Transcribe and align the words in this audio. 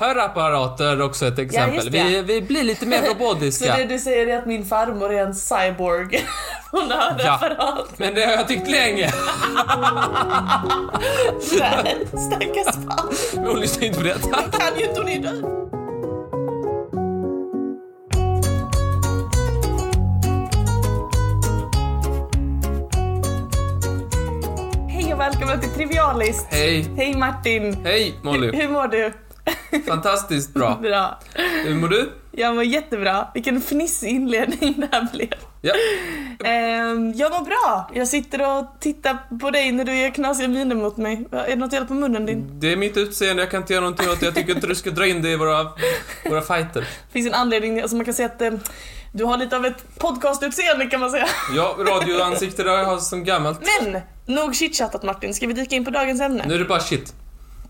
Hörapparater 0.00 0.84
är 0.84 1.02
också 1.02 1.26
ett 1.26 1.38
exempel. 1.38 1.90
det. 1.90 2.04
vi, 2.04 2.22
vi 2.22 2.42
blir 2.42 2.62
lite 2.62 2.86
mer 2.86 3.02
Så 3.04 3.10
robotiska. 3.10 3.76
det 3.76 3.84
du 3.84 3.98
säger 3.98 4.26
är 4.26 4.38
att 4.38 4.46
min 4.46 4.64
farmor 4.64 5.12
är 5.12 5.22
en 5.26 5.34
cyborg 5.34 6.24
från 6.70 6.90
hörapparat? 6.90 7.88
Men 7.96 8.14
det 8.14 8.24
har 8.24 8.32
jag 8.32 8.48
tyckt 8.48 8.70
länge. 8.70 9.10
Nej, 11.58 11.96
stackars 12.08 12.74
fan. 12.74 13.12
Men 13.34 13.46
hon 13.46 13.60
lyssnar 13.60 13.86
inte 13.86 13.98
på 13.98 14.04
detta. 14.04 14.42
Kan 14.58 14.78
ju 14.78 14.84
inte 14.88 15.00
hon 15.00 15.08
är 15.08 15.18
död. 15.18 15.44
Hej 24.88 25.14
och 25.14 25.20
välkommen 25.20 25.60
till 25.60 25.70
Trivialist. 25.70 26.46
Hej. 26.50 26.86
Hej 26.96 27.16
Martin. 27.16 27.76
Hej 27.84 28.14
Molly. 28.22 28.50
Hur 28.52 28.68
mår 28.68 28.88
du? 28.88 29.12
Fantastiskt 29.86 30.54
bra. 30.54 30.74
Bra. 30.82 31.18
Hur 31.64 31.74
mår 31.74 31.88
du? 31.88 32.12
Jag 32.32 32.54
mår 32.54 32.64
jättebra. 32.64 33.28
Vilken 33.34 33.60
fnissig 33.60 34.08
inledning 34.08 34.74
det 34.80 34.88
här 34.92 35.06
blev. 35.12 35.34
Ja. 35.62 35.72
Ehm, 36.44 37.12
jag 37.12 37.32
mår 37.32 37.44
bra. 37.44 37.90
Jag 37.94 38.08
sitter 38.08 38.58
och 38.58 38.66
tittar 38.80 39.38
på 39.40 39.50
dig 39.50 39.72
när 39.72 39.84
du 39.84 39.96
gör 39.98 40.10
knasiga 40.10 40.48
miner 40.48 40.74
mot 40.74 40.96
mig. 40.96 41.28
Är 41.32 41.46
det 41.48 41.56
något 41.56 41.70
fel 41.70 41.86
på 41.86 41.94
munnen 41.94 42.26
din? 42.26 42.60
Det 42.60 42.72
är 42.72 42.76
mitt 42.76 42.96
utseende, 42.96 43.42
jag 43.42 43.50
kan 43.50 43.60
inte 43.60 43.72
göra 43.72 43.80
någonting 43.80 44.10
åt 44.10 44.20
det. 44.20 44.26
Jag 44.26 44.34
tycker 44.34 44.54
inte 44.54 44.66
du 44.66 44.74
ska 44.74 44.90
dra 44.90 45.06
in 45.06 45.22
det 45.22 45.28
i 45.30 45.36
våra, 45.36 45.62
våra 46.28 46.42
fighter. 46.42 46.80
Det 46.80 47.12
finns 47.12 47.26
en 47.26 47.34
anledning, 47.34 47.80
alltså 47.80 47.96
man 47.96 48.04
kan 48.04 48.14
säga 48.14 48.26
att 48.26 48.42
eh, 48.42 48.52
du 49.12 49.24
har 49.24 49.36
lite 49.36 49.56
av 49.56 49.66
ett 49.66 49.98
podcastutseende 49.98 50.86
kan 50.86 51.00
man 51.00 51.10
säga. 51.10 51.28
Ja, 51.56 51.76
radioansikte 51.78 52.62
det 52.62 52.70
har 52.70 52.78
jag 52.78 53.02
som 53.02 53.24
gammalt. 53.24 53.60
Men, 53.80 54.00
nog 54.36 54.54
chitchattat 54.54 55.02
Martin. 55.02 55.34
Ska 55.34 55.46
vi 55.46 55.52
dyka 55.52 55.76
in 55.76 55.84
på 55.84 55.90
dagens 55.90 56.20
ämne? 56.20 56.44
Nu 56.46 56.54
är 56.54 56.58
det 56.58 56.64
bara 56.64 56.80
shit. 56.80 57.14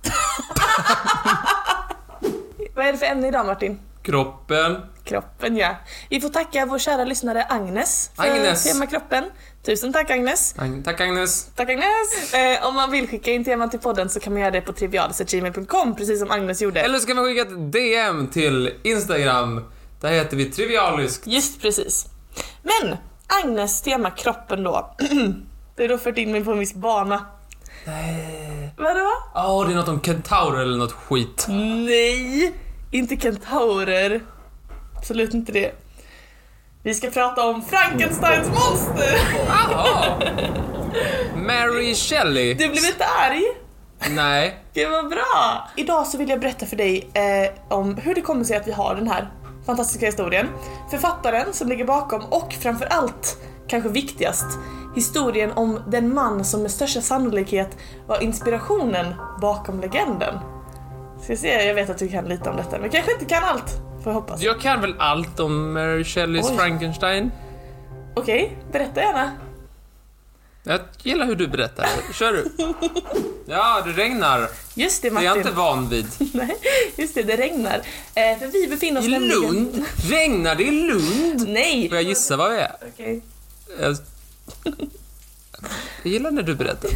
Vad 2.80 2.88
är 2.88 2.92
det 2.92 2.98
för 2.98 3.06
ämne 3.06 3.28
idag 3.28 3.46
Martin? 3.46 3.80
Kroppen. 4.02 4.76
Kroppen 5.04 5.56
ja. 5.56 5.76
Vi 6.10 6.20
får 6.20 6.28
tacka 6.28 6.66
vår 6.66 6.78
kära 6.78 7.04
lyssnare 7.04 7.46
Agnes 7.48 8.10
för 8.16 8.22
Agnes. 8.22 8.64
tema 8.64 8.86
kroppen. 8.86 9.24
Tusen 9.66 9.92
tack 9.92 10.10
Agnes. 10.10 10.54
Ag- 10.58 10.84
Tack 10.84 11.00
Agnes. 11.00 11.46
Tack 11.56 11.68
Agnes! 11.70 12.34
Eh, 12.34 12.66
om 12.66 12.74
man 12.74 12.90
vill 12.90 13.08
skicka 13.08 13.30
in 13.30 13.44
teman 13.44 13.70
till 13.70 13.78
podden 13.80 14.08
så 14.08 14.20
kan 14.20 14.32
man 14.32 14.42
göra 14.42 14.50
det 14.50 14.60
på 14.60 14.72
trivialis.gmail.com 14.72 15.96
precis 15.96 16.18
som 16.20 16.30
Agnes 16.30 16.62
gjorde. 16.62 16.80
Eller 16.80 16.98
så 16.98 17.06
kan 17.06 17.16
man 17.16 17.24
skicka 17.24 17.42
ett 17.42 17.72
DM 17.72 18.26
till 18.26 18.74
Instagram. 18.82 19.64
Där 20.00 20.10
heter 20.10 20.36
vi 20.36 20.44
Trivialisk. 20.44 21.22
Just 21.26 21.62
precis. 21.62 22.06
Men, 22.62 22.96
Agnes 23.44 23.82
tema 23.82 24.10
kroppen 24.10 24.62
då. 24.62 24.94
det 25.76 25.82
har 25.82 25.88
då 25.88 25.98
fört 25.98 26.18
in 26.18 26.32
mig 26.32 26.44
på 26.44 26.52
en 26.52 26.58
viss 26.58 26.74
bana. 26.74 27.26
Nej. 27.86 28.74
Vadå? 28.76 29.08
Åh, 29.34 29.66
det 29.66 29.72
är 29.72 29.76
något 29.76 29.88
om 29.88 30.00
kentaurer 30.00 30.60
eller 30.62 30.76
något 30.78 30.92
skit. 30.92 31.46
Nej! 31.48 32.54
Inte 32.92 33.16
kentaurer. 33.16 34.20
Absolut 34.96 35.34
inte 35.34 35.52
det. 35.52 35.72
Vi 36.82 36.94
ska 36.94 37.10
prata 37.10 37.44
om 37.46 37.62
Frankensteins 37.62 38.48
monster! 38.48 39.18
Jaha. 39.46 40.20
Mary 41.36 41.94
Shelley. 41.94 42.54
Du 42.54 42.68
blev 42.68 42.84
inte 42.84 43.04
arg? 43.04 43.42
Nej. 44.10 44.64
Gud 44.74 44.90
vad 44.90 45.08
bra! 45.08 45.68
Idag 45.76 46.06
så 46.06 46.18
vill 46.18 46.28
jag 46.28 46.40
berätta 46.40 46.66
för 46.66 46.76
dig 46.76 47.10
eh, 47.14 47.76
om 47.76 47.96
hur 47.96 48.14
det 48.14 48.20
kommer 48.20 48.44
sig 48.44 48.56
att 48.56 48.68
vi 48.68 48.72
har 48.72 48.94
den 48.94 49.08
här 49.08 49.30
fantastiska 49.66 50.06
historien. 50.06 50.48
Författaren 50.90 51.52
som 51.52 51.68
ligger 51.68 51.84
bakom 51.84 52.24
och 52.24 52.52
framförallt, 52.52 53.36
kanske 53.68 53.88
viktigast, 53.88 54.46
historien 54.94 55.52
om 55.52 55.80
den 55.88 56.14
man 56.14 56.44
som 56.44 56.62
med 56.62 56.70
största 56.70 57.00
sannolikhet 57.00 57.76
var 58.06 58.22
inspirationen 58.22 59.14
bakom 59.40 59.80
legenden. 59.80 60.34
Ska 61.24 61.36
se, 61.36 61.48
jag 61.66 61.74
vet 61.74 61.90
att 61.90 61.98
du 61.98 62.08
kan 62.08 62.24
lite 62.24 62.50
om 62.50 62.56
detta, 62.56 62.78
men 62.78 62.90
kanske 62.90 63.12
inte 63.12 63.24
kan 63.24 63.44
allt, 63.44 63.70
får 64.04 64.12
jag 64.12 64.20
hoppas. 64.20 64.42
Jag 64.42 64.60
kan 64.60 64.80
väl 64.80 64.94
allt 64.98 65.40
om 65.40 65.72
Mary 65.72 66.04
Shelleys 66.04 66.46
Oj. 66.50 66.56
Frankenstein. 66.56 67.30
Okej, 68.16 68.56
berätta 68.72 69.00
gärna. 69.00 69.32
Jag 70.62 70.80
gillar 71.02 71.26
hur 71.26 71.34
du 71.34 71.48
berättar. 71.48 71.86
Kör 72.14 72.32
du. 72.32 72.50
Ja, 73.46 73.82
det 73.86 73.92
regnar. 73.92 74.48
Just 74.74 75.02
det 75.02 75.08
Det 75.08 75.12
är 75.12 75.14
Martin. 75.14 75.26
jag 75.28 75.36
inte 75.36 75.50
van 75.50 75.88
vid. 75.88 76.06
Nej, 76.34 76.56
just 76.96 77.14
det, 77.14 77.22
det 77.22 77.36
regnar. 77.36 77.74
Eh, 78.14 78.38
för 78.38 78.46
vi 78.52 78.68
befinner 78.68 79.00
oss 79.00 79.06
I 79.06 79.10
nämligen... 79.10 79.40
Lund? 79.40 79.84
Regnar 80.10 80.54
det 80.54 80.62
i 80.64 80.70
Lund? 80.70 81.48
Nej! 81.48 81.88
Får 81.88 81.96
jag 81.96 82.04
gissa 82.04 82.36
vad 82.36 82.50
vi 82.50 82.56
är? 82.56 82.72
Okej, 82.94 83.22
Jag... 83.80 83.96
jag 86.02 86.12
gillar 86.12 86.30
när 86.30 86.42
du 86.42 86.54
berättar. 86.54 86.90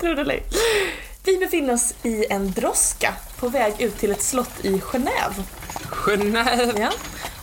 tror 0.00 0.14
det 0.14 0.20
eller. 0.22 0.40
Vi 1.24 1.38
befinner 1.38 1.74
oss 1.74 1.94
i 2.02 2.26
en 2.30 2.52
droska 2.52 3.14
på 3.38 3.48
väg 3.48 3.74
ut 3.78 3.98
till 3.98 4.10
ett 4.10 4.22
slott 4.22 4.52
i 4.62 4.78
Genève. 4.78 5.42
Genève. 5.90 6.80
Ja. 6.80 6.90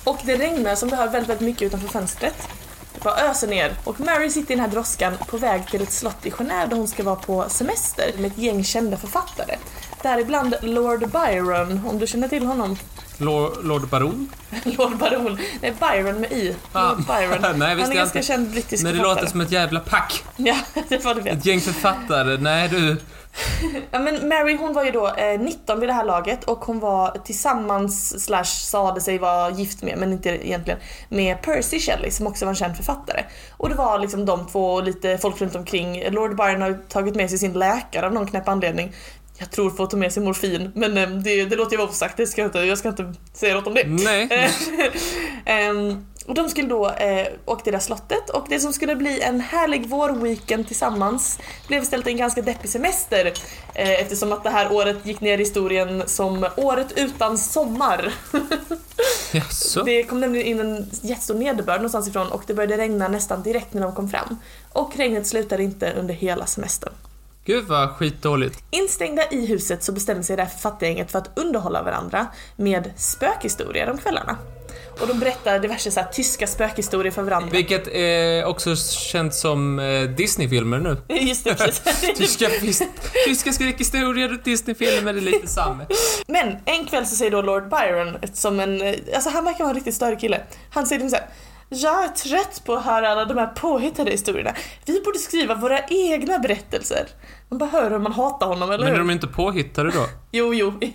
Och 0.04 0.18
det 0.26 0.36
regnar 0.38 0.76
som 0.76 0.90
det 0.90 0.96
hör 0.96 1.08
väldigt, 1.08 1.30
väldigt 1.30 1.46
mycket 1.48 1.62
utanför 1.62 1.88
fönstret. 1.88 2.48
Det 2.94 3.04
bara 3.04 3.16
öser 3.30 3.48
ner. 3.48 3.74
Och 3.84 4.00
Mary 4.00 4.30
sitter 4.30 4.52
i 4.52 4.56
den 4.56 4.66
här 4.66 4.72
droskan 4.72 5.14
på 5.28 5.38
väg 5.38 5.68
till 5.68 5.82
ett 5.82 5.92
slott 5.92 6.26
i 6.26 6.30
Genève 6.30 6.68
där 6.70 6.78
hon 6.78 6.88
ska 6.88 7.04
vara 7.04 7.16
på 7.16 7.46
semester 7.50 8.12
med 8.18 8.32
ett 8.32 8.38
gäng 8.38 8.64
kända 8.64 8.98
författare. 8.98 9.56
Däribland 10.02 10.56
Lord 10.62 11.12
Byron, 11.12 11.82
om 11.88 12.00
du 12.00 12.08
känner 12.08 12.28
till 12.28 12.46
honom. 12.46 12.78
Lord, 13.18 13.66
Lord 13.66 13.88
Baron? 13.88 14.32
Lord 14.64 14.98
Baron. 14.98 15.40
Nej, 15.62 15.74
Byron 15.80 16.22
med 16.22 16.32
i. 16.32 16.56
Ah. 16.72 16.90
Lord 16.90 17.06
Byron. 17.06 17.60
Nej, 17.60 17.76
Han 17.82 17.92
är 17.92 17.96
ganska 17.96 18.18
inte. 18.20 18.28
känd 18.28 18.50
brittisk 18.52 18.84
Men 18.84 18.92
det 18.94 18.98
författare. 18.98 19.16
låter 19.22 19.32
som 19.32 19.42
ett 19.42 19.52
jävla 19.52 19.80
pack. 19.80 20.24
Ja, 20.38 20.56
det 20.90 21.04
var 21.06 21.16
det 21.16 21.22
vet. 21.22 21.38
Ett 21.38 21.46
gäng 21.46 21.62
författare. 21.62 22.38
Nej 22.38 22.68
du. 22.70 22.98
Ja, 23.92 24.00
men 24.00 24.28
Mary 24.28 24.58
hon 24.58 24.74
var 24.74 24.84
ju 24.84 24.92
då 24.92 25.08
eh, 25.08 25.40
19 25.40 25.80
vid 25.80 25.90
det 25.90 25.94
här 25.94 26.06
laget 26.06 26.44
och 26.44 26.66
hon 26.66 26.80
var 26.80 27.18
tillsammans, 27.26 28.24
slash 28.26 28.44
sade 28.44 29.02
sig 29.02 29.18
vara 29.18 29.50
gift 29.50 29.84
med, 29.84 29.98
men 29.98 30.12
inte 30.14 30.30
egentligen, 30.48 30.80
med 31.10 31.42
Percy 31.42 31.80
Shelley 31.80 32.12
som 32.12 32.28
också 32.28 32.46
var 32.46 32.50
en 32.50 32.56
känd 32.56 32.76
författare. 32.76 33.24
Och 33.58 33.70
det 33.70 33.76
var 33.76 34.00
liksom 34.00 34.26
de 34.26 34.48
två 34.48 34.74
och 34.74 34.84
lite 34.84 35.18
folk 35.18 35.42
runt 35.42 35.56
omkring. 35.56 36.04
Lord 36.10 36.36
Byron 36.36 36.62
har 36.62 36.74
tagit 36.90 37.16
med 37.16 37.30
sig 37.30 37.40
sin 37.40 37.54
läkare 37.54 38.06
av 38.06 38.14
någon 38.14 38.28
knäpp 38.28 38.48
anledning. 38.48 38.94
Jag 39.40 39.52
tror 39.52 39.70
för 39.70 39.84
att 39.84 39.90
ta 39.90 39.98
med 39.98 40.14
sig 40.14 40.24
morfin, 40.24 40.72
men 40.76 40.98
eh, 40.98 41.10
det, 41.10 41.46
det 41.46 41.56
låter 41.56 41.72
ju 41.72 41.78
vara 41.78 41.90
osagt, 41.90 42.18
det 42.18 42.28
ska 42.28 42.42
jag, 42.42 42.48
inte, 42.48 42.60
jag 42.60 42.78
ska 42.78 42.90
inte 42.90 43.14
säga 43.34 43.56
något 43.56 43.68
om 43.68 43.74
det. 43.74 43.84
Nej. 43.88 44.30
Ehm, 45.46 46.06
och 46.28 46.34
de 46.34 46.50
skulle 46.50 46.68
då 46.68 46.90
eh, 46.90 47.28
åka 47.46 47.64
till 47.64 47.72
det 47.72 47.78
här 47.78 47.84
slottet 47.84 48.30
och 48.30 48.46
det 48.50 48.60
som 48.60 48.74
skulle 48.74 48.96
bli 48.96 49.22
en 49.22 49.42
härlig 49.42 49.90
vårweekend 49.90 50.68
tillsammans 50.68 51.40
blev 51.68 51.84
istället 51.84 52.08
en 52.08 52.18
ganska 52.18 52.42
deppig 52.42 52.70
semester 52.70 53.34
eh, 53.74 54.02
eftersom 54.02 54.32
att 54.32 54.44
det 54.44 54.50
här 54.50 54.72
året 54.72 55.06
gick 55.06 55.22
ner 55.22 55.38
i 55.38 55.42
historien 55.42 56.04
som 56.06 56.48
året 56.58 56.94
utan 56.96 57.38
sommar. 57.38 58.14
Jaså? 59.32 59.84
Det 59.84 60.04
kom 60.04 60.20
nämligen 60.20 60.48
in 60.48 60.60
en 60.60 60.90
jättestor 61.02 61.36
nederbörd 61.36 61.78
någonstans 61.78 62.08
ifrån 62.08 62.32
och 62.32 62.44
det 62.48 62.54
började 62.54 62.78
regna 62.78 63.08
nästan 63.08 63.44
direkt 63.44 63.74
när 63.74 63.82
de 63.82 63.96
kom 63.96 64.10
fram. 64.10 64.38
Och 64.74 64.98
regnet 64.98 65.28
slutade 65.28 65.64
inte 65.64 65.94
under 65.94 66.14
hela 66.14 66.46
semestern. 66.46 66.94
Gud 67.46 67.66
vad 67.66 67.90
skitdåligt. 67.90 68.64
Instängda 68.72 69.24
i 69.32 69.46
huset 69.46 69.84
så 69.84 69.92
bestämde 69.92 70.24
sig 70.24 70.36
det 70.36 70.44
här 70.44 70.50
författargänget 70.50 71.12
för 71.12 71.20
att 71.20 71.38
underhålla 71.38 71.84
varandra 71.84 72.28
med 72.56 72.92
spökhistorier 72.96 73.90
om 73.90 73.98
kvällarna. 73.98 74.38
Och 75.02 75.08
de 75.08 75.20
berättar 75.20 75.60
diverse 75.60 75.92
så 75.92 76.00
här, 76.00 76.08
tyska 76.08 76.48
spökhistorier 76.48 77.12
för 77.12 77.24
varandra. 77.24 77.50
Vilket 77.52 77.88
är 77.88 78.46
också 78.46 78.76
känt 78.76 79.34
som 79.34 79.80
eh, 79.80 80.02
Disney-filmer 80.02 80.80
nu. 80.80 80.98
Just 81.16 81.44
det, 81.44 81.56
precis. 81.56 82.02
Tyska, 82.18 82.50
tyska 83.26 83.54
skräckhistorier, 83.54 84.40
Disney-filmer, 84.44 85.14
det 85.14 85.20
är 85.20 85.22
lite 85.22 85.48
samma. 85.48 85.86
Men 86.28 86.58
en 86.66 86.86
kväll 86.86 87.06
så 87.06 87.16
säger 87.16 87.32
då 87.32 87.42
Lord 87.42 87.70
Byron, 87.70 88.18
som 88.34 88.60
en, 88.60 88.82
eh, 88.82 88.96
alltså 89.16 89.30
han 89.30 89.46
verkar 89.46 89.60
vara 89.60 89.70
en 89.70 89.76
riktigt 89.76 89.96
störig 89.96 90.20
kille. 90.20 90.42
Han 90.70 90.86
säger 90.86 91.00
liksom 91.02 91.20
såhär 91.20 91.28
jag 91.70 92.04
är 92.04 92.08
trött 92.08 92.62
på 92.66 92.76
att 92.76 92.86
höra 92.86 93.10
alla 93.10 93.26
de 93.26 93.38
här 93.38 93.48
påhittade 93.48 94.12
historierna. 94.12 94.54
Vi 94.86 95.02
borde 95.02 95.20
skriva 95.20 95.56
våra 95.56 95.80
egna 95.88 96.40
berättelser. 96.40 97.08
Man 97.50 97.58
bara 97.58 97.70
hör 97.70 97.92
hur 97.92 98.00
man 98.00 98.12
hatar 98.12 98.48
honom, 98.48 98.72
eller 98.72 98.84
Men 98.84 98.88
är 98.94 98.98
hur? 98.98 99.00
de 99.00 99.12
inte 99.12 99.28
påhittade 99.28 99.92
då? 99.92 100.06
Jo, 100.32 100.54
jo. 100.54 100.68
i 100.82 100.88
och 100.88 100.92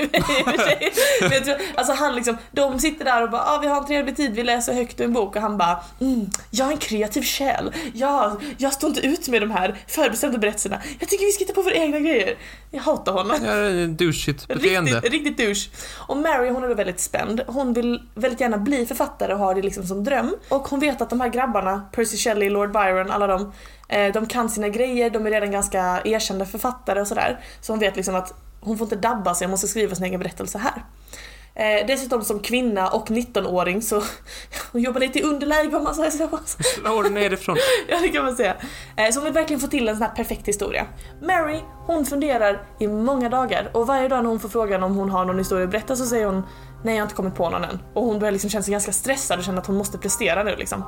för 0.50 0.58
sig. 0.58 0.92
Men 1.20 1.42
tror, 1.44 1.56
alltså 1.74 1.92
han 1.92 2.14
liksom, 2.14 2.36
de 2.52 2.78
sitter 2.78 3.04
där 3.04 3.22
och 3.22 3.30
bara 3.30 3.42
ah, 3.42 3.58
vi 3.62 3.66
har 3.66 3.76
en 3.80 3.86
trevlig 3.86 4.16
tid, 4.16 4.34
vi 4.34 4.42
läser 4.42 4.74
högt 4.74 5.00
ur 5.00 5.04
en 5.04 5.12
bok 5.12 5.36
och 5.36 5.42
han 5.42 5.58
bara 5.58 5.80
mm, 6.00 6.30
jag 6.50 6.68
är 6.68 6.72
en 6.72 6.78
kreativ 6.78 7.22
själ. 7.22 7.72
Jag, 7.94 8.42
jag 8.58 8.72
står 8.72 8.88
inte 8.90 9.00
ut 9.00 9.28
med 9.28 9.42
de 9.42 9.50
här 9.50 9.76
förbestämda 9.86 10.38
berättelserna. 10.38 10.80
Jag 10.98 11.08
tycker 11.08 11.24
vi 11.26 11.32
ska 11.32 11.42
hitta 11.44 11.54
på 11.54 11.62
våra 11.62 11.74
egna 11.74 11.98
grejer. 11.98 12.36
Jag 12.70 12.82
hatar 12.82 13.12
honom. 13.12 13.36
Ja, 13.44 13.52
är 13.52 13.86
douchigt 13.86 14.48
beteende. 14.48 14.90
Riktigt, 14.92 15.12
riktigt 15.12 15.36
douche. 15.38 15.70
Och 16.08 16.16
Mary 16.16 16.50
hon 16.50 16.64
är 16.64 16.68
då 16.68 16.74
väldigt 16.74 17.00
spänd. 17.00 17.40
Hon 17.46 17.72
vill 17.72 18.00
väldigt 18.14 18.40
gärna 18.40 18.58
bli 18.58 18.86
författare 18.86 19.32
och 19.32 19.38
har 19.38 19.54
det 19.54 19.62
liksom 19.62 19.86
som 19.86 20.04
dröm. 20.04 20.36
Och 20.48 20.68
hon 20.68 20.80
vet 20.80 21.02
att 21.02 21.10
de 21.10 21.20
här 21.20 21.28
grabbarna, 21.28 21.82
Percy 21.92 22.16
Shelley, 22.16 22.50
Lord 22.50 22.72
Byron, 22.72 23.10
alla 23.10 23.26
de, 23.26 23.52
de 24.12 24.26
kan 24.26 24.50
sina 24.50 24.68
grejer, 24.68 25.10
de 25.10 25.26
är 25.26 25.30
redan 25.30 25.50
ganska 25.50 26.00
erkända 26.04 26.46
författare 26.46 27.00
och 27.00 27.08
sådär. 27.08 27.40
Så 27.60 27.72
hon 27.72 27.80
vet 27.80 27.96
liksom 27.96 28.14
att 28.14 28.34
hon 28.60 28.78
får 28.78 28.84
inte 28.84 28.96
dabba 28.96 29.34
sig, 29.34 29.46
hon 29.46 29.50
måste 29.50 29.68
skriva 29.68 29.94
sin 29.94 30.04
egen 30.04 30.20
berättelse 30.20 30.58
här. 30.58 30.82
Eh, 31.54 31.86
dessutom 31.86 32.24
som 32.24 32.40
kvinna 32.40 32.88
och 32.88 33.08
19-åring 33.08 33.82
så 33.82 34.02
hon 34.72 34.82
jobbar 34.82 35.00
lite 35.00 35.18
i 35.18 35.22
underläge 35.22 35.76
om 35.76 35.84
man 35.84 35.94
säger 35.94 36.10
så. 36.10 36.38
Slår 36.62 37.10
nerifrån. 37.10 37.56
ja 37.88 37.98
det 38.02 38.08
kan 38.08 38.24
man 38.24 38.36
säga. 38.36 38.56
Eh, 38.96 39.10
så 39.10 39.18
hon 39.18 39.24
vill 39.24 39.32
verkligen 39.32 39.60
få 39.60 39.66
till 39.66 39.88
en 39.88 39.96
sån 39.96 40.02
här 40.02 40.14
perfekt 40.14 40.48
historia. 40.48 40.86
Mary, 41.22 41.60
hon 41.86 42.06
funderar 42.06 42.62
i 42.80 42.88
många 42.88 43.28
dagar 43.28 43.70
och 43.72 43.86
varje 43.86 44.08
dag 44.08 44.22
när 44.22 44.30
hon 44.30 44.40
får 44.40 44.48
frågan 44.48 44.82
om 44.82 44.96
hon 44.96 45.10
har 45.10 45.24
någon 45.24 45.38
historia 45.38 45.64
att 45.64 45.70
berätta 45.70 45.96
så 45.96 46.04
säger 46.04 46.26
hon 46.26 46.42
nej 46.84 46.94
jag 46.94 47.00
har 47.00 47.06
inte 47.06 47.14
kommit 47.14 47.34
på 47.34 47.50
någon 47.50 47.64
än. 47.64 47.78
Och 47.94 48.04
hon 48.04 48.18
börjar 48.18 48.32
liksom 48.32 48.50
känna 48.50 48.62
sig 48.62 48.72
ganska 48.72 48.92
stressad 48.92 49.38
och 49.38 49.44
känna 49.44 49.60
att 49.60 49.66
hon 49.66 49.76
måste 49.76 49.98
prestera 49.98 50.42
nu 50.42 50.56
liksom. 50.56 50.84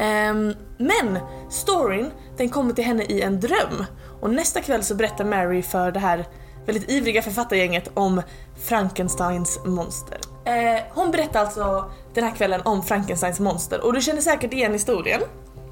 Um, 0.00 0.54
men 0.76 1.18
storyn 1.50 2.10
den 2.36 2.48
kommer 2.48 2.74
till 2.74 2.84
henne 2.84 3.02
i 3.02 3.22
en 3.22 3.40
dröm 3.40 3.84
och 4.20 4.30
nästa 4.30 4.60
kväll 4.60 4.82
så 4.82 4.94
berättar 4.94 5.24
Mary 5.24 5.62
för 5.62 5.92
det 5.92 6.00
här 6.00 6.26
väldigt 6.66 6.90
ivriga 6.90 7.22
författargänget 7.22 7.90
om 7.94 8.22
Frankensteins 8.64 9.60
monster. 9.64 10.18
Eh, 10.44 10.82
hon 10.90 11.10
berättar 11.10 11.40
alltså 11.40 11.90
den 12.14 12.24
här 12.24 12.30
kvällen 12.30 12.60
om 12.64 12.82
Frankensteins 12.82 13.40
monster 13.40 13.84
och 13.84 13.92
du 13.92 14.00
känner 14.00 14.20
säkert 14.20 14.52
igen 14.52 14.72
historien. 14.72 15.20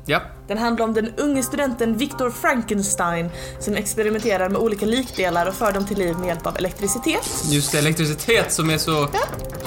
Ja. 0.08 0.20
Den 0.46 0.58
handlar 0.58 0.84
om 0.84 0.94
den 0.94 1.14
unge 1.16 1.42
studenten 1.42 1.96
Victor 1.96 2.30
Frankenstein 2.30 3.30
som 3.60 3.74
experimenterar 3.74 4.48
med 4.48 4.60
olika 4.60 4.86
likdelar 4.86 5.46
och 5.46 5.54
för 5.54 5.72
dem 5.72 5.86
till 5.86 5.98
liv 5.98 6.18
med 6.18 6.26
hjälp 6.26 6.46
av 6.46 6.56
elektricitet. 6.56 7.44
Just 7.44 7.72
det, 7.72 7.78
elektricitet 7.78 8.52
som 8.52 8.70
är 8.70 8.78
så... 8.78 9.08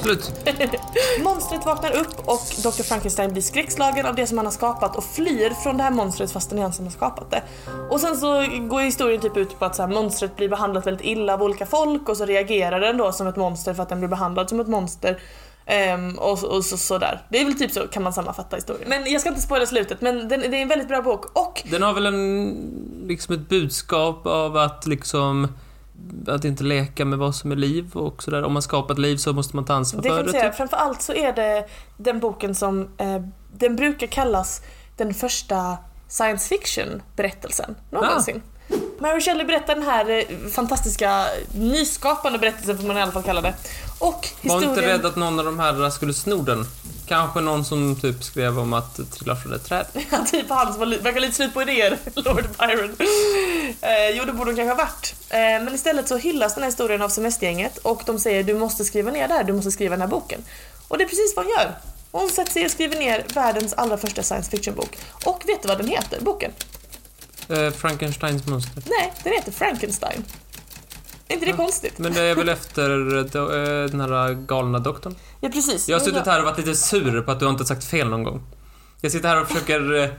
Slut. 0.02 0.32
Monstret 1.24 1.66
vaknar 1.66 1.92
upp 1.92 2.20
och 2.28 2.42
Dr. 2.64 2.84
Frankenstein 2.84 3.32
blir 3.32 3.42
skräckslagen 3.42 4.06
av 4.06 4.16
det 4.16 4.28
som 4.28 4.38
han 4.38 4.46
har 4.46 4.54
skapat 4.54 4.96
och 4.96 5.04
flyr 5.04 5.54
från 5.64 5.78
det 5.78 5.84
här 5.84 5.92
monstret 5.92 6.32
fast 6.32 6.50
det 6.50 6.58
är 6.58 6.62
han 6.62 6.74
som 6.74 6.86
har 6.86 6.92
skapat 6.92 7.32
det. 7.32 7.44
Och 7.90 8.00
sen 8.00 8.18
så 8.18 8.28
går 8.60 8.82
historien 8.82 9.22
typ 9.22 9.38
ut 9.38 9.60
på 9.60 9.66
att 9.66 9.76
så 9.76 9.82
här, 9.82 9.90
monstret 9.90 10.36
blir 10.36 10.50
behandlat 10.50 10.88
väldigt 10.88 11.06
illa 11.06 11.34
av 11.34 11.44
olika 11.44 11.66
folk 11.66 12.10
och 12.10 12.18
så 12.18 12.26
reagerar 12.26 12.80
den 12.80 12.98
då 12.98 13.12
som 13.12 13.28
ett 13.28 13.36
monster 13.36 13.74
för 13.74 13.84
att 13.84 13.90
den 13.90 14.00
blir 14.00 14.10
behandlad 14.10 14.50
som 14.50 14.60
ett 14.60 14.68
monster. 14.68 15.20
Ehm, 15.70 16.18
och, 16.18 16.44
och 16.44 16.66
så, 16.66 16.78
sådär. 16.78 17.26
Det 17.30 17.42
är 17.42 17.46
väl 17.46 17.58
typ 17.58 17.72
så 17.72 17.88
kan 17.88 18.04
man 18.04 18.14
sammanfatta 18.14 18.56
historien. 18.56 18.90
Men 18.90 19.12
jag 19.12 19.22
ska 19.22 19.30
inte 19.30 19.42
spoila 19.42 19.66
slutet 19.66 20.02
men 20.02 20.28
den, 20.28 20.40
det 20.40 20.48
är 20.48 20.54
en 20.62 20.68
väldigt 20.68 20.88
bra 20.88 21.02
bok 21.02 21.26
och 21.38 21.64
Den 21.72 21.82
har 21.82 21.94
väl 21.94 22.06
en, 22.06 22.58
liksom 23.08 23.36
ett 23.36 23.50
budskap 23.50 24.26
av 24.26 24.58
att 24.58 24.88
liksom 24.88 25.48
att 26.28 26.46
inte 26.46 26.64
leka 26.64 27.06
med 27.06 27.20
vad 27.20 27.36
som 27.36 27.52
är 27.52 27.56
liv 27.56 27.92
och 27.94 28.24
sådär. 28.24 28.44
Om 28.44 28.54
man 28.54 28.62
skapar 28.62 28.94
ett 28.94 29.00
liv 29.00 29.18
så 29.18 29.34
måste 29.34 29.56
man 29.56 29.66
ta 29.66 29.74
ansvar 29.74 30.02
Det 30.02 30.10
för 30.10 30.24
det. 30.24 30.32
säga. 30.32 30.44
Typ. 30.44 30.56
Framförallt 30.56 31.02
så 31.02 31.14
är 31.14 31.34
det 31.34 31.68
den 31.98 32.20
boken 32.20 32.56
som 32.56 32.82
eh, 32.98 33.22
den 33.58 33.76
brukar 33.76 34.08
kallas 34.08 34.62
den 34.98 35.14
första 35.14 35.78
science 36.08 36.48
fiction 36.56 37.02
berättelsen 37.16 37.76
någonsin. 37.90 38.42
Mary 39.00 39.22
Shelley 39.22 39.46
berättar 39.46 39.76
den 39.76 39.84
här 39.84 40.10
eh, 40.10 40.50
fantastiska 40.52 41.26
nyskapande 41.54 42.40
berättelsen 42.40 42.78
får 42.78 42.88
man 42.88 42.98
i 42.98 43.02
alla 43.02 43.12
fall 43.12 43.24
kalla 43.24 43.42
det. 43.42 43.54
Och 44.00 44.28
Var 44.42 44.62
historien... 44.62 44.70
inte 44.70 44.82
rädd 44.82 45.06
att 45.06 45.16
någon 45.16 45.40
av 45.40 45.46
de 45.46 45.60
här 45.60 45.90
skulle 45.90 46.14
sno 46.14 46.42
den. 46.42 46.66
Kanske 47.08 47.42
någon 47.42 47.66
som 47.66 47.96
typ 47.96 48.24
skrev 48.24 48.60
om 48.60 48.74
att 48.74 49.12
trilla 49.12 49.36
från 49.36 49.54
ett 49.54 49.66
träd. 49.66 49.86
Ja, 50.12 50.26
typ 50.32 50.50
han 50.50 50.74
som 50.74 50.80
var 50.80 51.04
verkar 51.04 51.20
lite 51.20 51.34
slut 51.34 51.54
på 51.54 51.62
idéer, 51.62 51.98
Lord 52.16 52.46
Byron. 52.60 52.96
Eh, 53.82 54.10
jo, 54.14 54.26
det 54.26 54.34
borde 54.34 54.52
de 54.52 54.56
kanske 54.56 54.76
ha 54.76 54.86
varit. 54.86 55.16
Eh, 55.30 55.38
men 55.38 55.76
istället 55.76 56.08
så 56.08 56.18
hyllas 56.18 56.54
den 56.54 56.64
här 56.64 56.70
historien 56.70 57.02
av 57.02 57.10
semestergänget 57.10 57.78
och 57.78 58.02
de 58.06 58.20
säger 58.20 58.44
du 58.44 58.54
måste 58.54 58.86
skriva 58.86 59.12
ner 59.12 59.28
det 59.28 59.34
här, 59.34 59.44
du 59.44 59.54
måste 59.54 59.72
skriva 59.72 59.92
den 59.92 60.02
här 60.02 60.08
boken. 60.08 60.44
Och 60.88 60.98
det 60.98 61.04
är 61.04 61.08
precis 61.08 61.34
vad 61.36 61.46
hon 61.46 61.56
gör. 61.58 61.72
Hon 62.12 62.30
sätter 62.30 62.52
sig 62.52 62.66
och 62.66 62.72
skriver 62.72 62.96
ner 62.96 63.26
världens 63.34 63.74
allra 63.74 63.98
första 63.98 64.24
science 64.24 64.52
fiction-bok. 64.52 64.98
Och 65.26 65.44
vet 65.48 65.62
du 65.62 65.68
vad 65.68 65.78
den 65.78 65.88
heter, 65.88 66.22
boken? 66.22 66.52
Eh, 67.50 67.72
Frankensteins 67.72 68.48
monster. 68.48 68.84
Nej, 68.86 69.14
den 69.24 69.34
heter 69.34 69.52
Frankenstein. 69.52 70.26
Är 71.28 71.34
inte 71.34 71.46
det 71.46 71.52
Ja. 71.52 71.58
konstigt? 71.58 71.98
Men 71.98 72.14
det 72.14 72.22
är 72.22 72.36
väl 72.36 72.50
efter 72.50 72.90
eh, 73.18 73.24
den 73.90 74.00
här 74.02 74.34
galna 74.34 74.80
doktorn? 74.80 75.16
Ja, 75.42 75.50
precis. 75.50 75.90
Jag 75.90 76.00
har 76.00 76.06
suttit 76.06 76.26
här 76.26 76.40
och 76.40 76.46
varit 76.46 76.58
lite 76.58 76.76
sur 76.76 77.22
på 77.22 77.32
att 77.32 77.40
du 77.40 77.46
har 77.46 77.52
inte 77.52 77.66
sagt 77.66 77.84
fel 77.84 78.10
någon 78.10 78.24
gång. 78.24 78.42
Jag 79.02 79.12
sitter 79.12 79.30
här 79.30 79.42
och 79.42 79.48
försöker 79.48 79.96
eh, 80.04 80.10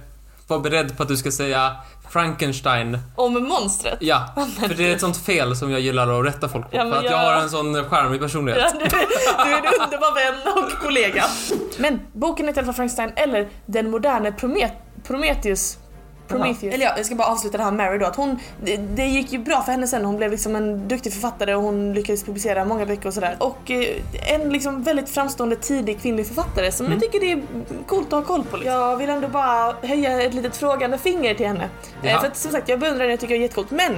vara 0.46 0.60
beredd 0.60 0.96
på 0.96 1.02
att 1.02 1.08
du 1.08 1.16
ska 1.16 1.30
säga 1.30 1.76
Frankenstein. 2.10 2.98
Om 3.16 3.32
monstret. 3.48 3.98
Ja, 4.00 4.28
för 4.60 4.74
det 4.74 4.90
är 4.90 4.94
ett 4.94 5.00
sånt 5.00 5.16
fel 5.16 5.56
som 5.56 5.70
jag 5.70 5.80
gillar 5.80 6.20
att 6.20 6.26
rätta 6.26 6.48
folk 6.48 6.70
på. 6.70 6.76
Ja, 6.76 6.82
för 6.90 6.96
att 6.98 7.04
jag 7.04 7.12
jag- 7.12 7.18
har 7.18 7.42
en 7.42 7.50
sån 7.50 7.84
charmig 7.84 8.20
personlighet. 8.20 8.64
Ja, 8.74 8.78
du, 8.78 8.88
du 9.44 9.52
är 9.52 9.58
en 9.58 9.82
underbar 9.84 10.14
vän 10.14 10.64
och 10.64 10.82
kollega. 10.82 11.24
Men 11.78 12.00
boken 12.12 12.46
heter 12.46 12.60
i 12.60 12.64
alla 12.64 12.66
fall 12.66 12.74
Frankenstein, 12.74 13.12
eller 13.16 13.48
Den 13.66 13.90
moderne 13.90 14.32
Promet 14.32 14.72
Prometheus. 15.06 15.78
Prometheus. 16.30 16.74
Eller 16.74 16.84
ja, 16.86 16.92
jag 16.96 17.06
ska 17.06 17.14
bara 17.14 17.28
avsluta 17.28 17.56
det 17.58 17.64
här 17.64 17.70
med 17.70 17.86
Mary 17.86 17.98
då. 17.98 18.06
Att 18.06 18.16
hon, 18.16 18.38
det, 18.64 18.76
det 18.76 19.06
gick 19.06 19.32
ju 19.32 19.38
bra 19.38 19.62
för 19.62 19.72
henne 19.72 19.86
sen. 19.86 20.04
Hon 20.04 20.16
blev 20.16 20.30
liksom 20.30 20.56
en 20.56 20.88
duktig 20.88 21.12
författare 21.12 21.54
och 21.54 21.62
hon 21.62 21.94
lyckades 21.94 22.24
publicera 22.24 22.64
många 22.64 22.86
böcker 22.86 23.06
och 23.06 23.14
sådär. 23.14 23.36
Och 23.38 23.70
eh, 23.70 23.96
en 24.34 24.50
liksom 24.52 24.82
väldigt 24.82 25.08
framstående 25.08 25.56
tidig 25.56 26.00
kvinnlig 26.00 26.26
författare 26.26 26.72
som 26.72 26.92
jag 26.92 27.00
tycker 27.00 27.20
det 27.20 27.32
är 27.32 27.42
coolt 27.86 28.06
att 28.06 28.12
ha 28.12 28.22
koll 28.22 28.44
på. 28.44 28.56
Liksom. 28.56 28.74
Jag 28.74 28.96
vill 28.96 29.10
ändå 29.10 29.28
bara 29.28 29.74
höja 29.82 30.22
ett 30.22 30.34
litet 30.34 30.56
frågande 30.56 30.98
finger 30.98 31.34
till 31.34 31.46
henne. 31.46 31.68
Eh, 32.02 32.10
Ja. 32.10 32.20
för 32.20 32.26
att 32.26 32.36
som 32.36 32.52
sagt, 32.52 32.68
jag 32.68 32.80
beundrar 32.80 33.00
henne, 33.00 33.12
jag 33.12 33.20
tycker 33.20 33.34
det 33.34 33.38
är 33.38 33.42
jättecoolt. 33.42 33.70
Men 33.70 33.96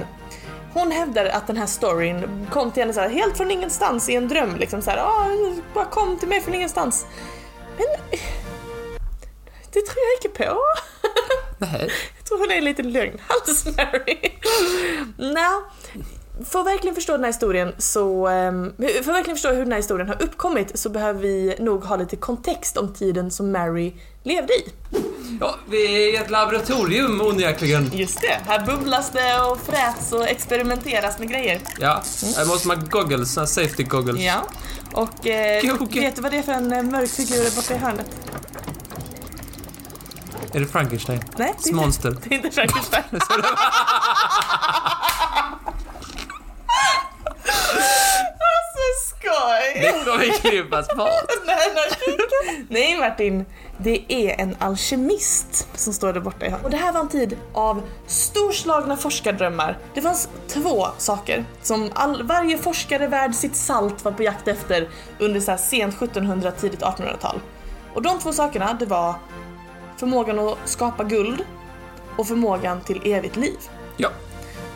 hon 0.74 0.90
hävdar 0.90 1.24
att 1.24 1.46
den 1.46 1.56
här 1.56 1.66
storyn 1.66 2.46
kom 2.50 2.70
till 2.70 2.82
henne 2.82 2.92
så 2.92 3.00
här, 3.00 3.08
helt 3.08 3.36
från 3.36 3.50
ingenstans 3.50 4.08
i 4.08 4.14
en 4.16 4.28
dröm. 4.28 4.56
Liksom 4.56 4.82
så 4.82 4.90
här, 4.90 4.98
ah, 4.98 5.26
bara 5.74 5.84
kom 5.84 6.18
till 6.18 6.28
mig 6.28 6.40
från 6.40 6.54
ingenstans. 6.54 7.06
Men 7.76 7.86
det 9.72 9.80
tror 9.80 9.96
jag 9.96 10.30
inte 10.30 10.44
på. 10.44 10.58
Nej. 11.62 11.90
Jag 12.16 12.24
tror 12.24 12.38
hon 12.38 12.50
är 12.50 12.60
lite 12.60 12.82
lögn. 12.82 13.18
Hans 13.26 13.64
Mary. 13.76 14.18
För 16.44 16.60
att 16.60 16.66
verkligen 16.66 16.94
förstå 16.94 17.12
den 17.12 17.20
här 17.20 17.28
historien 17.28 17.74
så, 17.78 18.26
ehm, 18.26 18.72
för 18.78 18.98
att 18.98 19.06
verkligen 19.06 19.36
förstå 19.36 19.48
hur 19.48 19.58
den 19.58 19.72
här 19.72 19.78
historien 19.78 20.08
har 20.08 20.22
uppkommit 20.22 20.78
så 20.78 20.88
behöver 20.88 21.20
vi 21.20 21.56
nog 21.58 21.84
ha 21.84 21.96
lite 21.96 22.16
kontext 22.16 22.76
om 22.76 22.94
tiden 22.94 23.30
som 23.30 23.52
Mary 23.52 23.92
levde 24.22 24.52
i. 24.52 24.64
Ja, 25.40 25.54
vi 25.70 25.84
är 25.84 26.12
i 26.12 26.16
ett 26.16 26.30
laboratorium 26.30 27.20
onekligen. 27.20 27.90
Just 27.92 28.20
det, 28.20 28.40
här 28.46 28.66
bubblas 28.66 29.10
det 29.10 29.40
och 29.40 29.60
fräts 29.60 30.12
och 30.12 30.28
experimenteras 30.28 31.18
med 31.18 31.30
grejer. 31.30 31.60
Ja, 31.80 32.02
jag 32.36 32.48
måste 32.48 32.68
ha 32.68 32.74
goggles, 32.74 33.34
safety 33.34 33.82
goggles. 33.82 34.20
Ja, 34.20 34.46
och 34.92 35.26
eh, 35.26 35.78
vet 35.90 36.16
du 36.16 36.22
vad 36.22 36.32
det 36.32 36.38
är 36.38 36.42
för 36.42 36.52
en 36.52 36.72
eh, 36.72 36.82
mörk 36.82 37.10
figur 37.10 37.56
borta 37.56 37.74
i 37.74 37.78
hörnet? 37.78 38.06
Är 40.54 40.60
det 40.60 40.66
Frankenstein? 40.66 41.20
Nej, 41.20 41.30
det 41.36 41.44
är 41.44 41.70
inte, 41.70 41.74
Monster. 41.74 42.16
det 42.24 42.34
är 42.34 42.36
inte 42.36 42.50
Frankenstein. 42.50 43.04
alltså 43.12 43.22
skoj! 49.08 49.80
Det 49.80 50.04
kommer 50.04 50.40
klippas 50.40 50.88
bort. 50.88 51.08
Nej, 51.46 51.74
nej. 52.68 52.98
Martin, 52.98 53.44
det 53.78 54.12
är 54.12 54.40
en 54.40 54.56
alkemist 54.58 55.68
som 55.74 55.92
står 55.92 56.12
där 56.12 56.20
borta 56.20 56.46
i 56.46 56.48
hörnet. 56.48 56.64
Och 56.64 56.70
det 56.70 56.76
här 56.76 56.92
var 56.92 57.00
en 57.00 57.08
tid 57.08 57.36
av 57.52 57.82
storslagna 58.06 58.96
forskardrömmar. 58.96 59.78
Det 59.94 60.02
fanns 60.02 60.28
två 60.48 60.86
saker 60.98 61.44
som 61.62 61.90
all, 61.94 62.22
varje 62.22 62.58
forskare 62.58 63.06
värd 63.06 63.34
sitt 63.34 63.56
salt 63.56 64.04
var 64.04 64.12
på 64.12 64.22
jakt 64.22 64.48
efter 64.48 64.88
under 65.18 65.40
så 65.40 65.56
sent 65.58 65.94
1700 65.94 66.50
tidigt 66.50 66.80
1800-tal. 66.80 67.40
Och 67.94 68.02
de 68.02 68.18
två 68.18 68.32
sakerna 68.32 68.76
det 68.80 68.86
var 68.86 69.14
förmågan 70.02 70.38
att 70.38 70.58
skapa 70.64 71.04
guld 71.04 71.44
och 72.16 72.26
förmågan 72.26 72.80
till 72.80 73.00
evigt 73.04 73.36
liv. 73.36 73.58
Ja. 73.96 74.08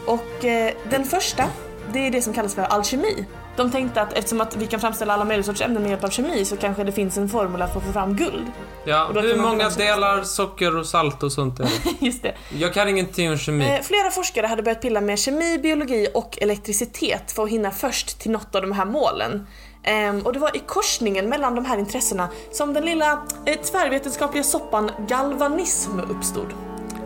Och 0.06 0.45
eh, 0.45 0.73
den 0.90 1.04
första, 1.04 1.45
det 1.92 2.06
är 2.06 2.11
det 2.11 2.23
som 2.23 2.33
kallas 2.33 2.54
för 2.54 2.62
alkemi. 2.62 3.26
De 3.56 3.71
tänkte 3.71 4.02
att 4.02 4.12
eftersom 4.12 4.40
att 4.40 4.56
vi 4.56 4.66
kan 4.66 4.80
framställa 4.80 5.14
alla 5.14 5.25
möjliga 5.25 5.45
sorts 5.45 5.61
ämnen 5.61 5.83
med 5.83 5.90
hjälp 5.90 6.04
av 6.04 6.09
kemi 6.09 6.45
så 6.45 6.56
kanske 6.56 6.85
det 6.85 6.92
finns 6.92 7.18
en 7.18 7.28
formel 7.28 7.59
för 7.59 7.78
att 7.78 7.87
få 7.87 7.92
fram 7.92 8.16
guld. 8.16 8.47
Ja, 8.85 9.11
hur 9.14 9.37
många 9.37 9.68
delar 9.68 10.23
socker 10.23 10.76
och 10.76 10.87
salt 10.87 11.23
och 11.23 11.33
sånt 11.33 11.61
är? 11.61 11.68
Just 12.04 12.23
det. 12.23 12.35
Jag 12.59 12.75
kan 12.75 12.88
ingenting 12.88 13.30
om 13.30 13.38
kemi. 13.38 13.75
Eh, 13.75 13.80
flera 13.83 14.11
forskare 14.11 14.47
hade 14.47 14.62
börjat 14.62 14.83
pilla 14.83 15.00
med 15.00 15.18
kemi, 15.18 15.59
biologi 15.59 16.09
och 16.14 16.38
elektricitet 16.40 17.33
för 17.33 17.42
att 17.42 17.50
hinna 17.50 17.71
först 17.71 18.21
till 18.21 18.30
något 18.30 18.54
av 18.54 18.62
de 18.62 18.73
här 18.73 18.85
målen. 18.85 19.47
Ehm, 19.87 20.21
och 20.21 20.33
det 20.33 20.38
var 20.38 20.57
i 20.57 20.59
korsningen 20.59 21.28
mellan 21.28 21.55
de 21.55 21.64
här 21.64 21.78
intressena 21.78 22.28
som 22.52 22.73
den 22.73 22.85
lilla 22.85 23.23
eh, 23.45 23.61
tvärvetenskapliga 23.61 24.45
soppan 24.45 24.90
galvanism 25.09 26.00
uppstod. 26.00 26.55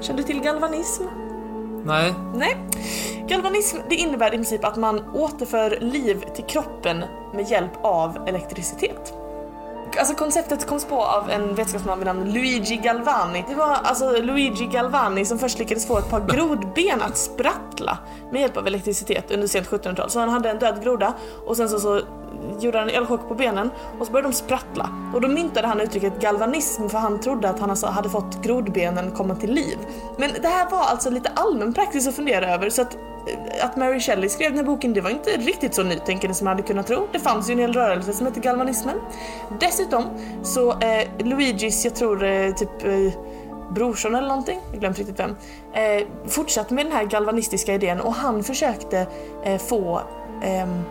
Kände 0.00 0.22
du 0.22 0.26
till 0.26 0.40
galvanism? 0.40 1.04
Nej. 1.84 2.14
Nej. 2.34 2.56
Galvanism 3.28 3.76
det 3.88 3.94
innebär 3.94 4.28
i 4.28 4.36
princip 4.36 4.64
att 4.64 4.76
man 4.76 5.10
återför 5.14 5.78
liv 5.80 6.24
till 6.34 6.44
kroppen 6.44 7.04
med 7.34 7.50
hjälp 7.50 7.72
av 7.82 8.28
elektricitet. 8.28 9.14
Alltså 9.98 10.14
konceptet 10.14 10.66
koms 10.66 10.84
på 10.84 11.02
av 11.02 11.30
en 11.30 11.48
vetenskapsman 11.48 11.98
vid 11.98 12.06
namn 12.06 12.32
Luigi 12.32 12.76
Galvani. 12.76 13.44
Det 13.48 13.54
var 13.54 13.76
alltså 13.82 14.10
Luigi 14.10 14.66
Galvani 14.66 15.24
som 15.24 15.38
först 15.38 15.58
lyckades 15.58 15.86
få 15.86 15.98
ett 15.98 16.10
par 16.10 16.20
grodben 16.36 17.02
att 17.02 17.16
sprattla 17.16 17.98
med 18.32 18.40
hjälp 18.40 18.56
av 18.56 18.66
elektricitet 18.66 19.30
under 19.30 19.46
sent 19.46 19.68
1700-tal. 19.68 20.10
Så 20.10 20.20
han 20.20 20.28
hade 20.28 20.50
en 20.50 20.58
död 20.58 20.82
groda 20.82 21.14
och 21.46 21.56
sen 21.56 21.68
så, 21.68 21.80
så 21.80 22.00
gjorde 22.62 22.78
han 22.78 22.88
en 22.88 22.94
elchock 22.94 23.28
på 23.28 23.34
benen 23.34 23.70
och 23.98 24.06
så 24.06 24.12
började 24.12 24.28
de 24.28 24.34
sprattla. 24.34 24.90
Och 25.14 25.20
då 25.20 25.28
myntade 25.28 25.68
han 25.68 25.80
uttrycket 25.80 26.20
galvanism 26.20 26.88
för 26.88 26.98
han 26.98 27.20
trodde 27.20 27.48
att 27.48 27.60
han 27.60 27.70
alltså 27.70 27.86
hade 27.86 28.10
fått 28.10 28.42
grodbenen 28.42 29.10
komma 29.10 29.34
till 29.34 29.52
liv. 29.52 29.78
Men 30.18 30.30
det 30.42 30.48
här 30.48 30.70
var 30.70 30.78
alltså 30.78 31.10
lite 31.10 31.30
allmän 31.34 31.74
praxis 31.74 32.08
att 32.08 32.14
fundera 32.14 32.54
över 32.54 32.70
så 32.70 32.82
att 32.82 32.94
eh, 32.94 33.64
att 33.64 33.76
Mary 33.76 34.00
Shelley 34.00 34.28
skrev 34.28 34.50
den 34.50 34.58
här 34.58 34.66
boken, 34.66 34.92
det 34.92 35.00
var 35.00 35.10
inte 35.10 35.30
riktigt 35.30 35.74
så 35.74 35.82
nytänkande 35.82 36.34
som 36.34 36.44
man 36.44 36.56
hade 36.56 36.68
kunnat 36.68 36.86
tro. 36.86 37.08
Det 37.12 37.18
fanns 37.18 37.50
ju 37.50 37.52
en 37.52 37.58
hel 37.58 37.72
rörelse 37.72 38.12
som 38.12 38.26
hette 38.26 38.40
galvanismen. 38.40 38.96
Dessutom 39.60 40.04
så 40.42 40.70
eh, 40.70 41.08
Luigis, 41.18 41.84
jag 41.84 41.94
tror 41.94 42.24
eh, 42.24 42.54
typ 42.54 42.84
eh, 42.84 43.12
brorson 43.70 44.14
eller 44.14 44.28
någonting, 44.28 44.60
jag 44.70 44.80
glömt 44.80 44.98
riktigt 44.98 45.20
vem, 45.20 45.36
eh, 45.72 46.06
fortsatte 46.26 46.74
med 46.74 46.86
den 46.86 46.92
här 46.92 47.04
galvanistiska 47.04 47.74
idén 47.74 48.00
och 48.00 48.14
han 48.14 48.44
försökte 48.44 49.06
eh, 49.44 49.58
få 49.58 50.00
ehm, 50.42 50.82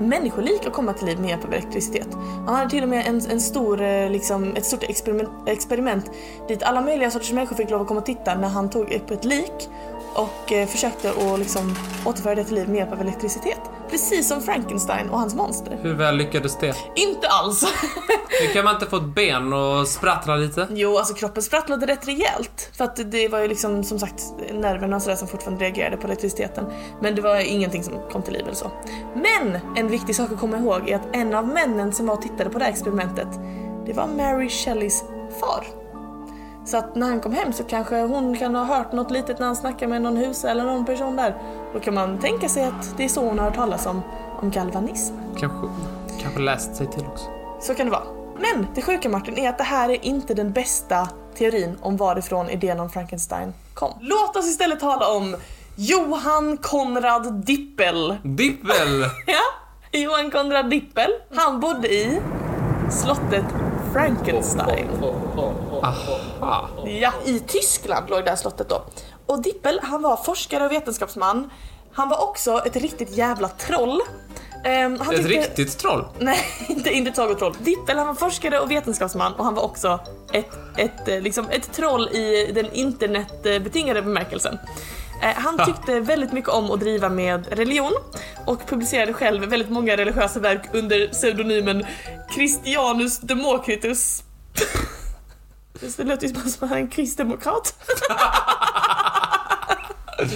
människolik 0.00 0.66
att 0.66 0.72
komma 0.72 0.92
till 0.92 1.06
liv 1.06 1.20
med 1.20 1.30
hjälp 1.30 1.44
av 1.44 1.52
elektricitet. 1.52 2.08
Han 2.46 2.54
hade 2.54 2.70
till 2.70 2.82
och 2.82 2.88
med 2.88 3.06
en, 3.06 3.20
en 3.30 3.40
stor, 3.40 3.82
eh, 3.82 4.10
liksom, 4.10 4.56
ett 4.56 4.64
stort 4.64 4.82
experiment, 4.82 5.30
experiment 5.46 6.10
dit 6.48 6.62
alla 6.62 6.80
möjliga 6.80 7.10
sorters 7.10 7.32
människor 7.32 7.56
fick 7.56 7.70
lov 7.70 7.80
att 7.80 7.88
komma 7.88 8.00
och 8.00 8.06
titta 8.06 8.34
när 8.34 8.48
han 8.48 8.70
tog 8.70 8.92
upp 8.92 9.10
ett 9.10 9.24
lik 9.24 9.68
och 10.16 10.52
eh, 10.52 10.66
försökte 10.68 11.10
att 11.10 11.38
liksom, 11.38 11.74
återföra 12.04 12.34
det 12.34 12.44
till 12.44 12.54
liv 12.54 12.68
med 12.68 12.76
hjälp 12.78 12.92
av 12.92 13.00
elektricitet. 13.00 13.60
Precis 13.90 14.28
som 14.28 14.42
Frankenstein 14.42 15.08
och 15.08 15.18
hans 15.18 15.34
monster. 15.34 15.78
Hur 15.82 15.94
väl 15.94 16.16
lyckades 16.16 16.58
det? 16.58 16.74
Inte 16.94 17.28
alls! 17.28 17.64
Hur 18.40 18.52
kan 18.52 18.64
man 18.64 18.74
inte 18.74 18.86
få 18.86 18.96
ett 18.96 19.14
ben 19.14 19.52
och 19.52 19.88
sprattla 19.88 20.36
lite? 20.36 20.66
Jo, 20.70 20.98
alltså 20.98 21.14
kroppen 21.14 21.42
sprattlade 21.42 21.86
rätt 21.86 22.08
rejält. 22.08 22.70
För 22.76 22.84
att 22.84 23.10
det 23.10 23.28
var 23.28 23.38
ju 23.38 23.48
liksom 23.48 23.84
som 23.84 23.98
sagt 23.98 24.22
nerverna 24.52 25.00
sådär 25.00 25.16
som 25.16 25.28
fortfarande 25.28 25.64
reagerade 25.64 25.96
på 25.96 26.06
elektriciteten. 26.06 26.64
Men 27.00 27.14
det 27.14 27.22
var 27.22 27.36
ingenting 27.36 27.82
som 27.82 27.94
kom 28.12 28.22
till 28.22 28.32
liv 28.32 28.42
eller 28.42 28.54
så. 28.54 28.70
Men 29.14 29.58
en 29.76 29.88
viktig 29.88 30.16
sak 30.16 30.32
att 30.32 30.40
komma 30.40 30.58
ihåg 30.58 30.88
är 30.88 30.96
att 30.96 31.16
en 31.16 31.34
av 31.34 31.48
männen 31.48 31.92
som 31.92 32.06
var 32.06 32.14
och 32.14 32.22
tittade 32.22 32.50
på 32.50 32.58
det 32.58 32.64
här 32.64 32.72
experimentet, 32.72 33.28
det 33.86 33.92
var 33.92 34.06
Mary 34.06 34.48
Shelleys 34.48 35.04
far. 35.40 35.85
Så 36.66 36.76
att 36.76 36.94
när 36.94 37.06
han 37.06 37.20
kom 37.20 37.32
hem 37.32 37.52
så 37.52 37.64
kanske 37.64 38.00
hon 38.00 38.36
kan 38.36 38.54
ha 38.54 38.64
hört 38.64 38.92
något 38.92 39.10
litet 39.10 39.38
när 39.38 39.46
han 39.46 39.56
snackar 39.56 39.86
med 39.86 40.02
någon 40.02 40.16
hus 40.16 40.44
eller 40.44 40.64
någon 40.64 40.86
person 40.86 41.16
där. 41.16 41.36
Då 41.72 41.80
kan 41.80 41.94
man 41.94 42.18
tänka 42.18 42.48
sig 42.48 42.64
att 42.64 42.96
det 42.96 43.04
är 43.04 43.08
så 43.08 43.24
hon 43.28 43.38
har 43.38 43.46
hört 43.46 43.54
talas 43.54 43.86
om, 43.86 44.02
om 44.40 44.50
galvanism. 44.50 45.14
Kanske, 45.36 45.68
kanske 46.22 46.40
läst 46.40 46.76
sig 46.76 46.86
till 46.86 47.04
också. 47.06 47.26
Så 47.60 47.74
kan 47.74 47.86
det 47.86 47.92
vara. 47.92 48.04
Men 48.38 48.66
det 48.74 48.82
sjuka 48.82 49.08
Martin 49.08 49.38
är 49.38 49.48
att 49.48 49.58
det 49.58 49.64
här 49.64 49.88
är 49.88 50.04
inte 50.04 50.34
den 50.34 50.52
bästa 50.52 51.08
teorin 51.34 51.78
om 51.80 51.96
varifrån 51.96 52.50
idén 52.50 52.80
om 52.80 52.90
Frankenstein 52.90 53.54
kom. 53.74 53.92
Låt 54.00 54.36
oss 54.36 54.46
istället 54.46 54.80
tala 54.80 55.08
om 55.08 55.36
Johann 55.76 56.56
Konrad 56.56 57.44
Dippel. 57.44 58.16
Dippel! 58.22 59.04
Ja, 59.26 59.98
Johann 59.98 60.30
Konrad 60.30 60.70
Dippel. 60.70 61.10
Han 61.34 61.60
bodde 61.60 61.88
i 61.88 62.20
slottet 62.90 63.44
Frankenstein. 63.96 64.86
Aha. 65.82 66.68
Ja, 67.00 67.12
i 67.24 67.38
Tyskland 67.40 68.10
låg 68.10 68.24
det 68.24 68.30
här 68.30 68.36
slottet 68.36 68.68
då. 68.68 68.82
Och 69.26 69.42
Dippel, 69.42 69.80
han 69.82 70.02
var 70.02 70.16
forskare 70.16 70.64
och 70.66 70.72
vetenskapsman. 70.72 71.50
Han 71.92 72.08
var 72.08 72.22
också 72.22 72.62
ett 72.66 72.76
riktigt 72.76 73.16
jävla 73.16 73.48
troll. 73.48 74.00
Han 74.64 74.94
Ett 74.94 75.08
tyckte- 75.10 75.22
riktigt 75.28 75.78
troll. 75.78 76.04
Nej, 76.18 76.38
inte, 76.68 76.90
inte 76.90 77.10
ett 77.10 77.16
sagotroll. 77.16 77.54
Dippel 77.58 77.98
han 77.98 78.06
var 78.06 78.14
forskare 78.14 78.60
och 78.60 78.70
vetenskapsman 78.70 79.32
och 79.34 79.44
han 79.44 79.54
var 79.54 79.62
också 79.64 80.00
ett, 80.32 80.50
ett, 80.76 81.08
eh, 81.08 81.20
liksom, 81.20 81.46
ett 81.50 81.72
troll 81.72 82.08
i 82.08 82.52
den 82.54 82.72
internetbetingade 82.72 84.02
bemärkelsen. 84.02 84.58
Eh, 85.22 85.34
Han 85.36 85.58
Ha. 85.58 85.66
tyckte 85.66 86.00
väldigt 86.00 86.32
mycket 86.32 86.50
om 86.50 86.70
att 86.70 86.80
driva 86.80 87.08
med 87.08 87.46
religion 87.50 87.92
och 88.46 88.66
publicerade 88.66 89.12
själv 89.12 89.44
väldigt 89.44 89.70
många 89.70 89.96
religiösa 89.96 90.40
verk 90.40 90.62
under 90.72 91.08
pseudonymen 91.08 91.84
Christianus 92.34 93.18
Democritus. 93.18 94.22
Det 95.96 96.04
låter 96.04 96.26
ju 96.26 96.34
som 96.34 96.42
att 96.44 96.60
han 96.60 96.72
är 96.78 96.82
en 96.82 96.88
kristdemokrat. 96.88 97.74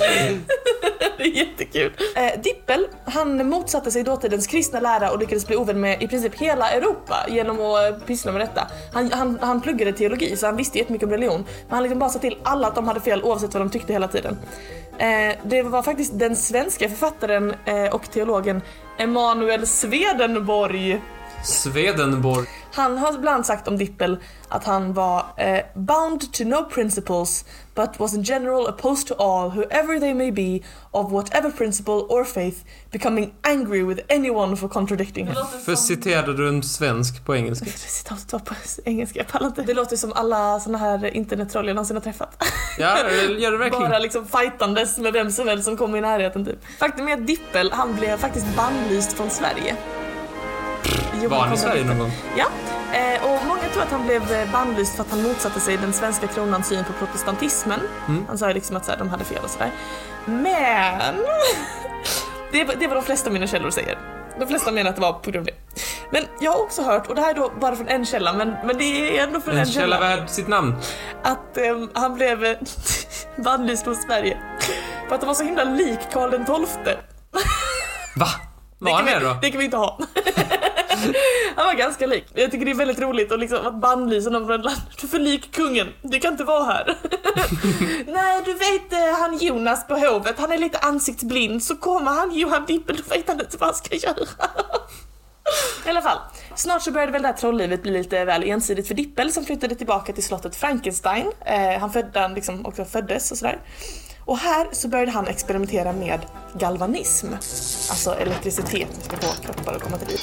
Det 1.17 1.25
är 1.25 1.37
jättekul. 1.37 1.93
Eh, 2.17 2.41
Dippel, 2.43 2.87
han 3.05 3.49
motsatte 3.49 3.91
sig 3.91 4.03
dåtidens 4.03 4.47
kristna 4.47 4.81
lära 4.81 5.11
och 5.11 5.19
lyckades 5.19 5.47
bli 5.47 5.57
ovän 5.57 5.81
med 5.81 6.03
i 6.03 6.09
princip 6.09 6.35
hela 6.35 6.71
Europa 6.71 7.17
genom 7.29 7.61
att 7.61 7.93
eh, 7.93 8.07
pyssla 8.07 8.33
med 8.33 8.41
detta. 8.41 8.67
Han, 8.93 9.13
han, 9.13 9.39
han 9.41 9.61
pluggade 9.61 9.93
teologi 9.93 10.37
så 10.37 10.47
han 10.47 10.57
visste 10.57 10.79
jättemycket 10.79 11.07
om 11.07 11.13
religion. 11.13 11.45
Men 11.69 11.75
han 11.75 11.83
liksom 11.83 11.99
bara 11.99 12.11
sa 12.11 12.19
till 12.19 12.39
alla 12.43 12.67
att 12.69 12.75
de 12.75 12.89
hade 12.89 13.01
fel 13.01 13.23
oavsett 13.23 13.55
vad 13.55 13.61
de 13.63 13.71
tyckte 13.71 13.93
hela 13.93 14.09
tiden. 14.09 14.39
Eh, 14.99 15.37
det 15.45 15.63
var 15.63 15.83
faktiskt 15.83 16.19
den 16.19 16.37
svenska 16.37 16.89
författaren 16.89 17.55
eh, 17.65 17.95
och 17.95 18.11
teologen 18.11 18.63
Emanuel 18.99 19.67
Swedenborg 19.67 21.01
Swedenborg. 21.45 22.47
Han 22.73 22.99
har 22.99 23.15
ibland 23.15 23.47
sagt 23.47 23.69
om 23.69 23.79
Dippel 23.79 24.19
att 24.49 24.65
han 24.65 24.93
var 24.93 25.27
eh, 25.37 25.61
bound 25.75 26.33
to 26.33 26.45
no 26.45 26.65
principles 26.71 27.45
but 27.75 27.99
was 27.99 28.15
in 28.15 28.23
general 28.23 28.67
opposed 28.67 29.07
to 29.09 29.15
all, 29.15 29.51
whoever 29.51 30.01
they 30.01 30.15
may 30.15 30.31
be, 30.31 30.61
of 30.91 31.13
whatever 31.13 31.51
principle 31.51 32.07
or 32.09 32.25
faith, 32.25 32.65
becoming 32.91 33.33
angry 33.43 33.83
with 33.83 34.01
anyone 34.11 34.57
for 34.57 34.69
contradicting 34.69 35.27
him. 35.27 35.37
För 35.65 35.75
citerade 35.75 36.37
du 36.37 36.49
en 36.49 36.63
svensk 36.63 37.25
på 37.25 37.37
engelska? 37.37 37.67
Citatet 37.77 38.33
var 38.33 38.41
på 38.41 38.55
engelska, 38.85 39.19
jag 39.19 39.29
pallar 39.29 39.47
inte. 39.47 39.63
Det 39.63 39.75
låter 39.75 39.97
som 39.97 40.13
alla 40.13 40.61
såna 40.61 40.79
här 40.79 41.17
internettroll 41.17 41.67
jag 41.67 41.75
någonsin 41.75 41.97
har 41.97 42.03
träffat. 42.03 42.45
Ja, 42.79 42.97
det 43.03 43.41
gör 43.41 43.53
det 43.53 43.59
verkligen. 43.59 43.83
Bara 43.91 43.99
liksom 43.99 44.27
fightandes 44.27 44.99
med 44.99 45.13
vem 45.13 45.31
som 45.31 45.49
helst 45.49 45.65
som 45.65 45.77
kommer 45.77 45.99
i 45.99 46.01
närheten 46.01 46.45
typ. 46.45 46.59
Faktum 46.79 47.09
är 47.09 47.13
att 47.13 47.27
Dippel, 47.27 47.73
han 47.73 47.97
blev 47.97 48.17
faktiskt 48.17 48.47
bannlyst 48.57 49.13
från 49.13 49.31
Sverige. 49.31 49.77
Johan 51.15 51.31
Var 51.31 51.39
han 51.39 51.55
i 51.55 51.57
Sverige 51.57 51.85
någon 51.85 51.99
gång? 51.99 52.13
Ja, 52.37 52.47
eh, 52.99 53.25
och 53.25 53.47
många 53.47 53.61
tror 53.73 53.83
att 53.83 53.91
han 53.91 54.07
blev 54.07 54.33
eh, 54.33 54.53
bannlyst 54.53 54.97
för 54.97 55.03
att 55.03 55.11
han 55.11 55.23
motsatte 55.23 55.61
sig 55.61 55.77
den 55.77 55.93
svenska 55.93 56.27
kronans 56.27 56.69
syn 56.69 56.85
på 56.85 56.93
protestantismen. 56.93 57.81
Mm. 58.09 58.25
Han 58.29 58.39
sa 58.39 58.49
ju 58.49 58.55
liksom 58.55 58.77
att 58.77 58.85
så 58.85 58.91
här, 58.91 58.99
de 58.99 59.09
hade 59.09 59.25
fel 59.25 59.39
och 59.45 59.51
sådär. 59.51 59.71
Men 60.25 61.17
det, 62.53 62.65
var- 62.65 62.75
det 62.75 62.87
var 62.87 62.95
de 62.95 63.05
flesta 63.05 63.27
av 63.29 63.33
mina 63.33 63.47
källor 63.47 63.71
säger. 63.71 63.99
De 64.39 64.47
flesta 64.47 64.73
menar 64.73 64.91
att 64.91 64.97
det 64.97 65.03
var 65.03 65.13
på 65.13 65.31
grund 65.31 65.49
av 65.49 65.55
det. 65.55 65.81
Men 66.11 66.25
jag 66.41 66.53
har 66.53 66.63
också 66.63 66.83
hört, 66.83 67.07
och 67.07 67.15
det 67.15 67.21
här 67.23 67.31
är 67.31 67.35
då 67.35 67.53
bara 67.61 67.77
från 67.77 67.89
en 67.89 68.07
källa, 68.07 68.33
men, 68.33 68.55
men 68.65 68.79
det 68.79 69.19
är 69.19 69.23
ändå 69.27 69.41
från 69.41 69.55
en, 69.55 69.61
En 69.61 69.67
källa 69.67 70.01
värd 70.01 70.29
sitt 70.31 70.49
namn. 70.49 70.75
att 71.23 71.57
ehm, 71.59 71.91
han 71.95 72.15
blev 72.15 72.45
eh, 72.45 72.57
bannlyst 73.37 73.85
från 73.85 73.97
Sverige. 73.97 74.39
För 75.09 75.15
att 75.15 75.21
han 75.21 75.29
var 75.29 75.35
så 75.35 75.45
himla 75.45 75.65
lik 75.65 75.99
Karl 76.13 76.31
den 76.31 76.45
XII. 76.45 76.95
Va? 78.17 78.27
Var 78.79 78.93
han 78.93 79.05
det 79.07 79.19
då? 79.19 79.37
Det 79.43 79.51
kan 79.51 79.59
vi 79.59 79.65
inte 79.65 79.77
ha. 79.77 79.99
Han 81.57 81.67
var 81.67 81.75
ganska 81.75 82.07
lik. 82.07 82.25
Jag 82.35 82.51
tycker 82.51 82.65
det 82.65 82.71
är 82.71 82.75
väldigt 82.75 83.01
roligt 83.01 83.33
att, 83.33 83.41
liksom, 83.41 83.67
att 83.67 83.81
bannlysa 83.81 84.31
någon 84.31 84.47
från 84.47 84.61
ett 84.61 84.65
land. 84.65 84.81
Du 85.01 85.07
är 85.07 85.11
för 85.11 85.19
lik 85.19 85.53
kungen, 85.53 85.89
du 86.03 86.21
kan 86.21 86.33
inte 86.33 86.45
vara 86.45 86.65
här. 86.65 86.99
Nej, 88.07 88.43
du 88.45 88.53
vet 88.55 88.93
eh, 88.93 89.21
han 89.21 89.39
Jonas 89.39 89.87
på 89.87 89.95
hovet, 89.95 90.35
han 90.39 90.53
är 90.53 90.59
lite 90.59 90.79
ansiktsblind, 90.79 91.63
så 91.63 91.77
kommer 91.77 92.11
han 92.11 92.35
Johan 92.35 92.67
Dippel, 92.67 92.97
då 92.97 93.15
vet 93.15 93.29
han 93.29 93.41
inte 93.41 93.57
vad 93.57 93.69
han 93.69 93.75
ska 93.75 93.97
göra. 93.97 94.15
I 95.87 95.89
alla 95.89 96.03
fall, 96.03 96.19
snart 96.55 96.83
så 96.83 96.91
började 96.91 97.13
väl 97.13 97.23
det 97.23 97.29
här 97.29 97.35
trolllivet 97.35 97.83
bli 97.83 97.93
lite 97.93 98.25
väl 98.25 98.43
ensidigt 98.43 98.89
för 98.89 98.95
Dippel 98.95 99.33
som 99.33 99.45
flyttade 99.45 99.75
tillbaka 99.75 100.13
till 100.13 100.25
slottet 100.25 100.57
Frankenstein. 100.57 101.33
Eh, 101.47 101.81
han 101.81 101.93
födde, 101.93 102.21
han 102.21 102.35
liksom 102.35 102.67
också 102.67 102.85
föddes 102.85 103.31
och 103.31 103.39
sådär. 103.39 103.59
Och 104.31 104.39
här 104.39 104.69
så 104.73 104.89
började 104.89 105.11
han 105.11 105.27
experimentera 105.27 105.93
med 105.93 106.21
galvanism, 106.55 107.27
alltså 107.91 108.15
elektricitet 108.15 108.89
som 108.95 109.03
ska 109.03 109.17
få 109.17 109.43
kroppar 109.43 109.75
att 109.75 109.83
komma 109.83 109.99
till 109.99 110.09
liv. 110.09 110.21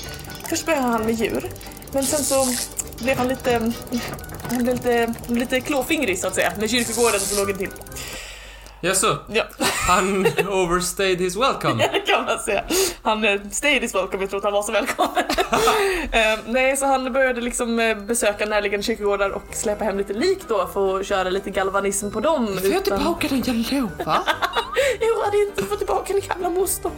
Först 0.50 0.66
började 0.66 0.88
han 0.88 1.06
med 1.06 1.16
djur, 1.16 1.52
men 1.92 2.04
sen 2.04 2.24
så 2.24 2.46
blev 3.04 3.18
han 3.18 3.28
lite, 3.28 3.72
han 4.50 4.64
blev 4.64 4.76
lite, 4.76 5.14
lite 5.28 5.60
klåfingrig 5.60 6.20
så 6.20 6.28
att 6.28 6.36
säga, 6.36 6.54
med 6.60 6.70
kyrkogården 6.70 7.20
som 7.20 7.38
låg 7.38 7.50
intill. 7.50 7.70
Jaså? 8.82 9.18
Ja. 9.28 9.44
Han 9.88 10.26
overstayed 10.50 11.20
his 11.20 11.36
welcome. 11.36 11.84
Ja, 11.84 11.90
det 11.94 12.00
kan 12.00 12.26
man 12.26 12.40
säga. 12.40 12.64
Han 13.02 13.24
eh, 13.24 13.42
stayed 13.52 13.84
is 13.84 13.96
welcome, 13.96 14.24
jag 14.24 14.30
tror 14.30 14.38
att 14.38 14.44
han 14.44 14.54
var 14.54 14.64
så 14.64 14.72
välkommen. 14.72 15.24
eh, 16.12 16.40
nej, 16.46 16.78
så 16.78 16.86
han 16.86 17.14
började 17.14 17.42
liksom 17.42 17.80
eh, 17.80 17.98
besöka 17.98 18.46
närliggande 18.46 18.84
kyrkogårdar 18.84 19.30
och 19.30 19.44
släppa 19.52 19.84
hem 19.84 19.98
lite 19.98 20.14
lik 20.14 20.40
då 20.48 20.68
för 20.74 21.00
att 21.00 21.06
köra 21.06 21.30
lite 21.30 21.50
galvanism 21.50 22.12
på 22.12 22.20
dem. 22.20 22.58
Får 22.58 22.72
jag 22.72 22.84
tillbaka 22.84 23.28
den, 23.28 23.44
jag 23.48 23.82
lovar. 23.82 24.20
Jag 25.00 25.26
hade 25.26 25.38
inte 25.38 25.64
fått 25.64 25.78
tillbaka 25.78 26.14
den 26.14 26.22
gamla 26.28 26.50
mostern. 26.50 26.92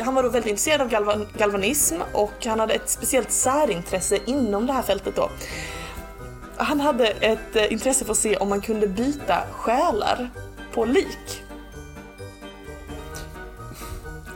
Han 0.00 0.14
var 0.14 0.22
då 0.22 0.28
väldigt 0.28 0.50
intresserad 0.50 0.80
av 0.80 0.88
galvan 0.88 1.26
galvanism 1.38 1.96
och 2.12 2.46
han 2.46 2.60
hade 2.60 2.74
ett 2.74 2.90
speciellt 2.90 3.30
särintresse 3.30 4.18
inom 4.26 4.66
det 4.66 4.72
här 4.72 4.82
fältet 4.82 5.16
då. 5.16 5.30
Han 6.56 6.80
hade 6.80 7.06
ett 7.06 7.56
eh, 7.56 7.72
intresse 7.72 8.04
för 8.04 8.12
att 8.12 8.18
se 8.18 8.36
om 8.36 8.48
man 8.48 8.60
kunde 8.60 8.86
byta 8.86 9.38
själar 9.52 10.30
på 10.74 10.84
lik. 10.84 11.42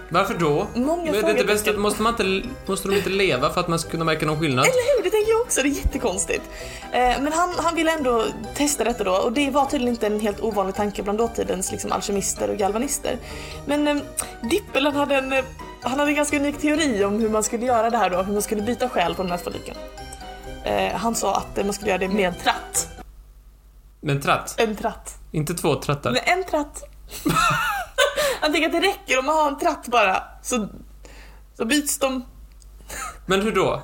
Varför 0.09 0.35
då? 0.35 0.67
Många 0.75 1.03
det 1.13 1.19
är 1.19 1.21
frågar 1.21 1.31
inte 1.35 1.45
bäst, 1.45 1.67
vilken- 1.67 1.83
måste, 1.83 2.03
man 2.03 2.13
inte, 2.21 2.49
måste 2.67 2.89
de 2.89 2.97
inte 2.97 3.11
leva 3.11 3.51
för 3.51 3.61
att 3.61 3.69
man 3.69 3.79
ska 3.79 3.91
kunna 3.91 4.05
märka 4.05 4.27
någon 4.27 4.41
skillnad? 4.41 4.65
Eller 4.65 4.97
hur? 4.97 5.05
Det 5.05 5.11
tänker 5.11 5.31
jag 5.33 5.41
också, 5.41 5.63
det 5.63 5.69
är 5.69 5.71
jättekonstigt. 5.71 6.43
Eh, 6.93 6.99
men 7.23 7.33
han, 7.33 7.55
han 7.57 7.75
ville 7.75 7.93
ändå 7.93 8.25
testa 8.55 8.85
detta 8.85 9.05
då 9.05 9.13
och 9.13 9.33
det 9.33 9.51
var 9.51 9.67
tydligen 9.67 9.95
inte 9.95 10.07
en 10.07 10.21
helt 10.21 10.41
ovanlig 10.41 10.75
tanke 10.75 11.03
bland 11.03 11.19
dåtidens 11.19 11.73
liksom, 11.73 11.93
alkemister 11.93 12.51
och 12.51 12.57
galvanister. 12.57 13.17
Men 13.67 13.89
eh, 13.89 13.97
Dippel 14.51 14.87
han 14.87 14.97
hade, 14.97 15.17
en, 15.17 15.33
eh, 15.33 15.45
han 15.83 15.99
hade 15.99 16.11
en 16.11 16.17
ganska 16.17 16.37
unik 16.37 16.59
teori 16.59 17.05
om 17.05 17.21
hur 17.21 17.29
man 17.29 17.43
skulle 17.43 17.67
göra 17.67 17.91
det 17.91 17.99
här 17.99 18.11
då, 18.11 18.23
hur 18.23 18.33
man 18.33 18.43
skulle 18.43 18.63
byta 18.63 18.89
själ 18.89 19.15
på 19.15 19.23
de 19.23 19.31
här 19.31 19.39
två 19.39 19.51
liken. 19.51 19.75
Eh, 20.67 20.97
han 20.97 21.15
sa 21.15 21.37
att 21.37 21.59
eh, 21.59 21.65
man 21.65 21.73
skulle 21.75 21.91
göra 21.91 21.99
det 21.99 22.09
med 22.09 22.29
en 22.29 22.35
tratt. 22.35 22.89
Med 24.01 24.17
en 24.17 24.23
tratt? 24.23 24.55
En 24.61 24.77
tratt. 24.77 25.15
Inte 25.33 25.55
två 25.55 25.75
trattar? 25.75 26.13
Med 26.13 26.23
en 26.27 26.45
tratt 26.45 26.83
Han 28.41 28.53
tänker 28.53 28.67
att 28.67 28.83
det 28.83 28.89
räcker 28.89 29.19
om 29.19 29.27
man 29.27 29.37
har 29.37 29.49
en 29.49 29.59
tratt 29.59 29.87
bara, 29.87 30.23
så, 30.43 30.69
så 31.57 31.65
byts 31.65 31.99
de. 31.99 32.25
Men 33.27 33.43
hur 33.43 33.53
då? 33.53 33.83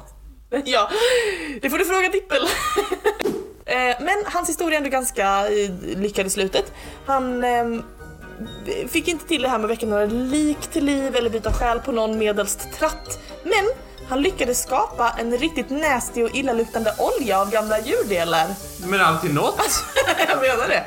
Ja, 0.64 0.90
det 1.62 1.70
får 1.70 1.78
du 1.78 1.84
fråga 1.84 2.08
Dippel. 2.08 2.42
Eh, 3.66 3.96
Men 4.00 4.24
hans 4.24 4.48
historia 4.48 4.76
är 4.76 4.78
ändå 4.78 4.90
ganska 4.90 5.48
eh, 5.48 5.70
lyckad 5.96 6.26
i 6.26 6.30
slutet. 6.30 6.72
Han 7.06 7.44
ehm, 7.44 7.82
fick 8.88 9.08
inte 9.08 9.26
till 9.26 9.42
det 9.42 9.48
här 9.48 9.58
med 9.58 9.64
att 9.64 9.70
väcka 9.70 9.86
några 9.86 10.04
lik 10.06 10.60
till 10.60 10.84
liv 10.84 11.16
eller 11.16 11.30
byta 11.30 11.52
själ 11.52 11.80
på 11.80 11.92
någon 11.92 12.18
medelst 12.18 12.72
tratt. 12.78 13.18
Men 13.44 13.64
han 14.12 14.22
lyckades 14.22 14.62
skapa 14.62 15.14
en 15.18 15.38
riktigt 15.38 15.70
nasty 15.70 16.22
och 16.22 16.34
illaluktande 16.34 16.94
olja 16.98 17.40
av 17.40 17.50
gamla 17.50 17.80
djurdelar. 17.80 18.46
Men 18.86 19.00
alltid 19.00 19.34
något? 19.34 19.84
Jag 20.28 20.40
menar 20.40 20.68
det. 20.68 20.84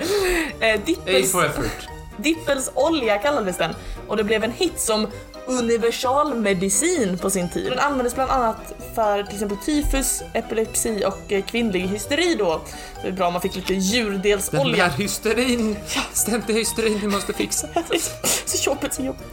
Eh, 0.68 0.76
A 0.76 0.82
Dippels, 0.86 1.32
for 1.32 1.46
effort. 1.46 1.88
Dippels 2.18 2.72
olja 2.74 3.18
kallades 3.18 3.58
den 3.58 3.76
och 4.08 4.18
det 4.18 4.24
blev 4.24 4.44
en 4.44 4.52
hit 4.52 4.80
som 4.80 5.08
universalmedicin 5.48 7.18
på 7.18 7.30
sin 7.30 7.50
tid. 7.50 7.66
Den 7.72 7.80
användes 7.80 8.16
bland 8.16 8.32
annat 8.32 8.76
för 8.96 9.24
till 9.24 9.34
exempel 9.34 9.58
tyfus, 9.58 10.22
epilepsi 10.34 11.04
och 11.06 11.32
eh, 11.32 11.44
kvinnlig 11.44 11.80
hysteri 11.82 12.36
då. 12.36 12.62
Det 13.02 13.08
är 13.08 13.12
bra 13.12 13.28
om 13.28 13.34
man 13.34 13.42
fick 13.42 13.56
lite 13.56 13.74
Den 13.74 13.82
djurdelsolja. 13.82 14.84
här 14.84 14.98
hysterin. 14.98 15.78
Ständig 16.14 16.54
hysterin 16.54 17.00
vi 17.02 17.08
måste 17.08 17.34
fixa. 17.34 17.68
så 18.46 18.70
jobbigt, 18.70 18.94
så 18.94 19.02
jobbigt. 19.02 19.28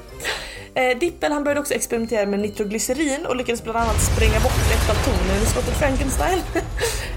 Eh, 0.75 0.99
Dippel 0.99 1.33
han 1.33 1.45
började 1.45 1.61
också 1.61 1.75
experimentera 1.75 2.27
med 2.27 2.41
nitroglycerin 2.41 3.27
och 3.27 3.37
lyckades 3.37 3.65
bland 3.65 3.79
annat 3.79 4.01
spränga 4.01 4.41
bort 4.41 4.53
ett 4.53 4.91
av 4.91 4.95
tonen 5.05 5.43
i 5.43 5.47
skottet 5.47 5.79
Frankenstein. 5.79 6.39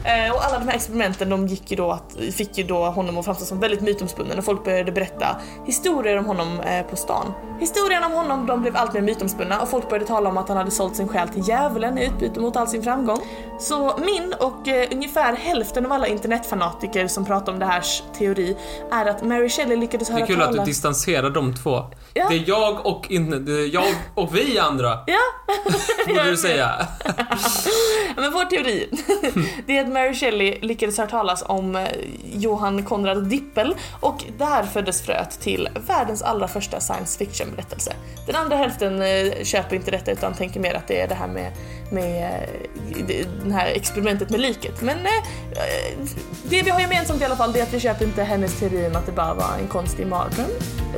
eh, 0.03 0.33
och 0.35 0.45
alla 0.45 0.59
de 0.59 0.67
här 0.67 0.75
experimenten 0.75 1.29
de 1.29 1.47
gick 1.47 1.71
ju 1.71 1.77
då 1.77 1.91
att, 1.91 2.17
fick 2.33 2.57
ju 2.57 2.63
då 2.63 2.85
honom 2.85 3.17
att 3.17 3.25
framstå 3.25 3.45
som 3.45 3.59
väldigt 3.59 3.81
mytomspunnen 3.81 4.37
och 4.37 4.45
folk 4.45 4.63
började 4.63 4.91
berätta 4.91 5.37
historier 5.65 6.17
om 6.17 6.25
honom 6.25 6.59
eh, 6.59 6.85
på 6.85 6.95
stan. 6.95 7.33
Historierna 7.59 8.05
om 8.05 8.11
honom 8.11 8.45
de 8.45 8.61
blev 8.61 8.77
allt 8.77 8.93
mer 8.93 9.01
mytomspunna 9.01 9.61
och 9.61 9.69
folk 9.69 9.89
började 9.89 10.05
tala 10.05 10.29
om 10.29 10.37
att 10.37 10.47
han 10.47 10.57
hade 10.57 10.71
sålt 10.71 10.95
sin 10.95 11.07
själ 11.07 11.29
till 11.29 11.47
djävulen 11.47 11.97
i 11.97 12.05
utbyte 12.05 12.39
mot 12.39 12.55
all 12.55 12.67
sin 12.67 12.83
framgång. 12.83 13.19
Så 13.59 13.97
min 13.97 14.33
och 14.39 14.67
eh, 14.67 14.87
ungefär 14.91 15.35
hälften 15.35 15.85
av 15.85 15.91
alla 15.91 16.07
internetfanatiker 16.07 17.07
som 17.07 17.25
pratar 17.25 17.53
om 17.53 17.59
det 17.59 17.65
här 17.65 17.83
teori 18.17 18.57
är 18.91 19.05
att 19.05 19.23
Mary 19.23 19.49
Shelley 19.49 19.77
lyckades 19.77 20.07
Det 20.07 20.13
höra 20.13 20.23
är 20.23 20.27
kul 20.27 20.41
att 20.41 20.47
du 20.47 20.53
talas... 20.53 20.67
distanserar 20.67 21.29
de 21.29 21.55
två. 21.55 21.83
Ja. 22.13 22.29
Det 22.29 22.35
är 22.35 22.43
jag 22.47 22.85
och, 22.85 23.11
in, 23.11 23.44
det 23.44 23.44
är 23.44 23.44
jag 23.73 23.85
och 24.15 24.35
vi 24.35 24.59
andra, 24.59 24.99
Ja! 25.07 25.17
borde 26.07 26.29
du 26.29 26.37
säga. 26.37 26.87
Men 28.15 28.31
vår 28.31 28.45
teori, 28.45 28.89
det 29.67 29.77
är 29.77 29.81
att 29.81 29.89
Mary 29.89 30.13
Shelley 30.13 30.59
lyckades 30.61 30.97
höra 30.97 31.07
talas 31.07 31.43
om 31.47 31.75
eh, 31.75 31.87
Johann 32.33 32.83
Konrad 32.83 33.23
Dippel 33.29 33.75
och 33.99 34.23
där 34.37 34.63
föddes 34.63 35.01
fröet 35.01 35.39
till 35.39 35.69
världens 35.87 36.21
allra 36.21 36.47
första 36.47 36.79
science 36.79 37.17
fiction 37.25 37.47
berättelse. 37.55 37.93
Den 38.27 38.35
andra 38.35 38.55
hälften 38.57 39.01
eh, 39.01 39.43
köper 39.43 39.75
inte 39.75 39.91
detta 39.91 40.11
utan 40.11 40.33
tänker 40.33 40.59
mer 40.59 40.73
att 40.73 40.87
det 40.87 41.01
är 41.01 41.07
det 41.07 41.15
här 41.15 41.27
med, 41.27 41.51
med 41.91 42.23
eh, 43.09 43.25
det 43.45 43.53
här 43.53 43.67
experimentet 43.67 44.29
med 44.29 44.39
liket. 44.39 44.81
Men 44.81 44.97
det 46.43 46.61
vi 46.63 46.69
har 46.69 46.79
gemensamt 46.81 47.21
i 47.21 47.25
alla 47.25 47.35
fall 47.35 47.53
det 47.53 47.59
är 47.59 47.63
att 47.63 47.73
vi 47.73 47.79
köper 47.79 48.05
inte 48.05 48.23
hennes 48.23 48.59
teori 48.59 48.87
om 48.87 48.95
att 48.95 49.05
det 49.05 49.11
bara 49.11 49.33
var 49.33 49.49
en 49.61 49.67
konstig 49.67 50.07
mardröm. 50.07 50.45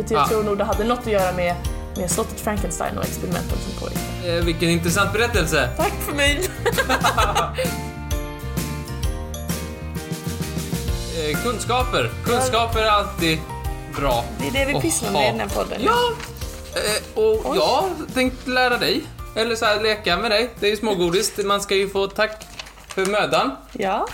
Jag 0.09 0.17
Ah. 0.19 0.27
tror 0.27 0.43
nog 0.43 0.57
det 0.57 0.63
hade 0.63 0.83
något 0.83 0.99
att 0.99 1.07
göra 1.07 1.31
med, 1.33 1.55
med 1.97 2.11
slottet 2.11 2.39
Frankenstein 2.39 2.97
och 2.97 3.03
experimenten 3.03 3.57
som 3.57 3.79
pågick. 3.79 3.99
Eh, 4.25 4.45
vilken 4.45 4.69
intressant 4.69 5.13
berättelse. 5.13 5.69
Tack 5.77 5.93
för 6.05 6.13
mig! 6.13 6.49
Eh, 11.17 11.43
kunskaper. 11.43 12.11
Kunskaper 12.25 12.79
är 12.79 12.89
alltid 12.89 13.39
bra. 13.95 14.25
Det 14.39 14.47
är 14.47 14.65
det 14.65 14.73
vi 14.73 14.81
pysslar 14.81 15.11
med 15.11 15.27
i 15.27 15.31
den 15.31 15.39
här 15.39 15.55
podden. 15.55 15.81
Ja, 15.85 16.11
eh, 16.73 17.23
och 17.23 17.51
Oj. 17.51 17.57
jag 17.57 17.65
har 17.67 17.89
tänkt 18.13 18.47
lära 18.47 18.77
dig, 18.77 19.03
eller 19.35 19.55
så 19.55 19.65
här 19.65 19.81
leka 19.83 20.17
med 20.17 20.31
dig. 20.31 20.49
Det 20.59 20.65
är 20.65 20.69
ju 20.69 20.77
smågodis, 20.77 21.37
man 21.37 21.61
ska 21.61 21.75
ju 21.75 21.89
få 21.89 22.07
tack 22.07 22.45
för 22.87 23.05
mödan. 23.05 23.51
Ja, 23.73 24.07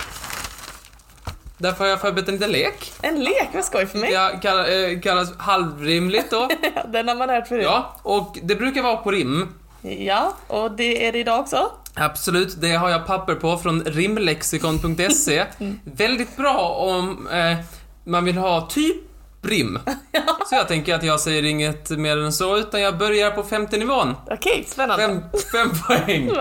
Därför 1.64 1.84
har 1.84 1.90
jag 1.90 2.02
förberett 2.02 2.28
en 2.28 2.34
liten 2.34 2.52
lek. 2.52 2.94
en 3.02 3.24
lek, 3.24 3.50
vad 3.54 3.66
skoj 3.66 3.86
för 3.86 3.98
mig. 3.98 4.12
Det 4.12 4.40
kall, 4.42 4.60
eh, 4.60 5.00
kallas 5.02 5.38
halvrimligt 5.38 6.32
då. 6.32 6.50
Den 6.88 7.08
har 7.08 7.16
man 7.16 7.30
hört 7.30 7.48
förut. 7.48 7.64
Ja, 7.64 7.96
och 8.04 8.38
det 8.44 8.56
brukar 8.56 8.82
vara 8.82 8.98
på 8.98 9.12
rim. 9.12 9.50
Ja, 9.82 10.34
och 10.48 10.72
det 10.72 11.08
är 11.08 11.12
det 11.12 11.20
idag 11.20 11.40
också. 11.40 11.72
Absolut, 11.94 12.62
det 12.62 12.72
har 12.72 12.90
jag 12.90 13.06
papper 13.06 13.36
på 13.36 13.58
från 13.58 13.84
rimlexikon.se. 13.84 15.46
Väldigt 15.84 16.38
bra 16.38 16.70
om 16.70 17.28
eh, 17.28 17.58
man 18.04 18.26
vill 18.26 18.38
ha 18.38 18.68
typ 18.70 18.98
rim. 19.42 19.80
Så 20.50 20.56
jag 20.56 20.68
tänker 20.68 20.96
att 20.96 21.04
jag 21.04 21.20
säger 21.20 21.44
inget 21.44 21.90
mer 21.90 22.18
än 22.18 22.34
så, 22.34 22.58
utan 22.58 22.82
jag 22.82 22.98
börjar 22.98 23.32
på 23.32 23.44
femte 23.44 23.78
nivån. 23.78 24.16
Okej, 24.32 24.66
spännande. 24.68 25.04
Fem, 25.04 25.22
fem 25.52 25.70
poäng. 25.88 26.32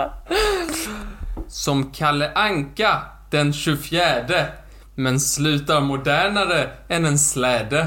Som 1.48 1.92
Kalle 1.92 2.32
Anka 2.35 3.02
den 3.30 3.52
24 3.52 4.46
men 4.94 5.20
slutar 5.20 5.81
modernare 5.81 6.70
än 6.88 7.05
en 7.05 7.18
släde. 7.18 7.87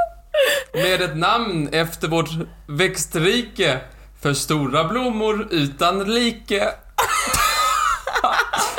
Med 0.72 1.02
ett 1.02 1.16
namn 1.16 1.68
efter 1.72 2.08
vårt 2.08 2.30
växtrike 2.66 3.80
för 4.22 4.34
stora 4.34 4.84
blommor 4.84 5.48
utan 5.50 6.14
like. 6.14 6.54
det 6.54 6.64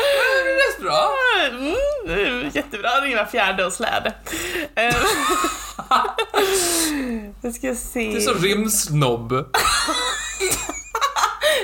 är 0.03 0.71
rätt 0.71 0.81
bra. 0.81 1.11
Mm, 1.49 1.75
det 2.05 2.13
är 2.13 2.51
jättebra, 2.55 2.89
det 3.01 3.15
var 3.15 3.25
fjärde 3.25 3.65
och 3.65 3.73
släde. 3.73 4.13
Nu 7.41 7.53
ska 7.53 7.67
jag 7.67 7.77
se. 7.77 8.11
Det 8.11 8.17
är 8.17 8.21
så 8.21 8.33
rimsnobb. 8.33 9.33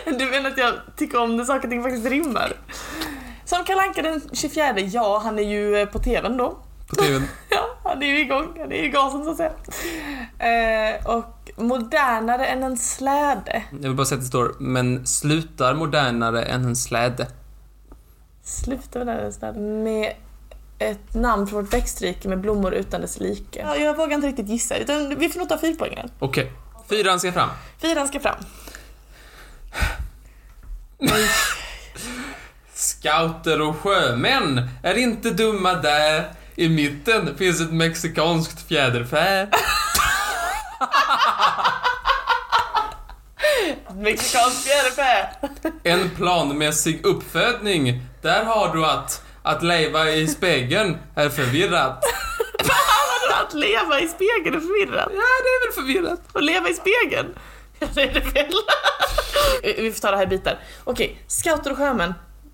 Du 0.06 0.26
menar 0.26 0.50
att 0.50 0.58
jag 0.58 0.74
tycker 0.98 1.20
om 1.20 1.38
när 1.38 1.44
saker 1.44 1.68
och 1.68 1.70
ting 1.70 1.84
faktiskt 1.84 2.06
rimmar? 2.06 2.54
Som 3.48 3.64
Kalle 3.66 3.82
Anka 3.82 4.02
den 4.02 4.22
24, 4.34 4.80
ja 4.80 5.22
han 5.24 5.40
är 5.40 5.44
ju 5.44 5.78
eh, 5.78 5.86
på 5.86 6.00
TVn 6.00 6.38
då. 6.38 6.58
På 6.88 6.96
TVn. 6.96 7.24
Ja, 7.50 7.78
han 7.84 8.04
är 8.04 8.08
ju 8.08 8.20
igång, 8.20 8.58
han 8.60 8.72
är 8.72 8.76
ju 8.76 8.86
i 8.86 8.90
gasen 8.90 9.24
så 9.24 9.32
att 9.32 9.38
säga. 9.38 9.52
Eh, 10.40 11.06
och 11.06 11.52
modernare 11.56 12.46
än 12.46 12.64
en 12.64 12.78
släde. 12.78 13.64
Jag 13.72 13.80
vill 13.80 13.94
bara 13.94 14.06
säga 14.06 14.18
att 14.18 14.24
det 14.24 14.28
står, 14.28 14.56
men 14.60 15.08
slutar 15.08 15.74
modernare 15.74 16.44
än 16.44 16.66
en 16.66 16.76
släde. 16.76 17.28
Sluta 18.44 19.06
med 19.06 19.18
den 19.18 19.34
släde. 19.34 19.60
Med 19.60 20.14
ett 20.80 21.14
namn 21.14 21.48
från 21.48 21.64
vårt 21.64 21.74
växtrike 21.74 22.30
med 22.30 22.40
blommor 22.42 22.74
utan 22.74 23.02
dess 23.02 23.20
like. 23.20 23.60
Ja, 23.60 23.76
jag 23.76 23.98
vågar 23.98 24.16
inte 24.16 24.28
riktigt 24.28 24.50
gissa, 24.50 24.78
utan 24.78 25.20
vi 25.20 25.30
får 25.30 25.40
nog 25.40 25.50
ta 25.50 25.58
fyrpoängaren. 25.58 26.12
Okej. 26.20 26.52
Fyran 26.90 27.20
ska 27.20 27.32
fram. 27.32 27.50
Fyran 27.78 28.08
ska 28.08 28.20
fram. 28.20 28.38
Scouter 32.78 33.62
och 33.62 33.76
sjömän 33.76 34.70
är 34.84 34.98
inte 34.98 35.30
dumma 35.30 35.74
där. 35.74 36.32
I 36.56 36.70
mitten 36.70 37.38
finns 37.38 37.62
ett 37.62 37.72
mexikanskt 37.72 38.68
fjäderfä. 38.68 39.48
Mexikansk 43.96 44.68
fjäderfä! 44.68 45.30
En 45.84 46.10
planmässig 46.10 47.06
uppfödning. 47.06 48.02
Där 48.22 48.46
har 48.46 48.76
du 48.76 48.86
att, 48.86 49.24
att 49.44 49.64
leva 49.64 50.10
i 50.10 50.28
spegeln 50.28 50.98
är 51.16 51.30
förvirrat. 51.30 52.04
Att 53.48 53.54
leva 53.54 54.00
i 54.00 54.08
spegeln 54.08 54.56
är 54.56 54.60
förvirrat. 54.60 55.10
Ja, 55.14 55.22
det 55.44 55.50
är 55.50 55.68
väl 55.68 55.74
förvirrat. 55.76 56.22
Att 56.34 56.44
leva 56.44 56.70
i 56.70 56.74
spegeln? 56.74 57.36
Ja, 57.80 57.88
det 57.94 58.02
är 58.02 58.14
det 58.14 58.20
väl. 58.20 58.54
Vi 59.84 59.92
får 59.92 60.00
ta 60.00 60.12
det 60.12 60.18
här 60.18 60.24
i 60.24 60.28
bitar. 60.28 60.60
Okej, 60.84 61.22
scouter 61.28 61.72
och 61.72 61.78
sjömän. 61.78 62.14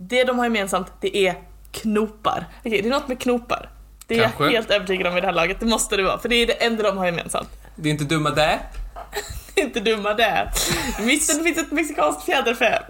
Det 0.10 0.24
de 0.24 0.38
har 0.38 0.46
gemensamt, 0.46 0.94
det 1.02 1.18
är 1.18 1.36
knopar. 1.72 2.48
Okej, 2.60 2.82
det 2.82 2.88
är 2.88 2.92
något 2.92 3.08
med 3.08 3.20
knopar. 3.20 3.70
Det 4.08 4.16
är 4.18 4.24
Kanske. 4.24 4.44
jag 4.44 4.52
helt 4.52 4.72
övertygad 4.72 5.08
om 5.08 5.18
i 5.18 5.22
det 5.22 5.28
här 5.28 5.34
laget, 5.34 5.60
det 5.60 5.66
måste 5.66 5.98
det 5.98 6.04
vara. 6.04 6.20
För 6.20 6.30
det 6.30 6.36
är 6.36 6.48
det 6.48 6.54
enda 6.54 6.84
de 6.84 6.98
har 6.98 7.06
gemensamt. 7.06 7.50
Det 7.76 7.90
är 7.90 7.92
inte 7.92 8.04
dumma 8.04 8.30
där. 8.30 8.60
Inte 9.56 9.80
dumma 9.80 10.14
det. 10.14 10.52
I 11.00 11.06
mitten 11.06 11.44
finns 11.44 11.58
ett 11.58 11.72
mexikanskt 11.72 12.24
fjäderfä. 12.24 12.84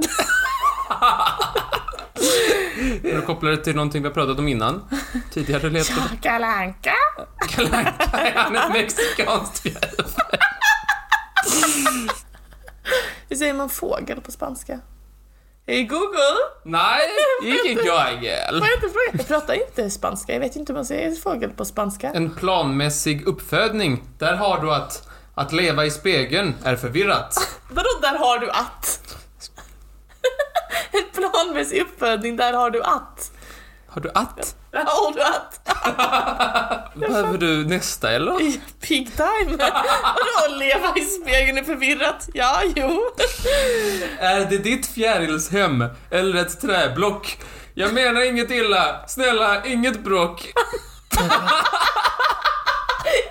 För 3.01 3.17
att 3.17 3.25
koppla 3.25 3.49
det 3.49 3.57
till 3.57 3.75
någonting 3.75 4.01
vi 4.01 4.07
har 4.07 4.13
pratat 4.13 4.39
om 4.39 4.47
innan. 4.47 4.89
Tidigare 5.33 5.69
lät 5.69 5.87
det... 5.87 6.17
Kalle 6.21 6.47
Anka. 6.47 6.93
Kalle 7.49 7.77
Anka, 7.77 8.17
är 8.17 8.33
han 8.35 8.55
ett 8.55 8.69
mexikanskt 8.73 9.59
fjäderfä? 9.59 10.21
Hur 13.29 13.35
säger 13.35 13.53
man 13.53 13.69
fågel 13.69 14.21
på 14.21 14.31
spanska? 14.31 14.79
Hej 15.67 15.83
Google! 15.83 16.37
Nej, 16.63 17.01
ingen 17.41 17.85
Joagel. 17.85 18.59
Får 18.59 18.67
jag 18.67 18.77
inte 18.77 18.89
fråga? 18.89 19.11
Jag 19.13 19.27
pratar 19.27 19.53
inte 19.53 19.89
spanska, 19.89 20.33
jag 20.33 20.39
vet 20.39 20.55
inte 20.55 20.73
hur 20.73 20.77
man 20.77 20.85
säger 20.85 21.11
fågel 21.15 21.49
på 21.49 21.65
spanska. 21.65 22.11
En 22.11 22.35
planmässig 22.35 23.27
uppfödning. 23.27 24.03
Där 24.17 24.33
har 24.35 24.61
du 24.61 24.73
att, 24.73 25.09
att 25.35 25.53
leva 25.53 25.85
i 25.85 25.91
spegeln 25.91 26.55
är 26.63 26.75
förvirrat. 26.75 27.35
Vadå, 27.69 27.89
där 28.01 28.17
har 28.17 28.39
du 28.39 28.49
att? 28.49 28.99
En 30.91 31.03
planmässig 31.31 31.81
uppfödning, 31.81 32.35
där 32.37 32.53
har 32.53 32.69
du 32.69 32.81
att? 32.83 33.31
Har 33.87 34.01
du 34.01 34.09
att? 34.13 34.55
Har 34.73 35.13
du 35.13 35.21
att? 35.21 35.59
Behöver 36.95 37.37
du 37.37 37.65
nästa 37.65 38.11
eller? 38.11 38.37
Pig 38.81 39.11
time. 39.15 39.57
Vadå 39.57 40.55
leva 40.55 40.93
i 40.95 41.01
spegeln 41.01 41.57
är 41.57 41.63
förvirrat? 41.63 42.29
Ja, 42.33 42.61
jo. 42.75 43.01
Är 44.19 44.39
det 44.45 44.57
ditt 44.57 44.87
fjärilshem 44.87 45.85
eller 46.11 46.41
ett 46.41 46.61
träblock? 46.61 47.37
Jag 47.73 47.93
menar 47.93 48.21
inget 48.21 48.51
illa. 48.51 49.07
Snälla, 49.07 49.65
inget 49.65 50.03
bråk. 50.03 50.51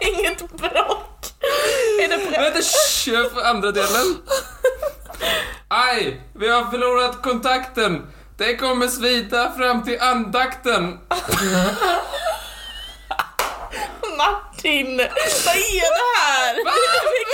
Inget 0.01 0.53
bråk. 0.53 1.09
Är 2.03 2.09
det 2.09 2.19
på 2.19 2.31
Vänta, 2.31 2.59
shh, 2.63 3.09
jag 3.15 3.33
får 3.33 3.43
andra 3.43 3.71
delen. 3.73 4.17
Aj, 5.69 6.21
vi 6.35 6.49
har 6.49 6.71
förlorat 6.71 7.23
kontakten. 7.23 8.07
Det 8.37 8.57
kommer 8.57 8.89
svida 8.89 9.53
fram 9.57 9.85
till 9.85 10.01
andakten. 10.01 10.99
Martin, 14.17 14.97
vad 15.47 15.57
är 15.57 15.91
det 15.97 16.09
här? 16.19 16.65
Va? 16.65 16.71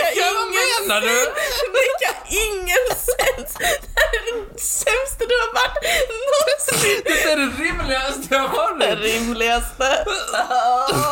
Det 0.02 0.20
Ja, 0.20 0.26
vad 0.34 0.46
menar 0.48 1.00
du? 1.00 1.16
Det 1.24 1.68
makar 1.78 2.16
ingen 2.30 2.86
sens. 2.88 3.54
Det 3.58 3.64
här 3.96 4.08
är 4.16 4.22
det 4.32 4.60
sämsta 4.60 5.24
du 5.28 5.34
har 5.34 5.52
varit 5.54 5.82
någonsin. 6.30 7.02
Det 7.04 7.22
är 7.32 7.36
det 7.36 7.50
rimligaste 7.64 8.22
jag 8.34 8.48
har 8.48 8.78
Det 8.78 8.86
varit. 8.86 8.98
rimligaste. 9.00 10.04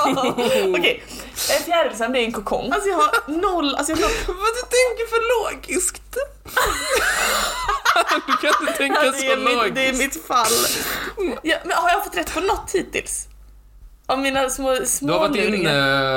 Okej, 0.17 0.71
okay. 0.73 1.01
fjärilsen 1.65 2.13
det 2.13 2.19
är 2.19 2.25
en 2.25 2.33
kokong. 2.33 2.73
Alltså 2.73 2.89
jag 2.89 2.97
har 2.97 3.13
noll, 3.27 3.75
alltså 3.77 3.93
jag 3.93 3.97
har 3.97 4.03
noll. 4.03 4.13
Vad 4.27 4.55
du 4.55 4.61
tänker 4.61 5.07
för 5.11 5.21
logiskt. 5.45 6.17
Du 8.27 8.37
kan 8.37 8.51
inte 8.61 8.73
tänka 8.79 8.99
Ja, 9.05 9.11
det, 9.11 9.19
så 9.19 9.25
är 9.25 9.37
mitt, 9.65 9.75
det 9.75 9.81
är 9.89 9.93
logiskt. 9.93 10.15
mitt 10.17 10.27
fall. 10.27 10.47
Ja, 11.43 11.57
men 11.65 11.73
har 11.77 11.91
jag 11.91 12.05
fått 12.05 12.17
rätt 12.17 12.35
på 12.35 12.41
något 12.41 12.71
hittills? 12.75 13.29
Av 14.07 14.19
mina 14.19 14.51
små 14.51 14.77
små 14.85 15.07
Du 15.09 15.13
har 15.13 15.21
varit 15.29 15.37
luringar. 15.37 15.71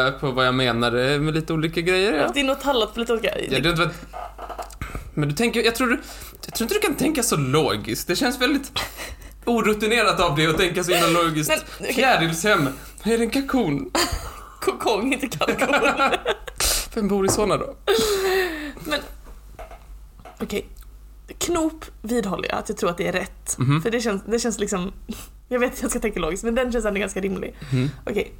inne 0.08 0.12
på 0.20 0.32
vad 0.32 0.48
jag 0.48 0.54
menade 0.56 1.20
med 1.20 1.34
lite 1.36 1.54
olika 1.54 1.82
grejer, 1.82 2.06
Jag 2.06 2.12
har 2.14 2.20
ja. 2.20 2.28
varit 2.28 2.38
inne 2.38 2.52
och 2.52 2.62
tallat 2.62 2.94
på 2.94 3.00
lite 3.00 3.14
olika... 3.14 3.40
Ja, 3.40 3.60
du 3.60 3.70
inte. 3.70 3.90
Men 5.14 5.30
du 5.30 5.36
tänker, 5.36 5.62
jag 5.64 5.76
tror 5.76 5.88
du, 5.88 6.00
jag 6.46 6.54
tror 6.56 6.66
inte 6.66 6.74
du 6.74 6.80
kan 6.80 6.96
tänka 6.96 7.24
så 7.24 7.36
logiskt. 7.38 8.08
Det 8.08 8.16
känns 8.16 8.42
väldigt 8.42 8.72
orutinerat 9.46 10.20
av 10.20 10.36
dig 10.36 10.48
att 10.48 10.58
tänka 10.58 10.84
så 10.84 10.92
himla 10.94 11.22
logiskt. 11.22 11.50
Men, 11.50 11.60
okej. 11.80 11.94
Fjärilshem, 11.94 12.68
är 13.04 13.18
det 13.18 13.24
en 13.24 13.30
kalkon? 13.30 13.92
Kokong, 14.62 15.14
inte 15.14 15.28
kalkon. 15.28 15.68
Vem 16.94 17.08
bor 17.08 17.26
i 17.26 17.30
såna 17.30 17.58
då? 17.58 17.76
Men, 18.86 19.00
okej. 20.40 20.66
Knop 21.38 21.86
vidhåller 22.02 22.50
jag 22.50 22.58
att 22.58 22.70
jag 22.70 22.78
tror 22.78 22.90
att 22.90 22.98
det 22.98 23.08
är 23.08 23.12
rätt. 23.12 23.56
Mhm. 23.58 23.82
För 23.82 23.92
det 23.92 24.02
känns, 24.02 24.24
det 24.26 24.40
känns 24.40 24.60
liksom... 24.60 24.94
Jag 25.52 25.60
vet 25.60 25.74
att 25.74 25.82
jag 25.82 25.92
ska 25.92 26.00
tänka 26.00 26.20
logiskt, 26.20 26.44
men 26.44 26.56
den 26.56 26.72
känns 26.72 26.86
ändå 26.86 27.00
ganska 27.00 27.22
rimlig. 27.22 27.56
Mhm. 27.72 27.90
Okej. 28.06 28.34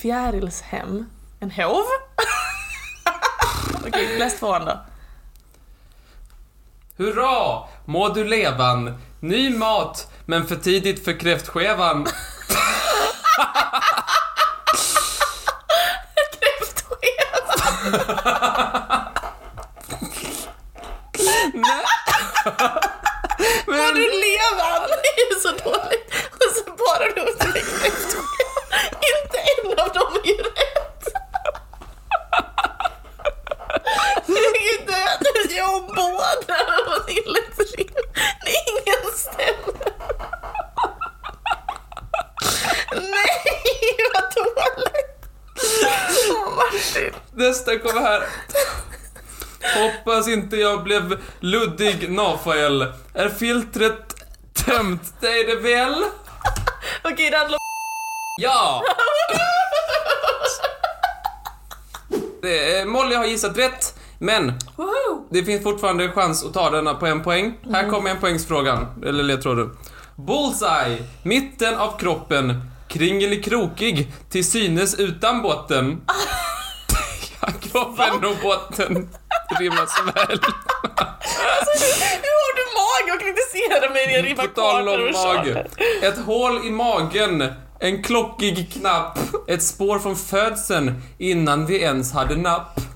Fjärilshem. 0.00 1.04
En 1.40 1.50
hov? 1.50 1.84
okej, 3.86 4.18
läs 4.18 4.38
tvåan 4.38 4.64
då. 4.64 4.80
Hurra! 6.96 7.58
Må 7.84 8.08
du 8.08 8.24
levan! 8.24 8.98
Ny 9.20 9.56
mat, 9.56 10.12
men 10.26 10.46
för 10.46 10.56
tidigt 10.56 11.04
för 11.04 11.20
kräftskevan. 11.20 12.06
Kräftskeva! 16.40 19.06
Nej. 21.54 21.84
Må 23.66 23.72
Men, 23.72 23.94
du 23.94 24.00
leva! 24.00 24.86
Det 25.02 25.22
är 25.22 25.40
så 25.40 25.48
dåligt. 25.48 26.14
Och 26.30 26.56
så 26.56 26.64
bara 26.70 27.06
du 27.14 27.24
till 27.32 27.52
kräftskeva. 27.52 28.24
Inte 29.10 29.38
en 29.38 29.78
av 29.78 29.92
dem 29.92 30.12
är 30.24 30.28
ju 30.28 30.42
rätt. 30.42 31.04
Jag 34.26 34.56
är 34.56 34.72
ju 34.72 34.84
död. 34.86 35.26
Jag 35.50 35.86
båda 35.86 36.58
och 36.86 37.06
det 37.06 37.12
rim. 37.76 37.94
Det 38.44 38.50
är 38.50 38.62
ingen 38.70 39.12
stämmer. 39.16 39.92
Nej, 42.92 43.36
vad 44.14 44.34
dåligt. 44.34 45.20
Åh, 46.30 46.56
Martin. 46.56 47.14
nästa 47.32 47.78
kommer 47.78 48.00
här. 48.00 48.26
Hoppas 49.74 50.28
inte 50.28 50.56
jag 50.56 50.82
blev 50.82 51.20
luddig 51.40 52.10
Nafael. 52.10 52.86
Är 53.14 53.28
filtret 53.28 54.14
tömt? 54.64 55.14
Det 55.20 55.26
är 55.26 55.46
det 55.46 55.62
väl? 55.62 56.04
Okej, 57.04 57.30
det 57.30 57.36
handlar 57.36 57.56
om... 57.56 57.60
Ja! 58.40 58.82
Det 62.42 62.88
Molly 62.88 63.14
har 63.14 63.24
gissat 63.24 63.58
rätt, 63.58 63.94
men 64.18 64.52
Woho! 64.76 65.26
det 65.30 65.44
finns 65.44 65.62
fortfarande 65.62 66.04
en 66.04 66.12
chans 66.12 66.44
att 66.44 66.54
ta 66.54 66.70
denna 66.70 66.94
på 66.94 67.06
en 67.06 67.22
poäng. 67.22 67.54
Här 67.72 67.90
kommer 67.90 68.10
en 68.10 68.20
poängsfrågan, 68.20 68.86
eller 69.06 69.22
ledtråden. 69.22 69.76
Bullseye, 70.16 71.04
mitten 71.22 71.74
av 71.74 71.98
kroppen, 71.98 72.62
kringelikrokig, 72.88 74.12
till 74.30 74.50
synes 74.50 74.94
utan 74.94 75.42
botten. 75.42 76.00
kroppen 77.60 78.24
och 78.24 78.36
botten 78.42 79.08
rimmar 79.58 79.86
så 79.86 80.02
väl. 80.04 80.40
Hur 82.22 82.36
har 82.40 82.56
du 82.56 82.64
mage 82.80 83.12
att 83.14 83.20
kritisera 83.20 83.90
mig 83.92 84.06
när 84.06 84.14
jag 84.14 84.24
rimmar 84.24 84.44
om 84.82 84.88
och 84.88 85.36
mage. 85.36 85.66
Ett 86.02 86.18
hål 86.18 86.66
i 86.66 86.70
magen, 86.70 87.52
en 87.80 88.02
klockig 88.02 88.72
knapp, 88.72 89.18
ett 89.48 89.62
spår 89.62 89.98
från 89.98 90.16
födseln 90.16 91.02
innan 91.18 91.66
vi 91.66 91.82
ens 91.82 92.12
hade 92.12 92.36
napp. 92.36 92.80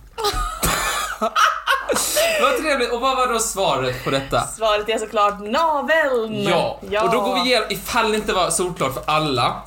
Vad 2.42 2.56
trevligt. 2.62 2.92
Och 2.92 3.00
vad 3.00 3.16
var 3.16 3.32
då 3.32 3.38
svaret 3.38 4.04
på 4.04 4.10
detta? 4.10 4.40
Svaret 4.40 4.88
är 4.88 4.98
såklart 4.98 5.40
naveln. 5.40 6.42
Ja. 6.42 6.80
och 7.02 7.10
då 7.12 7.20
går 7.20 7.34
vi 7.34 7.40
igenom, 7.40 7.66
ifall 7.70 8.10
det 8.10 8.16
inte 8.16 8.32
var 8.32 8.50
solklart 8.50 8.94
för 8.94 9.02
alla. 9.06 9.62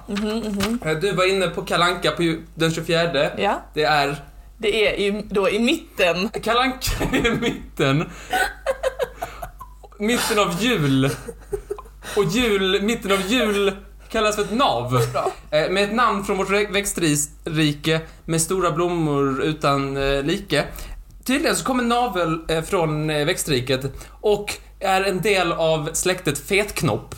Eh, 0.86 0.92
Du 1.02 1.12
var 1.12 1.30
inne 1.30 1.48
på 1.48 1.62
Kalanka 1.62 2.12
på 2.12 2.36
den 2.56 2.72
24. 2.74 3.30
Ja, 3.38 3.62
Det 3.74 3.84
är 3.84 4.16
det 4.58 4.88
är 4.88 4.94
i, 4.94 5.26
då 5.30 5.50
i 5.50 5.60
mitten. 5.60 6.30
Kalanka 6.30 7.18
i 7.18 7.30
mitten. 7.30 8.10
Mitten 10.00 10.40
av 10.40 10.56
jul. 10.64 11.10
Och 12.16 12.24
jul, 12.24 12.82
mitten 12.82 13.12
av 13.12 13.22
jul 13.22 13.76
kallas 14.10 14.36
för 14.36 14.44
ett 14.44 14.54
nav. 14.54 14.96
Eh, 15.52 15.70
Med 15.70 15.84
ett 15.84 15.94
namn 15.94 16.24
från 16.26 16.38
vårt 16.38 16.50
växtrike 16.50 18.02
med 18.26 18.42
stora 18.42 18.72
blommor 18.72 19.42
utan 19.44 19.98
eh, 19.98 20.24
like. 20.24 20.64
Tydligen 21.24 21.56
så 21.56 21.66
kommer 21.66 21.84
navel 21.84 22.40
eh, 22.50 22.62
från 22.64 23.08
växtriket 23.08 23.82
och 24.22 24.54
är 24.80 25.02
en 25.02 25.22
del 25.22 25.52
av 25.52 25.90
släktet 25.94 26.40
fetknopp. 26.40 27.16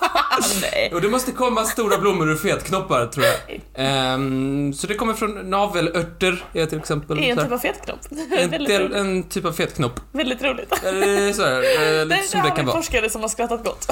Och 0.92 1.00
det 1.00 1.08
måste 1.08 1.32
komma 1.32 1.64
stora 1.64 1.98
blommor 1.98 2.30
ur 2.30 2.36
fetknoppar, 2.36 3.06
tror 3.06 3.26
jag. 3.26 3.60
Ehm, 3.74 4.72
så 4.72 4.86
det 4.86 4.94
kommer 4.94 5.14
från 5.14 5.50
navelörter, 5.50 6.44
är 6.52 6.66
till 6.66 6.78
exempel. 6.78 7.16
Det 7.16 7.30
är 7.30 7.32
en 7.32 7.38
typ 7.44 7.52
av 7.52 7.58
fetknopp. 7.58 7.98
en, 8.38 8.50
del, 8.50 8.94
en 8.94 9.22
typ 9.22 9.44
av 9.44 9.52
fetknopp. 9.52 10.00
väldigt 10.12 10.42
roligt. 10.42 10.84
Eller 10.84 11.32
så 11.32 11.42
här, 11.44 11.60
Det, 11.60 12.04
lite 12.04 12.16
det 12.16 12.28
som 12.28 12.40
har 12.40 12.50
det 12.50 12.56
kan 12.56 12.66
vara. 12.66 12.76
forskare 12.76 13.10
som 13.10 13.20
har 13.22 13.28
skrattat 13.28 13.64
gott. 13.64 13.88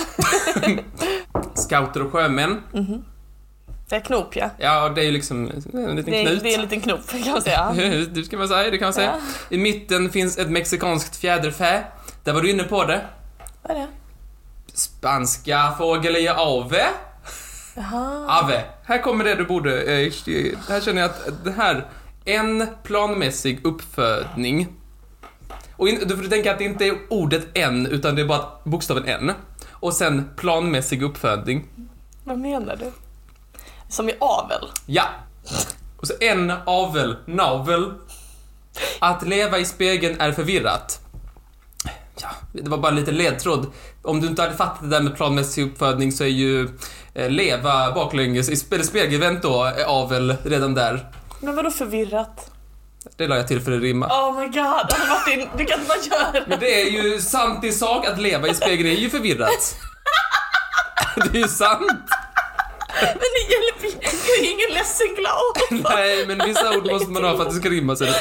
Scouter 1.55 2.03
och 2.03 2.13
sjömän. 2.13 2.61
Det 3.89 3.97
är 3.97 4.01
knop 4.01 4.37
ja. 4.37 4.51
Ja, 4.59 4.89
det 4.89 5.01
är 5.01 5.05
ju 5.05 5.11
liksom 5.13 5.39
en 5.39 5.97
liten 5.97 6.13
Det 6.13 6.21
är, 6.21 6.27
knut. 6.27 6.43
det 6.43 6.49
är 6.51 6.55
en 6.55 6.61
liten 6.61 6.81
knop 6.81 7.01
kan 7.25 7.33
man 7.33 7.43
säga. 7.43 7.73
Du 8.13 8.25
ska 8.25 8.37
man 8.37 8.49
säga, 8.49 8.71
det 8.71 8.79
kan 8.79 8.87
man 8.87 8.93
säga. 8.93 9.15
I 9.51 9.59
mitten 9.59 10.11
finns 10.11 10.39
ett 10.39 10.51
mexikanskt 10.51 11.17
fjäderfä. 11.17 11.85
Där 12.25 12.33
var 12.33 12.41
du 12.43 12.51
inne 12.51 12.63
på 12.65 12.85
det. 12.85 13.01
Vad 13.63 13.77
är 13.77 13.81
det? 13.81 13.87
Spanska 14.75 15.75
fågel 15.79 16.17
är 16.17 16.35
ave. 16.37 16.87
Jaha. 17.75 18.27
Ave. 18.29 18.65
Här 18.85 19.03
kommer 19.03 19.25
det 19.25 19.35
du 19.35 19.45
borde... 19.45 19.83
Eh, 19.83 20.13
här 20.69 20.81
känner 20.81 21.01
jag 21.01 21.11
att 21.11 21.45
det 21.45 21.51
här... 21.51 21.87
En 22.25 22.67
planmässig 22.83 23.67
uppfödning. 23.67 24.69
Och 25.77 25.89
in, 25.89 26.03
du 26.09 26.17
får 26.17 26.25
tänka 26.25 26.53
att 26.53 26.59
det 26.59 26.65
inte 26.65 26.85
är 26.85 26.99
ordet 27.11 27.47
en, 27.55 27.87
utan 27.87 28.15
det 28.15 28.23
är 28.23 28.27
bara 28.27 28.45
bokstaven 28.65 29.05
en. 29.05 29.33
Och 29.71 29.93
sen 29.93 30.31
planmässig 30.37 31.03
uppfödning. 31.03 31.65
Vad 32.25 32.39
menar 32.39 32.77
du? 32.77 32.93
Som 33.89 34.09
i 34.09 34.15
avel. 34.21 34.69
Ja. 34.87 35.05
Och 35.97 36.07
så 36.07 36.15
en 36.21 36.53
avel, 36.67 37.17
navel. 37.27 37.93
Att 38.99 39.29
leva 39.29 39.59
i 39.59 39.65
spegeln 39.65 40.21
är 40.21 40.33
förvirrat. 40.33 41.04
Ja, 42.23 42.29
det 42.53 42.71
var 42.71 42.79
bara 42.79 42.93
lite 42.93 43.11
ledtråd. 43.11 43.73
Om 44.03 44.21
du 44.21 44.27
inte 44.27 44.43
hade 44.43 44.55
fattat 44.55 44.83
det 44.83 44.89
där 44.89 45.01
med 45.01 45.17
planmässig 45.17 45.63
uppfödning 45.63 46.13
så 46.13 46.25
är 46.25 46.29
ju 46.29 46.69
eh, 47.15 47.31
leva 47.31 47.93
baklänges, 47.93 48.49
i 48.49 48.57
spegelvänt 48.85 49.43
då, 49.43 49.65
är 49.65 49.85
avel 49.85 50.37
redan 50.45 50.75
där. 50.75 51.11
Men 51.41 51.57
vadå 51.57 51.71
förvirrat? 51.71 52.51
Det 53.17 53.27
la 53.27 53.37
jag 53.37 53.49
till 53.49 53.61
för 53.61 53.73
att 53.73 53.83
rimma. 53.83 54.07
Oh 54.07 54.41
my 54.41 54.47
god, 54.47 54.67
alltså 54.67 55.07
Martin, 55.09 55.49
du 55.57 55.65
kan 55.65 55.81
inte 55.81 55.89
bara 55.89 56.19
göra 56.19 56.45
Men 56.47 56.61
det 56.61 56.83
är 56.83 56.91
ju 56.91 57.21
sant 57.21 57.65
i 57.65 57.73
sak 57.73 58.07
att 58.07 58.21
leva 58.21 58.49
i 58.49 58.55
spegeln 58.55 58.89
är 58.89 58.95
ju 58.95 59.11
förvirrat. 59.11 59.77
Det 61.17 61.39
är 61.39 61.43
ju 61.43 61.49
sant! 61.49 62.11
Men 63.01 63.19
det 63.35 63.53
hjälper 63.53 63.87
ju. 63.87 64.09
Jag 64.29 64.39
är 64.39 64.53
ingen 64.53 64.71
ledsen 64.75 65.15
glad. 65.17 65.83
Nej, 65.95 66.27
men 66.27 66.47
vissa 66.49 66.77
ord 66.77 66.87
måste 66.93 67.11
man 67.11 67.25
ha 67.25 67.37
för 67.37 67.43
att 67.43 67.51
det 67.51 67.57
ska 67.57 67.69
rimma 67.69 67.97
sig. 67.97 68.13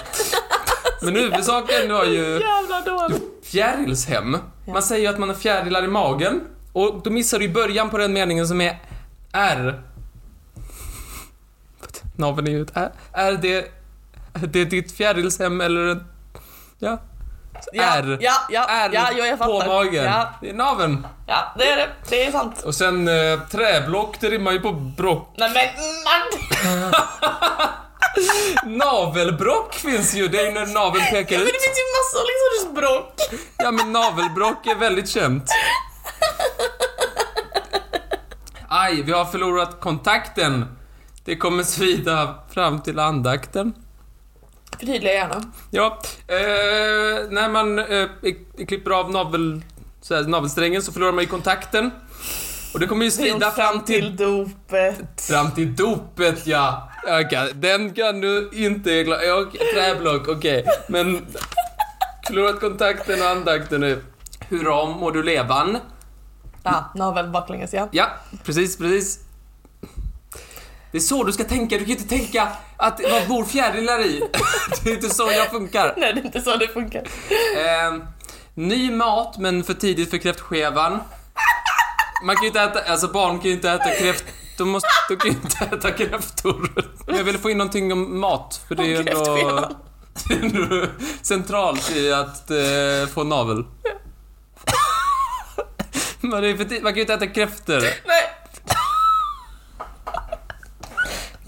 Men 1.03 1.15
huvudsaken 1.15 1.93
var 1.93 2.05
ju 2.05 2.21
Jävla 2.41 2.81
dåligt. 2.81 3.23
fjärilshem. 3.43 4.37
Man 4.67 4.83
säger 4.83 5.01
ju 5.01 5.07
att 5.07 5.19
man 5.19 5.29
har 5.29 5.35
fjärilar 5.35 5.83
i 5.83 5.87
magen. 5.87 6.41
Och 6.73 7.01
då 7.03 7.09
missar 7.09 7.39
du 7.39 7.45
ju 7.45 7.53
början 7.53 7.89
på 7.89 7.97
den 7.97 8.13
meningen 8.13 8.47
som 8.47 8.61
är 8.61 8.79
R. 9.33 9.81
Naveln 12.17 12.47
är 12.47 12.51
ju 12.51 12.61
ett 12.61 12.71
R. 12.77 12.91
Är 13.13 13.31
det, 13.33 13.57
är 14.33 14.47
det 14.47 14.65
ditt 14.65 14.91
fjärilshem 14.91 15.61
eller. 15.61 16.03
Ja. 16.79 16.97
Ja, 17.73 17.83
R. 17.83 18.17
ja, 18.21 18.33
ja, 18.49 18.65
R 18.69 18.89
ja, 18.93 19.09
ja, 19.17 19.25
jag 19.25 19.39
på 19.39 19.59
fattar. 19.59 19.67
magen. 19.67 20.03
Ja. 20.03 20.29
Det 20.41 20.49
är 20.49 20.53
naveln. 20.53 21.07
Ja, 21.27 21.53
det 21.57 21.69
är 21.69 21.77
det. 21.77 21.87
Det 22.09 22.23
är 22.25 22.31
sant. 22.31 22.61
Och 22.65 22.75
sen 22.75 23.07
eh, 23.07 23.39
träblock, 23.51 24.17
det 24.19 24.29
rimmar 24.29 24.51
ju 24.51 24.59
på 24.59 24.71
brock. 24.71 25.33
Nej 25.37 25.49
men 25.53 25.67
man! 26.05 26.91
Navelbrock 28.65 29.73
finns 29.73 30.13
ju, 30.15 30.27
det 30.27 30.39
är 30.39 30.45
ju 30.45 30.51
när 30.51 30.65
naveln 30.65 31.05
pekar 31.11 31.37
Men 31.37 31.47
ut. 31.47 31.53
det 31.53 31.59
finns 31.59 31.77
ju 31.77 31.87
massor 31.97 32.27
liksom 32.55 32.73
bråk. 32.73 33.13
Ja 33.57 33.71
men 33.71 33.91
navelbrock 33.91 34.67
är 34.67 34.75
väldigt 34.75 35.09
känt. 35.09 35.43
Aj, 38.67 39.01
vi 39.01 39.11
har 39.11 39.25
förlorat 39.25 39.79
kontakten. 39.79 40.65
Det 41.25 41.35
kommer 41.35 41.63
svida 41.63 42.35
fram 42.53 42.81
till 42.81 42.99
andakten. 42.99 43.73
Förtydliga 44.79 45.13
gärna. 45.13 45.51
Ja, 45.71 45.99
eh, 46.27 47.29
när 47.29 47.49
man 47.49 47.79
eh, 47.79 48.07
klipper 48.67 48.91
av 48.91 49.11
navel, 49.11 49.61
så 50.01 50.15
här, 50.15 50.23
navelsträngen 50.23 50.81
så 50.81 50.91
förlorar 50.91 51.11
man 51.11 51.23
ju 51.23 51.29
kontakten. 51.29 51.91
Och 52.73 52.79
det 52.79 52.87
kommer 52.87 53.05
ju 53.05 53.11
svida 53.11 53.51
fram 53.51 53.83
till, 53.83 54.15
dopet. 54.15 55.21
fram 55.21 55.51
till 55.51 55.75
dopet, 55.75 56.47
ja. 56.47 56.89
Okej, 57.03 57.51
den 57.53 57.93
kan 57.93 58.21
du 58.21 58.49
inte 58.53 59.01
okej, 59.01 59.61
Träblock, 59.73 60.27
okej. 60.27 60.65
Men 60.87 61.25
förlorat 62.27 62.59
kontakten 62.59 63.21
och 63.21 63.27
andakten 63.27 63.81
nu. 63.81 64.03
Hurra 64.49 64.85
må 64.85 65.11
du 65.11 65.23
levan. 65.23 65.77
Ja, 66.63 66.91
navel 66.95 67.27
baklänges 67.27 67.73
ja. 67.73 67.89
Ja, 67.91 68.07
precis, 68.43 68.77
precis. 68.77 69.19
Det 70.91 70.97
är 70.97 71.01
så 71.01 71.23
du 71.23 71.31
ska 71.31 71.43
tänka, 71.43 71.77
du 71.77 71.85
kan 71.85 71.91
inte 71.91 72.09
tänka 72.09 72.47
att 72.77 73.01
vad 73.11 73.27
bor 73.27 73.45
fjärilar 73.45 74.05
i? 74.05 74.23
Det 74.83 74.89
är 74.89 74.93
inte 74.93 75.09
så 75.09 75.31
jag 75.31 75.51
funkar. 75.51 75.93
Nej, 75.97 76.13
det 76.13 76.19
är 76.19 76.25
inte 76.25 76.41
så 76.41 76.55
det 76.55 76.67
funkar. 76.67 77.01
Eh, 77.57 78.03
ny 78.53 78.91
mat, 78.91 79.37
men 79.37 79.63
för 79.63 79.73
tidigt 79.73 80.09
för 80.09 80.17
kräftskevan. 80.17 80.99
Man 82.23 82.35
kan 82.35 82.43
ju 82.43 82.47
inte 82.47 82.61
äta, 82.61 82.79
alltså 82.79 83.07
barn 83.07 83.39
kan 83.39 83.47
ju 83.47 83.51
inte 83.51 83.69
äta 83.69 83.95
kräft... 83.95 84.25
De, 84.57 84.69
måste, 84.69 84.87
de 85.09 85.15
kan 85.15 85.31
ju 85.31 85.37
inte 85.37 85.65
äta 85.75 85.91
kräftor. 85.91 86.69
Men 87.07 87.17
jag 87.17 87.23
ville 87.23 87.39
få 87.39 87.49
in 87.49 87.57
någonting 87.57 87.91
om 87.91 88.19
mat, 88.19 88.61
för 88.67 88.75
det 88.75 88.83
är 88.83 88.87
ju 88.87 88.97
ändå, 88.97 89.67
centralt 91.21 91.91
i 91.91 92.13
att 92.13 92.51
eh, 92.51 93.07
få 93.13 93.23
navel. 93.23 93.65
Tidigt, 96.67 96.83
man 96.83 96.91
kan 96.91 96.95
ju 96.95 97.01
inte 97.01 97.13
äta 97.13 97.27
kräftor. 97.27 97.81
Nej. 97.81 97.93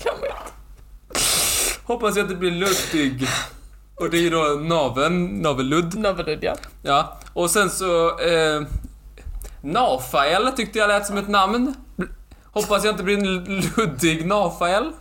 Kan 0.03 0.13
man 0.13 0.29
inte. 0.29 0.51
Hoppas 1.83 2.15
jag 2.15 2.23
att 2.23 2.29
det 2.29 2.35
blir 2.35 2.51
Ludvig. 2.51 3.27
Och 3.95 4.09
det 4.09 4.17
är 4.17 4.21
ju 4.21 4.29
då 4.29 4.43
naveln, 4.43 5.41
navelludd. 5.41 5.97
Navelludd 5.97 6.43
ja. 6.43 6.55
Ja, 6.81 7.19
och 7.33 7.51
sen 7.51 7.69
så... 7.69 8.19
Eh, 8.19 8.61
Nafael 9.65 10.51
tyckte 10.51 10.79
jag 10.79 10.87
lät 10.87 11.05
som 11.05 11.17
ett 11.17 11.27
namn. 11.27 11.75
Hoppas 12.51 12.83
jag 12.83 12.93
inte 12.93 13.03
blir 13.03 13.17
en 13.17 13.61
luddig 13.77 14.25
Nafael. 14.25 14.83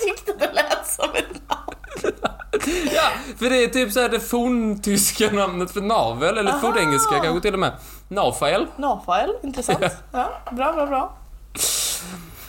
Du 0.00 0.06
tyckte 0.06 0.32
det 0.38 0.52
lät 0.52 0.86
som 0.86 1.10
ett 1.14 1.48
namn. 1.48 2.18
Ja, 2.94 3.10
för 3.38 3.50
det 3.50 3.64
är 3.64 3.68
typ 3.68 3.92
såhär 3.92 4.08
det 4.08 4.20
forntyska 4.20 5.30
namnet 5.32 5.70
för 5.70 5.80
navel, 5.80 6.38
eller 6.38 6.50
Aha. 6.50 6.60
fornengelska 6.60 7.20
kanske 7.20 7.40
till 7.40 7.54
och 7.54 7.60
med. 7.60 7.72
Nafael. 8.08 8.66
Nafael, 8.76 9.30
intressant. 9.42 9.84
Ja, 10.12 10.42
bra, 10.52 10.72
bra, 10.72 10.86
bra. 10.86 11.18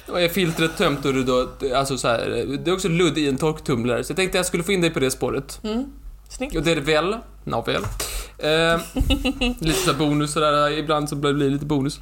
Och 0.07 0.21
är 0.21 0.29
filtret 0.29 0.77
tömt 0.77 1.05
och 1.05 1.13
det 1.13 1.23
då, 1.23 1.47
alltså 1.75 1.97
så 1.97 2.07
här, 2.07 2.57
det 2.63 2.71
är 2.71 2.73
också 2.73 2.87
ludd 2.87 3.17
i 3.17 3.29
en 3.29 3.37
torktumlare. 3.37 4.03
Så 4.03 4.11
jag 4.11 4.17
tänkte 4.17 4.37
jag 4.37 4.45
skulle 4.45 4.63
få 4.63 4.71
in 4.71 4.81
dig 4.81 4.89
på 4.89 4.99
det 4.99 5.11
spåret. 5.11 5.59
Mm. 5.63 5.85
Snyggt. 6.29 6.55
Och 6.55 6.63
det 6.63 6.71
är 6.71 6.81
väl, 6.81 7.17
navel. 7.43 7.83
Eh, 8.43 8.79
lite 9.59 9.79
så 9.79 9.93
bonus 9.93 10.31
sådär, 10.33 10.71
ibland 10.71 11.09
så 11.09 11.15
blir 11.15 11.33
det 11.33 11.49
lite 11.49 11.65
bonus. 11.65 11.99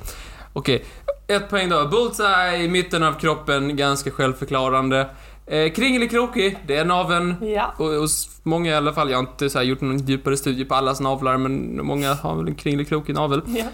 Okej, 0.53 0.85
ett 1.27 1.49
poäng 1.49 1.69
då. 1.69 1.87
Bullseye 1.87 2.63
i 2.63 2.69
mitten 2.69 3.03
av 3.03 3.13
kroppen, 3.13 3.75
ganska 3.75 4.11
självförklarande. 4.11 5.09
Eh, 5.45 5.71
Kringelikrokig, 5.71 6.57
det 6.67 6.75
är 6.75 6.85
naveln. 6.85 7.35
Ja. 7.41 7.73
Och 7.77 7.87
hos 7.87 8.29
många 8.43 8.71
i 8.71 8.75
alla 8.75 8.93
fall, 8.93 9.09
jag 9.09 9.17
har 9.17 9.23
inte 9.23 9.49
så 9.49 9.61
gjort 9.61 9.81
någon 9.81 9.97
djupare 10.05 10.37
studie 10.37 10.65
på 10.65 10.75
allas 10.75 10.99
navlar, 10.99 11.37
men 11.37 11.85
många 11.85 12.13
har 12.13 12.35
väl 12.35 12.47
en 12.47 12.55
kringelikrokig 12.55 13.15
navel. 13.15 13.41
ja. 13.47 13.65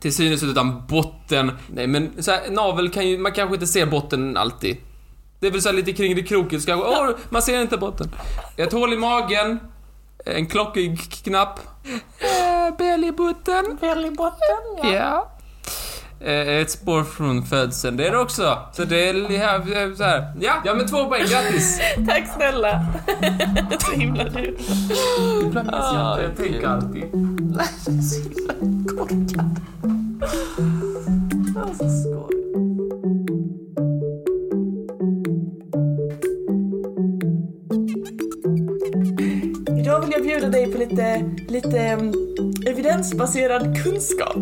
Till 0.00 0.14
synes 0.14 0.42
utan 0.42 0.86
botten. 0.86 1.52
Nej 1.74 1.86
men 1.86 2.10
så 2.18 2.30
här, 2.30 2.50
navel 2.50 2.90
kan 2.90 3.08
ju, 3.08 3.18
man 3.18 3.32
kanske 3.32 3.54
inte 3.54 3.66
ser 3.66 3.86
botten 3.86 4.36
alltid. 4.36 4.76
Det 5.40 5.46
är 5.46 5.50
väl 5.50 5.62
så 5.62 5.72
lite 5.72 5.92
kringelikrokigt, 5.92 6.62
så 6.62 6.66
kanske, 6.66 6.88
åh, 6.88 7.10
man 7.30 7.42
ser 7.42 7.62
inte 7.62 7.76
botten. 7.78 8.10
Ett 8.56 8.72
hål 8.72 8.92
i 8.92 8.96
magen, 8.96 9.58
en 10.24 10.46
klockig 10.46 11.12
knapp. 11.24 11.60
Eh, 12.18 12.76
bellybutten. 12.78 13.78
Bellybotten, 13.80 14.62
ja. 14.82 14.92
Ja. 14.92 15.28
Eh, 16.20 16.48
ett 16.48 16.70
spår 16.70 17.04
från 17.04 17.42
födseln, 17.42 17.96
det 17.96 18.06
är 18.06 18.10
det 18.10 18.18
också. 18.18 18.58
Så 18.72 18.84
det 18.84 19.08
är 19.08 19.32
ja, 19.32 19.62
så 19.96 20.04
här. 20.04 20.32
Ja, 20.40 20.54
ja 20.64 20.74
men 20.74 20.86
två 20.86 21.06
poäng, 21.06 21.22
grattis! 21.26 21.80
Tack 22.08 22.28
snälla. 22.36 22.86
Så 23.78 23.92
himla 23.92 24.24
du. 24.24 24.56
Ibland 25.42 25.70
minns 25.70 25.92
jag 25.92 26.18
inte, 26.18 26.22
jag 26.22 26.36
tänker 26.36 26.68
alltid. 26.68 27.02
Så 28.02 28.22
himla 28.22 28.54
korkad. 28.98 29.60
Alltså 31.56 31.84
skoj. 31.88 32.41
Vill 40.12 40.20
jag 40.20 40.40
bjuda 40.40 40.48
dig 40.48 40.72
på 40.72 40.78
lite, 40.78 41.30
lite 41.48 41.94
um, 41.94 42.14
evidensbaserad 42.66 43.82
kunskap. 43.84 44.36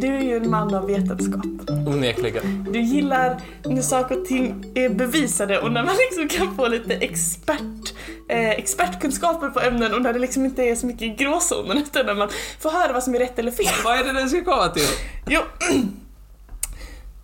Du 0.00 0.06
är 0.06 0.20
ju 0.20 0.36
en 0.36 0.50
man 0.50 0.74
av 0.74 0.86
vetenskap. 0.86 1.46
Onekligen. 1.86 2.66
Du 2.72 2.80
gillar 2.80 3.40
när 3.64 3.82
saker 3.82 4.20
och 4.20 4.26
ting 4.26 4.64
är 4.74 4.88
bevisade 4.88 5.58
och 5.58 5.72
när 5.72 5.84
man 5.84 5.94
liksom 5.96 6.38
kan 6.38 6.56
få 6.56 6.68
lite 6.68 6.94
expert, 6.94 7.94
eh, 8.28 8.50
expertkunskaper 8.50 9.48
på 9.48 9.60
ämnen 9.60 9.94
och 9.94 10.02
när 10.02 10.12
det 10.12 10.18
liksom 10.18 10.44
inte 10.44 10.62
är 10.62 10.74
så 10.74 10.86
mycket 10.86 11.02
i 11.02 11.08
gråzonen 11.08 11.78
utan 11.78 12.06
när 12.06 12.14
man 12.14 12.28
får 12.60 12.70
höra 12.70 12.92
vad 12.92 13.02
som 13.02 13.14
är 13.14 13.18
rätt 13.18 13.38
eller 13.38 13.50
fel. 13.50 13.66
Vad 13.84 13.98
är 13.98 14.04
det 14.04 14.12
den 14.12 14.28
ska 14.28 14.44
komma 14.44 14.68
till? 14.68 14.88
Jo. 15.26 15.40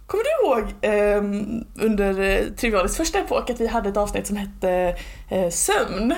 Kommer 0.06 0.24
du 0.24 0.46
ihåg 0.46 0.74
ehm, 0.82 1.64
under 1.80 2.20
eh, 2.20 2.44
Trivialis 2.56 2.96
första 2.96 3.18
epok 3.18 3.50
att 3.50 3.60
vi 3.60 3.66
hade 3.66 3.88
ett 3.88 3.96
avsnitt 3.96 4.26
som 4.26 4.36
hette 4.36 4.96
eh, 5.30 5.50
sömn? 5.50 6.14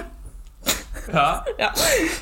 Ja. 1.13 1.45
Ja. 1.59 1.73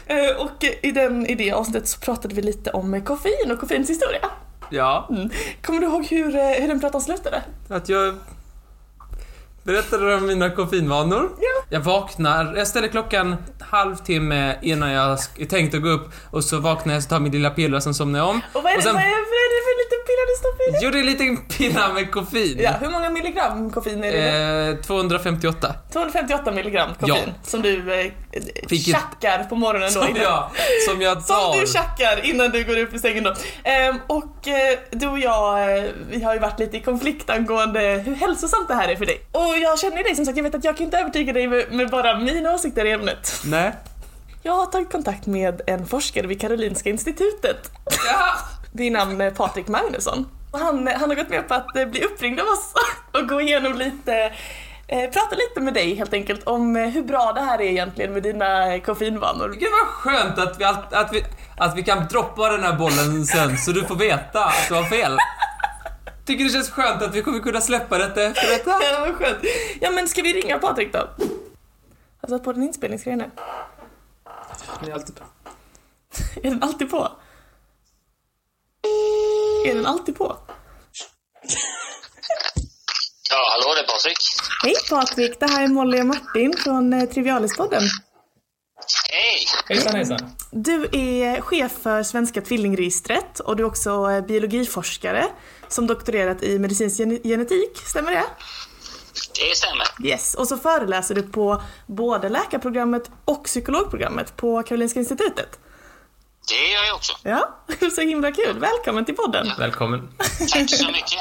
Eh, 0.07 0.37
och 0.37 0.65
i, 0.83 0.93
den, 0.93 1.27
i 1.27 1.35
det 1.35 1.53
avsnittet 1.53 1.89
så 1.89 2.01
pratade 2.01 2.35
vi 2.35 2.43
lite 2.43 2.71
om 2.71 3.03
koffein 3.05 3.51
och 3.53 3.61
koffeins 3.61 3.91
historia. 3.91 4.31
Ja. 4.71 5.09
Mm. 5.11 5.31
Kommer 5.63 5.81
du 5.81 5.87
ihåg 5.87 6.07
hur, 6.07 6.37
eh, 6.37 6.43
hur 6.43 6.69
den 6.69 6.81
pratan 6.81 7.01
slutade? 7.01 7.43
Att 7.69 7.89
jag 7.89 8.15
berättade 9.65 10.15
om 10.15 10.27
mina 10.27 10.51
koffeinvanor. 10.51 11.31
Ja. 11.41 11.63
Jag 11.71 11.81
vaknar, 11.81 12.55
jag 12.57 12.67
ställer 12.67 12.89
klockan 12.89 13.37
halvtimme 13.61 14.57
innan 14.63 14.91
jag 14.91 15.17
sk- 15.17 15.43
är 15.43 15.47
tänkt 15.47 15.75
att 15.75 15.83
gå 15.83 15.89
upp 15.89 16.11
och 16.31 16.45
så 16.45 16.59
vaknar 16.61 16.95
jag, 16.95 17.03
så 17.03 17.09
tar 17.09 17.21
min 17.21 17.33
lilla 17.33 17.51
piller 17.51 17.77
och 17.77 17.83
sen 17.83 17.95
somnar 17.95 18.19
jag 18.19 18.29
om. 18.29 18.41
Och 18.53 18.63
vad 18.63 18.73
är, 18.73 18.77
Och 18.77 18.83
det, 18.83 18.83
sen- 18.83 18.95
vad, 18.95 19.03
är, 19.03 19.07
det 19.09 19.63
för 19.67 19.79
liten 19.83 20.07
pilla 20.07 20.23
du 20.29 20.35
stoppar 20.39 20.65
i? 20.65 20.85
Jo, 20.85 20.91
det 20.91 20.99
är 20.99 21.01
en 21.01 21.07
liten 21.07 21.37
pinna 21.49 21.93
med 21.95 22.11
koffein. 22.11 22.59
Ja, 22.63 22.71
hur 22.81 22.89
många 22.91 23.11
milligram 23.11 23.71
koffein 23.71 24.05
är 24.05 24.13
det? 24.13 24.71
Eh, 24.71 24.77
258. 24.87 25.75
258 25.93 26.51
milligram 26.53 26.91
koffein 27.01 27.23
Ja. 27.27 27.33
som 27.43 27.63
du 27.63 27.95
eh, 28.01 28.13
Fick 28.69 28.89
ett- 28.89 28.95
tjackar 28.95 29.45
på 29.45 29.55
morgonen 29.55 29.89
då 29.95 30.01
Som 30.01 30.09
innan. 30.09 30.23
jag, 30.23 30.51
som 30.89 31.03
jag 31.03 31.27
tar. 31.27 31.53
Som 31.53 31.61
du 31.61 31.67
tjackar 31.67 32.25
innan 32.27 32.51
du 32.51 32.65
går 32.65 32.79
upp 32.79 32.95
ur 32.95 32.99
sängen 32.99 33.25
då. 33.25 33.35
Ehm, 33.65 33.97
och 34.07 34.49
eh, 34.49 34.79
du 34.91 35.07
och 35.07 35.19
jag, 35.19 35.77
eh, 35.79 35.85
vi 36.11 36.23
har 36.25 36.35
ju 36.35 36.41
varit 36.41 36.59
lite 36.59 36.77
i 36.77 36.81
konflikt 36.81 37.31
angående 37.31 37.81
hur 37.81 38.15
hälsosamt 38.15 38.69
det 38.69 38.75
här 38.75 38.89
är 38.89 38.97
för 38.97 39.07
dig. 39.07 39.21
Och 39.33 39.52
jag 39.57 39.79
känner 39.79 40.03
dig 40.05 40.17
som 40.17 40.25
sagt, 40.25 40.37
jag 40.37 40.45
vet 40.45 40.55
att 40.55 40.65
jag 40.65 40.77
kan 40.77 40.85
inte 40.85 40.99
övertyga 40.99 41.33
dig 41.33 41.47
med, 41.49 41.73
med 41.73 41.91
bara 41.91 42.19
mina 42.19 42.55
åsikter 42.55 42.85
i 42.85 42.91
ämnet. 42.93 43.41
Nej. 43.45 43.73
Jag 44.43 44.53
har 44.53 44.67
tagit 44.67 44.93
kontakt 44.93 45.27
med 45.27 45.61
en 45.67 45.87
forskare 45.87 46.27
vid 46.27 46.41
Karolinska 46.41 46.91
institutet 46.91 47.71
Ja. 48.07 48.35
vid 48.73 48.93
namn 48.93 49.21
eh, 49.21 49.33
Patrik 49.33 49.69
Magnusson. 49.69 50.29
Han, 50.53 50.87
han 50.87 51.09
har 51.11 51.15
gått 51.17 51.29
med 51.29 51.49
på 51.49 51.55
att 51.55 51.77
eh, 51.77 51.85
bli 51.87 52.03
uppringd 52.05 52.41
av 52.41 52.47
oss 52.47 52.73
och 53.23 53.29
gå 53.29 53.41
igenom 53.41 53.75
lite 53.75 54.33
eh, 54.89 55.11
prata 55.11 55.37
lite 55.37 55.61
med 55.61 55.75
dig 55.75 55.95
helt 55.95 56.13
enkelt 56.13 56.45
om 56.47 56.77
eh, 56.77 56.89
hur 56.89 57.03
bra 57.03 57.33
det 57.35 57.41
här 57.41 57.61
är 57.61 57.65
egentligen 57.71 58.13
med 58.13 58.23
dina 58.23 58.79
koffeinvanor. 58.81 59.49
Gud 59.49 59.69
vad 59.83 59.89
skönt 59.89 60.39
att 60.39 60.61
vi, 60.61 60.65
att, 60.65 60.93
att, 60.93 61.13
vi, 61.13 61.25
att 61.57 61.77
vi 61.77 61.83
kan 61.83 62.07
droppa 62.11 62.49
den 62.49 62.63
här 62.63 62.73
bollen 62.73 63.27
sen 63.27 63.59
så 63.59 63.71
du 63.73 63.85
får 63.85 63.97
veta 63.97 64.45
att 64.45 64.69
du 64.69 64.75
har 64.75 64.85
fel. 64.85 65.17
Tycker 66.25 66.45
det 66.45 66.51
känns 66.51 66.71
skönt 66.71 67.03
att 67.03 67.15
vi 67.15 67.23
kommer 67.23 67.41
kunna 67.41 67.61
släppa 67.61 67.99
detta 67.99 68.23
efter 68.23 68.47
detta. 68.47 68.71
Ja, 68.83 69.01
vad 69.01 69.15
skönt. 69.15 69.39
Ja, 69.81 69.91
men 69.91 70.09
ska 70.09 70.23
vi 70.23 70.33
ringa 70.33 70.59
Patrik 70.59 70.93
då? 70.93 71.09
Jag 72.21 72.29
har 72.29 72.29
satt 72.29 72.45
på 72.45 72.53
den 72.53 72.63
inspelningsgrejen 72.63 73.19
nu. 73.19 73.31
Det 74.85 74.91
är 74.91 74.95
alltid 74.95 75.15
bra. 75.15 75.25
Är 76.43 76.51
den 76.51 76.63
alltid 76.63 76.91
på? 76.91 77.09
Är 79.67 79.75
den 79.75 79.87
alltid 79.87 80.19
på? 80.19 80.37
Ja, 83.31 83.39
hallå 83.51 83.75
det 83.75 83.81
är 83.81 83.87
Patrik. 83.87 84.17
Hej 84.65 84.75
Patrik, 84.91 85.41
det 85.41 85.47
här 85.47 85.65
är 85.65 85.69
Molly 85.69 86.01
och 86.01 86.07
Martin 86.07 86.55
från 86.57 86.93
eh, 86.93 87.05
Trivialispodden. 87.09 87.83
Hej! 89.69 89.77
Hejsan 89.77 89.95
hejsan. 89.95 90.19
Du 90.51 90.85
är 90.93 91.41
chef 91.41 91.73
för 91.83 92.03
Svenska 92.03 92.41
tvillingregistret 92.41 93.41
och 93.41 93.57
du 93.57 93.63
är 93.63 93.67
också 93.67 94.11
eh, 94.11 94.21
biologiforskare 94.27 95.27
som 95.69 95.87
doktorerat 95.87 96.43
i 96.43 96.59
medicinsk 96.59 96.99
gen- 97.01 97.21
genetik, 97.25 97.77
stämmer 97.87 98.11
det? 98.11 98.25
Det 99.15 99.57
stämmer. 99.57 100.11
Yes, 100.13 100.35
och 100.35 100.49
så 100.49 100.57
föreläser 100.57 101.15
du 101.15 101.23
på 101.23 101.63
både 101.87 102.29
läkarprogrammet 102.29 103.11
och 103.25 103.45
psykologprogrammet 103.45 104.37
på 104.37 104.63
Karolinska 104.63 104.99
institutet. 105.01 105.59
Det 106.49 106.71
gör 106.73 106.85
jag 106.85 106.97
också. 106.97 107.13
Ja, 107.23 107.65
så 107.95 108.01
himla 108.01 108.33
kul. 108.33 108.59
Välkommen 108.59 109.05
till 109.05 109.17
podden. 109.17 109.47
Välkommen. 109.59 110.09
Tack 110.53 110.71
så 110.71 110.87
mycket. 110.87 111.19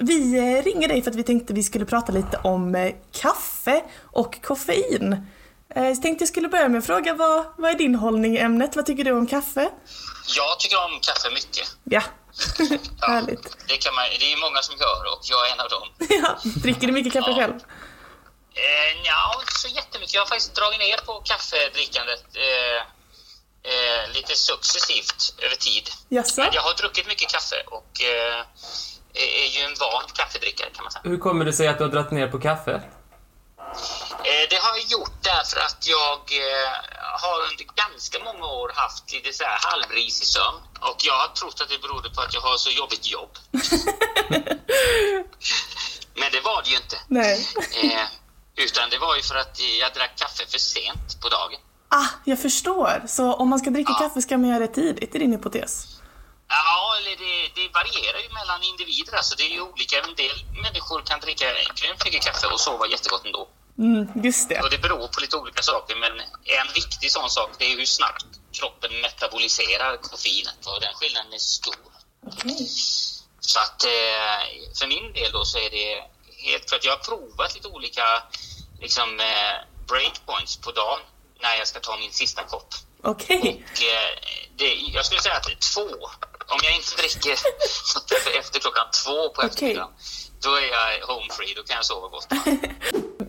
Vi 0.00 0.38
eh, 0.38 0.62
ringer 0.64 0.88
dig 0.88 1.02
för 1.02 1.10
att 1.10 1.16
vi 1.16 1.22
tänkte 1.22 1.54
vi 1.54 1.62
skulle 1.62 1.84
prata 1.84 2.12
lite 2.12 2.36
om 2.44 2.74
eh, 2.74 2.92
kaffe 3.12 3.82
och 4.02 4.42
koffein. 4.42 5.26
Eh, 5.76 5.94
Så 5.94 6.02
tänkte 6.02 6.22
jag 6.22 6.28
skulle 6.28 6.48
börja 6.48 6.68
med 6.68 6.78
att 6.78 6.86
fråga 6.86 7.14
vad, 7.14 7.44
vad 7.58 7.70
är 7.70 7.74
din 7.74 7.94
hållning 7.94 8.36
i 8.36 8.38
ämnet? 8.38 8.76
Vad 8.76 8.86
tycker 8.86 9.04
du 9.04 9.12
om 9.12 9.26
kaffe? 9.26 9.70
Jag 10.36 10.60
tycker 10.60 10.76
om 10.84 11.00
kaffe 11.00 11.30
mycket. 11.30 11.66
Ja, 11.84 12.02
härligt. 13.00 13.56
Det, 13.68 13.76
kan 13.76 13.94
man, 13.94 14.04
det 14.20 14.32
är 14.32 14.36
många 14.36 14.60
som 14.62 14.74
gör 14.76 15.02
och 15.12 15.20
jag 15.22 15.48
är 15.48 15.52
en 15.52 15.60
av 15.60 15.68
dem. 15.68 15.88
Ja, 16.22 16.38
dricker 16.62 16.86
du 16.86 16.92
mycket 16.92 17.12
kaffe 17.12 17.30
Ja. 17.30 17.36
själv? 17.36 17.54
Eh, 18.54 18.90
ja, 19.04 19.40
inte 19.40 19.54
så 19.64 19.68
jättemycket. 19.68 20.14
Jag 20.14 20.20
har 20.20 20.26
faktiskt 20.26 20.54
dragit 20.54 20.78
ner 20.78 20.96
på 21.06 21.12
kaffedrickandet 21.24 22.24
eh, 22.46 22.80
eh, 23.72 24.02
lite 24.14 24.34
successivt 24.36 25.34
över 25.38 25.56
tid. 25.56 25.90
Jaså? 26.08 26.40
Men 26.40 26.50
jag 26.52 26.62
har 26.62 26.74
druckit 26.74 27.06
mycket 27.08 27.28
kaffe 27.28 27.56
och 27.66 27.92
eh, 28.02 28.40
är 29.14 29.48
ju 29.58 29.60
en 29.64 29.74
van 29.80 30.02
kaffedrickare 30.14 30.70
kan 30.74 30.84
man 30.84 30.92
säga. 30.92 31.02
Hur 31.04 31.18
kommer 31.18 31.44
det 31.44 31.52
sig 31.52 31.68
att 31.68 31.78
du 31.78 31.84
har 31.84 31.90
dragit 31.90 32.10
ner 32.10 32.28
på 32.28 32.38
kaffe? 32.40 32.82
Eh, 34.30 34.44
Det 34.50 34.56
har 34.64 34.76
jag 34.76 34.84
gjort 34.94 35.12
därför 35.22 35.60
att 35.60 35.86
jag 35.96 36.18
eh, 36.18 36.72
har 37.24 37.38
under 37.50 37.64
ganska 37.84 38.18
många 38.24 38.46
år 38.46 38.72
haft 38.74 39.12
lite 39.12 39.32
så 39.32 39.44
här 39.44 39.58
halvrisig 39.70 40.26
sömn. 40.26 40.58
Och 40.80 40.96
jag 40.98 41.14
har 41.18 41.28
trott 41.28 41.60
att 41.60 41.68
det 41.68 41.78
berodde 41.82 42.10
på 42.10 42.20
att 42.20 42.34
jag 42.34 42.40
har 42.40 42.56
så 42.56 42.70
jobbigt 42.70 43.06
jobb. 43.10 43.30
Men 46.14 46.32
det 46.32 46.40
var 46.40 46.62
det 46.62 46.70
ju 46.70 46.76
inte. 46.76 46.96
Nej. 47.08 47.46
Eh, 47.82 48.06
utan 48.56 48.90
det 48.90 48.98
var 48.98 49.16
ju 49.16 49.22
för 49.22 49.34
att 49.34 49.60
jag 49.80 49.92
drack 49.94 50.18
kaffe 50.18 50.46
för 50.46 50.58
sent 50.58 51.20
på 51.22 51.28
dagen. 51.28 51.60
Ah, 51.88 52.06
jag 52.24 52.42
förstår. 52.42 53.02
Så 53.08 53.34
om 53.34 53.48
man 53.48 53.58
ska 53.58 53.70
dricka 53.70 53.92
Ja. 53.92 53.98
kaffe 54.08 54.22
ska 54.22 54.38
man 54.38 54.50
göra 54.50 54.58
det 54.58 54.74
tidigt, 54.74 55.14
är 55.14 55.18
din 55.18 55.32
hypotes? 55.32 55.86
Ja, 56.48 56.96
eller 56.98 57.10
det, 57.10 57.48
det 57.54 57.68
varierar 57.78 58.18
ju 58.18 58.28
mellan 58.34 58.62
individer. 58.62 59.14
Alltså 59.16 59.34
det 59.36 59.42
är 59.42 59.48
ju 59.50 59.60
olika. 59.60 59.98
En 59.98 60.14
del 60.14 60.36
människor 60.62 61.00
kan 61.06 61.20
dricka 61.20 61.44
grymt 61.74 62.04
mycket 62.04 62.22
kaffe 62.24 62.46
och 62.46 62.60
sova 62.60 62.86
jättegott 62.86 63.24
ändå. 63.26 63.48
Mm, 63.78 64.08
just 64.24 64.48
det. 64.48 64.60
Och 64.60 64.70
det 64.70 64.78
beror 64.78 65.08
på 65.08 65.20
lite 65.20 65.36
olika 65.36 65.62
saker, 65.62 65.96
men 65.96 66.12
en 66.60 66.72
viktig 66.74 67.10
sån 67.10 67.30
sak 67.30 67.50
det 67.58 67.64
är 67.72 67.76
hur 67.76 67.84
snabbt 67.84 68.26
kroppen 68.52 69.00
metaboliserar 69.00 69.96
koffeinet 69.96 70.66
och 70.66 70.80
den 70.80 70.94
skillnaden 70.94 71.32
är 71.32 71.38
stor. 71.38 71.74
Okej. 72.26 72.68
Så 73.40 73.58
att 73.60 73.84
eh, 73.84 74.40
för 74.78 74.86
min 74.86 75.12
del 75.12 75.32
då 75.32 75.44
så 75.44 75.58
är 75.58 75.70
det 75.70 76.04
helt 76.48 76.68
klart, 76.68 76.84
jag 76.84 76.92
har 76.92 77.04
provat 77.04 77.54
lite 77.54 77.68
olika 77.68 78.22
liksom, 78.80 79.20
eh, 79.20 79.56
breakpoints 79.88 80.56
på 80.56 80.70
dagen 80.72 81.00
när 81.42 81.56
jag 81.58 81.68
ska 81.68 81.80
ta 81.80 81.96
min 81.96 82.12
sista 82.12 82.42
kopp. 82.42 82.74
Okej. 83.02 83.38
Och 83.38 83.82
eh, 83.82 84.12
det, 84.56 84.74
jag 84.74 85.06
skulle 85.06 85.20
säga 85.20 85.34
att 85.34 85.60
två. 85.74 85.88
Om 86.46 86.58
jag 86.62 86.74
inte 86.76 86.96
dricker 86.96 87.32
efter 88.40 88.60
klockan 88.60 88.84
två 89.04 89.28
på 89.34 89.42
eftermiddagen, 89.42 89.88
då 90.42 90.48
är 90.48 90.66
jag 91.00 91.06
home 91.06 91.26
free, 91.30 91.54
då 91.56 91.62
kan 91.62 91.76
jag 91.76 91.84
sova 91.84 92.08
gott. 92.08 92.28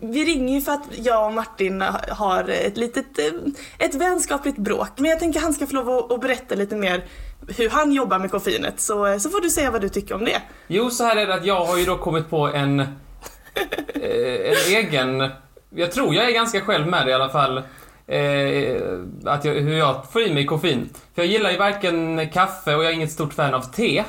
Vi 0.02 0.24
ringer 0.24 0.54
ju 0.54 0.60
för 0.60 0.72
att 0.72 0.82
jag 0.92 1.26
och 1.26 1.32
Martin 1.32 1.80
har 2.10 2.48
ett 2.48 2.76
litet 2.76 3.18
eh, 3.18 3.32
ett 3.78 3.94
vänskapligt 3.94 4.58
bråk. 4.58 4.88
Men 4.96 5.10
jag 5.10 5.18
tänker 5.20 5.40
han 5.40 5.54
ska 5.54 5.66
få 5.66 5.74
lov 5.74 5.90
att- 5.90 6.12
att 6.12 6.20
berätta 6.20 6.54
lite 6.54 6.76
mer 6.76 7.04
hur 7.48 7.70
han 7.70 7.92
jobbar 7.92 8.18
med 8.18 8.30
koffeinet. 8.30 8.80
Så, 8.80 9.06
eh, 9.06 9.18
så 9.18 9.30
får 9.30 9.40
du 9.40 9.50
säga 9.50 9.70
vad 9.70 9.80
du 9.80 9.88
tycker 9.88 10.14
om 10.14 10.24
det. 10.24 10.42
Jo, 10.66 10.90
så 10.90 11.04
här 11.04 11.16
är 11.16 11.26
det 11.26 11.34
att 11.34 11.44
jag 11.46 11.64
har 11.64 11.76
ju 11.76 11.84
då 11.84 11.96
kommit 11.98 12.30
på 12.30 12.46
en, 12.46 12.80
eh, 13.94 14.50
en 14.50 14.56
egen... 14.74 15.30
Jag 15.76 15.92
tror 15.92 16.14
jag 16.14 16.24
är 16.24 16.30
ganska 16.30 16.60
själv 16.60 16.86
med 16.86 17.06
det 17.06 17.10
i 17.10 17.14
alla 17.14 17.28
fall. 17.30 17.62
Eh, 18.06 18.82
att 19.24 19.44
jag, 19.44 19.54
hur 19.54 19.76
jag 19.76 20.12
får 20.12 20.22
i 20.22 20.34
mig 20.34 20.46
koffein. 20.46 20.88
För 21.14 21.22
jag 21.22 21.26
gillar 21.26 21.50
ju 21.50 21.56
varken 21.56 22.28
kaffe 22.30 22.74
och 22.74 22.84
jag 22.84 22.90
är 22.90 22.94
inget 22.94 23.12
stort 23.12 23.34
fan 23.34 23.54
av 23.54 23.62
te. 23.62 24.04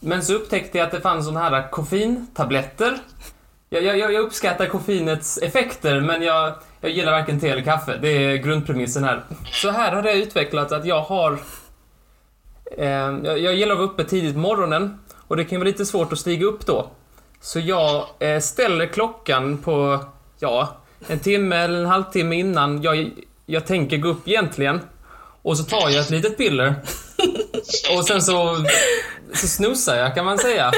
Men 0.00 0.22
så 0.22 0.34
upptäckte 0.34 0.78
jag 0.78 0.84
att 0.84 0.92
det 0.92 1.00
fanns 1.00 1.26
såna 1.26 1.40
här 1.40 1.70
koffeintabletter. 1.70 2.98
Jag, 3.68 3.84
jag, 3.84 3.98
jag 3.98 4.20
uppskattar 4.20 4.66
koffeinets 4.66 5.38
effekter, 5.38 6.00
men 6.00 6.22
jag, 6.22 6.54
jag 6.80 6.90
gillar 6.90 7.12
varken 7.12 7.40
te 7.40 7.48
eller 7.48 7.62
kaffe. 7.62 7.98
Det 8.02 8.08
är 8.08 8.36
grundpremissen 8.36 9.04
här. 9.04 9.24
Så 9.52 9.70
här 9.70 9.92
har 9.92 10.02
det 10.02 10.12
utvecklats 10.12 10.72
att 10.72 10.86
jag 10.86 11.00
har 11.00 11.38
Eh, 12.78 13.18
jag, 13.24 13.38
jag 13.38 13.54
gillar 13.54 13.72
att 13.72 13.78
vara 13.78 13.88
uppe 13.88 14.04
tidigt 14.04 14.34
på 14.34 14.40
morgonen 14.40 14.98
och 15.18 15.36
det 15.36 15.44
kan 15.44 15.58
vara 15.58 15.66
lite 15.66 15.86
svårt 15.86 16.12
att 16.12 16.18
stiga 16.18 16.46
upp 16.46 16.66
då. 16.66 16.90
Så 17.40 17.60
jag 17.60 18.04
eh, 18.18 18.40
ställer 18.40 18.86
klockan 18.86 19.58
på, 19.58 20.04
ja, 20.38 20.76
en 21.06 21.18
timme 21.20 21.56
eller 21.56 21.78
en 21.80 21.86
halvtimme 21.86 22.36
innan 22.36 22.82
jag, 22.82 23.10
jag 23.46 23.66
tänker 23.66 23.96
gå 23.96 24.08
upp 24.08 24.28
egentligen. 24.28 24.80
Och 25.42 25.58
så 25.58 25.64
tar 25.64 25.88
jag 25.90 26.00
ett 26.00 26.10
litet 26.10 26.36
piller. 26.36 26.74
Och 27.96 28.04
sen 28.04 28.22
så, 28.22 28.64
så 29.34 29.46
snusar 29.48 29.96
jag 29.96 30.14
kan 30.14 30.24
man 30.24 30.38
säga. 30.38 30.72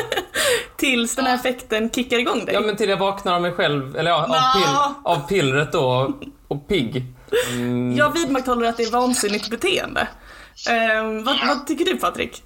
Tills 0.77 1.17
den 1.17 1.27
här 1.27 1.35
effekten 1.35 1.91
kickar 1.91 2.19
igång 2.19 2.45
dig. 2.45 2.55
Ja 2.55 2.61
men 2.61 2.77
till 2.77 2.89
jag 2.89 2.97
vaknar 2.97 3.35
av 3.35 3.43
mig 3.43 3.53
själv, 3.53 3.97
eller 3.97 4.11
ja, 4.11 4.25
av, 4.25 4.61
pill, 4.61 5.03
av 5.05 5.29
pillret 5.29 5.73
då 5.73 6.12
och 6.49 6.69
pigg. 6.69 7.05
Mm, 7.51 7.97
Jag 7.97 8.12
vidmakthåller 8.12 8.69
att 8.69 8.77
det 8.77 8.83
är 8.83 8.91
vansinnigt 8.91 9.51
beteende. 9.51 10.09
Eh, 10.71 11.03
vad, 11.25 11.47
vad 11.47 11.67
tycker 11.67 11.85
du 11.85 11.97
Patrik? 11.97 12.43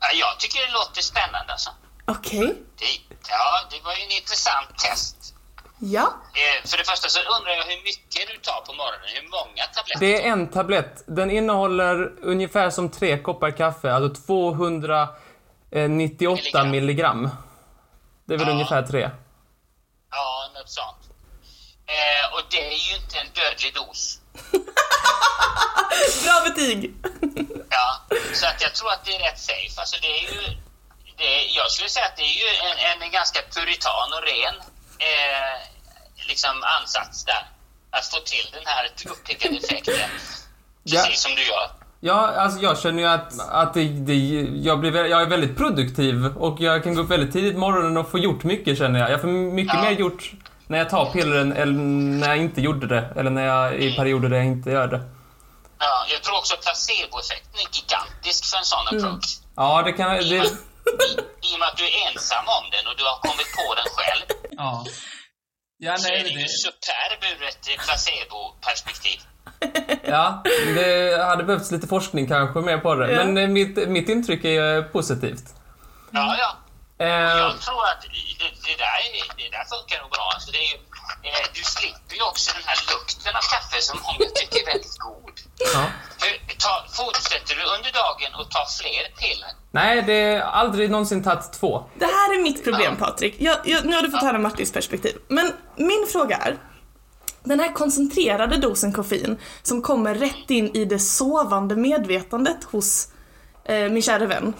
Ja, 0.00 0.06
Jag 0.20 0.40
tycker 0.40 0.66
det 0.66 0.72
låter 0.72 1.02
spännande 1.02 1.52
alltså. 1.52 1.70
Okej. 2.06 2.54
Det, 2.78 2.84
ja, 3.28 3.68
det 3.70 3.84
var 3.84 3.94
ju 3.94 4.02
en 4.02 4.10
intressant 4.20 4.78
test. 4.78 5.34
Ja. 5.82 6.14
Eh, 6.34 6.68
för 6.68 6.76
det 6.78 6.84
första 6.84 7.08
så 7.08 7.20
undrar 7.20 7.52
jag 7.52 7.64
hur 7.64 7.82
mycket 7.84 8.28
du 8.28 8.36
tar 8.36 8.60
på 8.60 8.72
morgonen, 8.72 9.06
hur 9.14 9.22
många 9.30 9.64
tabletter? 9.74 10.00
Det 10.00 10.22
är 10.26 10.32
en 10.32 10.48
tablett. 10.50 11.04
Den 11.06 11.30
innehåller 11.30 12.12
ungefär 12.22 12.70
som 12.70 12.90
tre 12.90 13.18
koppar 13.18 13.50
kaffe, 13.50 13.92
alltså 13.92 14.22
298 14.26 15.14
Milligram. 16.64 16.70
milligram. 16.70 17.30
Det 18.24 18.34
är 18.34 18.38
väl 18.38 18.48
Ja. 18.48 18.52
ungefär 18.54 18.82
tre. 18.82 19.10
Ja, 20.10 20.50
något 20.54 20.70
sånt. 20.70 20.96
Eh, 21.86 22.34
och 22.34 22.42
det 22.50 22.66
är 22.66 22.90
ju 22.90 22.96
inte 22.96 23.18
en 23.18 23.26
dödlig 23.34 23.74
dos. 23.74 24.18
Bra 26.24 26.40
betyg! 26.48 26.94
Ja, 27.70 28.00
så 28.34 28.46
att 28.46 28.62
jag 28.62 28.74
tror 28.74 28.90
att 28.92 29.04
det 29.04 29.14
är 29.16 29.18
rätt 29.18 29.38
safe. 29.38 29.74
Alltså 29.80 29.96
det 30.02 30.08
är 30.18 30.22
ju, 30.34 30.40
det 31.16 31.24
är, 31.38 31.56
jag 31.56 31.70
skulle 31.70 31.88
säga 31.88 32.06
att 32.06 32.16
det 32.16 32.22
är 32.22 32.36
ju 32.42 32.48
en, 32.68 33.02
en 33.02 33.10
ganska 33.10 33.40
puritan 33.54 34.08
och 34.16 34.22
ren 34.22 34.54
eh, 35.00 36.26
liksom 36.28 36.50
ansats 36.80 37.24
där. 37.24 37.46
Att 37.90 38.06
få 38.06 38.16
till 38.16 38.46
den 38.52 38.62
här 38.66 38.90
uppiggande 39.12 39.58
effekten. 39.58 39.94
Ja. 40.82 41.02
Precis 41.02 41.22
som 41.22 41.34
du 41.34 41.42
gör. 41.46 41.70
Ja, 42.00 42.28
alltså 42.36 42.60
jag 42.60 42.78
känner 42.78 43.02
ju 43.02 43.08
att, 43.08 43.48
att 43.50 43.74
det, 43.74 43.84
det, 43.88 44.14
jag, 44.62 44.80
blir, 44.80 45.04
jag 45.04 45.22
är 45.22 45.26
väldigt 45.26 45.56
produktiv 45.56 46.26
och 46.26 46.60
jag 46.60 46.84
kan 46.84 46.94
gå 46.94 47.00
upp 47.02 47.10
väldigt 47.10 47.32
tidigt 47.32 47.52
på 47.54 47.58
morgonen 47.60 47.96
och 47.96 48.10
få 48.10 48.18
gjort 48.18 48.44
mycket 48.44 48.78
känner 48.78 49.00
jag. 49.00 49.10
Jag 49.10 49.20
får 49.20 49.28
mycket 49.28 49.74
Ja. 49.74 49.82
mer 49.82 49.90
gjort 49.90 50.32
när 50.66 50.78
jag 50.78 50.90
tar 50.90 51.12
pillren 51.12 51.52
eller 51.52 51.72
när 51.72 52.28
jag 52.28 52.36
inte 52.38 52.60
gjorde 52.60 52.86
det. 52.86 53.08
Eller 53.16 53.30
när 53.30 53.46
jag 53.46 53.74
i 53.74 53.96
perioder 53.96 54.28
där 54.28 54.36
jag 54.36 54.46
inte 54.46 54.70
gör 54.70 54.86
det. 54.86 55.00
Ja, 55.78 56.06
jag 56.12 56.22
tror 56.22 56.36
också 56.38 56.56
placeboeffekten 56.56 57.54
är 57.54 57.76
gigantisk 57.76 58.44
för 58.50 58.58
en 58.58 58.64
sån 58.64 58.86
approach. 58.88 59.38
Ja, 59.56 59.82
det 59.82 59.92
kan... 59.92 60.10
Det, 60.16 60.38
med, 60.38 60.48
i, 61.08 61.10
I 61.48 61.54
och 61.54 61.58
med 61.58 61.68
att 61.68 61.76
du 61.76 61.84
är 61.84 62.08
ensam 62.10 62.44
om 62.58 62.64
den 62.74 62.86
och 62.86 62.96
du 62.98 63.04
har 63.04 63.18
kommit 63.26 63.50
på 63.58 63.74
den 63.74 63.88
själv 63.96 64.24
ja. 64.50 64.84
Ja, 65.82 65.96
så 65.98 66.08
är 66.08 66.18
den 66.24 66.32
ju 66.40 66.46
superb 66.48 67.20
ur 67.40 67.42
ett 67.48 67.78
placeboperspektiv. 67.86 69.20
Ja, 70.04 70.42
det 70.74 71.22
hade 71.24 71.44
behövts 71.44 71.70
lite 71.70 71.86
forskning 71.86 72.28
kanske 72.28 72.60
mer 72.60 72.78
på 72.78 72.94
det. 72.94 73.10
Ja. 73.12 73.24
Men 73.24 73.38
eh, 73.38 73.48
mitt, 73.48 73.88
mitt 73.88 74.08
intryck 74.08 74.44
är 74.44 74.76
eh, 74.78 74.82
positivt. 74.84 75.44
Ja, 76.10 76.36
ja. 76.38 76.56
Eh, 77.04 77.08
Jag 77.10 77.60
tror 77.60 77.84
att 77.84 78.02
det, 78.02 78.08
det, 78.66 78.76
där, 78.78 78.84
är- 78.84 79.36
det 79.36 79.48
där 79.56 79.64
funkar 79.74 80.02
nog 80.02 80.10
bra. 80.10 80.30
Alltså 80.34 80.50
det 80.52 80.58
är 80.58 80.68
ju, 80.72 80.78
eh, 81.28 81.46
du 81.56 81.62
slipper 81.74 82.14
ju 82.18 82.22
också 82.30 82.48
den 82.58 82.66
här 82.70 82.78
lukten 82.92 83.32
av 83.40 83.44
kaffe 83.54 83.78
som 83.88 83.96
många 84.08 84.26
tycker 84.38 84.58
är 84.62 84.66
väldigt 84.72 84.98
god. 84.98 85.36
ja. 85.74 85.84
Hur, 86.22 86.34
ta, 86.64 86.74
fortsätter 87.00 87.54
du 87.58 87.62
under 87.76 87.90
dagen 88.02 88.30
och 88.40 88.50
tar 88.50 88.66
fler 88.80 89.04
piller? 89.20 89.52
Nej, 89.70 90.02
det 90.02 90.12
är 90.12 90.40
aldrig 90.40 90.90
någonsin 90.90 91.22
tagit 91.22 91.52
två. 91.52 91.84
Det 91.98 92.04
här 92.04 92.34
är 92.34 92.42
mitt 92.42 92.64
problem 92.64 92.96
Patrik. 92.96 93.34
Jag, 93.38 93.56
jag, 93.64 93.84
nu 93.84 93.94
har 93.96 94.02
du 94.02 94.10
fått 94.10 94.22
höra 94.22 94.38
Martins 94.38 94.72
perspektiv. 94.72 95.16
Men 95.28 95.52
min 95.76 96.06
fråga 96.12 96.36
är, 96.36 96.58
den 97.44 97.60
här 97.60 97.72
koncentrerade 97.72 98.56
dosen 98.56 98.92
koffein 98.92 99.38
som 99.62 99.82
kommer 99.82 100.14
rätt 100.14 100.50
in 100.50 100.76
i 100.76 100.84
det 100.84 100.98
sovande 100.98 101.76
medvetandet 101.76 102.64
hos 102.64 103.08
eh, 103.64 103.88
min 103.88 104.02
kära 104.02 104.26
vän. 104.26 104.54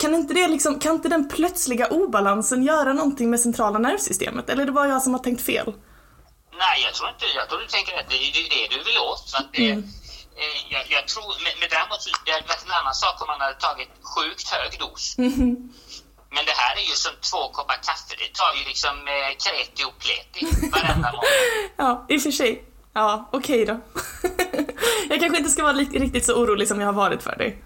Kan 0.00 0.14
inte, 0.14 0.34
det 0.34 0.48
liksom, 0.48 0.78
kan 0.78 0.94
inte 0.94 1.08
den 1.08 1.28
plötsliga 1.28 1.86
obalansen 1.88 2.62
göra 2.62 2.92
någonting 2.92 3.30
med 3.30 3.40
centrala 3.40 3.78
nervsystemet? 3.78 4.50
Eller 4.50 4.62
är 4.62 4.66
det 4.66 4.72
bara 4.72 4.88
jag 4.88 5.02
som 5.02 5.12
har 5.14 5.20
tänkt 5.28 5.42
fel? 5.42 5.72
Nej, 6.64 6.76
jag 6.86 6.94
tror 6.94 7.08
inte 7.08 7.24
Jag 7.40 7.48
tror 7.48 7.58
du 7.60 7.66
tänker 7.66 7.92
att 8.00 8.08
det 8.10 8.16
är 8.16 8.32
det, 8.54 8.76
du 8.76 8.78
vill 8.88 8.98
åt. 9.12 9.28
Så 9.28 9.36
att 9.36 9.52
det, 9.52 9.70
Mm. 9.70 9.84
eh, 10.42 10.56
jag, 10.74 10.82
jag 10.96 11.04
tror, 11.12 11.28
men, 11.44 11.52
men 11.60 11.68
däremot 11.76 12.00
det 12.26 12.32
hade 12.32 12.46
varit 12.52 12.64
en 12.66 12.72
annan 12.80 12.94
sak 13.04 13.14
om 13.22 13.26
man 13.32 13.40
hade 13.40 13.58
tagit 13.68 13.90
sjukt 14.14 14.48
hög 14.54 14.70
dos. 14.84 15.14
Men 16.36 16.44
det 16.50 16.56
här 16.62 16.74
är 16.82 16.86
ju 16.90 16.96
som 17.04 17.12
två 17.30 17.42
koppar 17.56 17.78
kaffe. 17.88 18.12
Det 18.22 18.30
tar 18.40 18.52
ju 18.58 18.62
liksom 18.72 18.94
eh, 19.14 19.30
kreti 19.44 19.82
och 19.88 19.96
pleti 20.04 20.40
varenda 20.74 21.08
morgon. 21.16 21.70
Ja, 21.82 22.06
i 22.08 22.16
och 22.18 22.22
för 22.22 22.30
sig. 22.30 22.64
Ja, 22.94 23.28
okej 23.32 23.60
då. 23.66 23.74
jag 25.10 25.20
kanske 25.20 25.38
inte 25.38 25.50
ska 25.50 25.62
vara 25.62 25.72
riktigt 26.04 26.26
så 26.26 26.34
orolig 26.34 26.68
som 26.68 26.80
jag 26.80 26.86
har 26.88 26.92
varit 27.04 27.22
för 27.22 27.36
dig. 27.36 27.62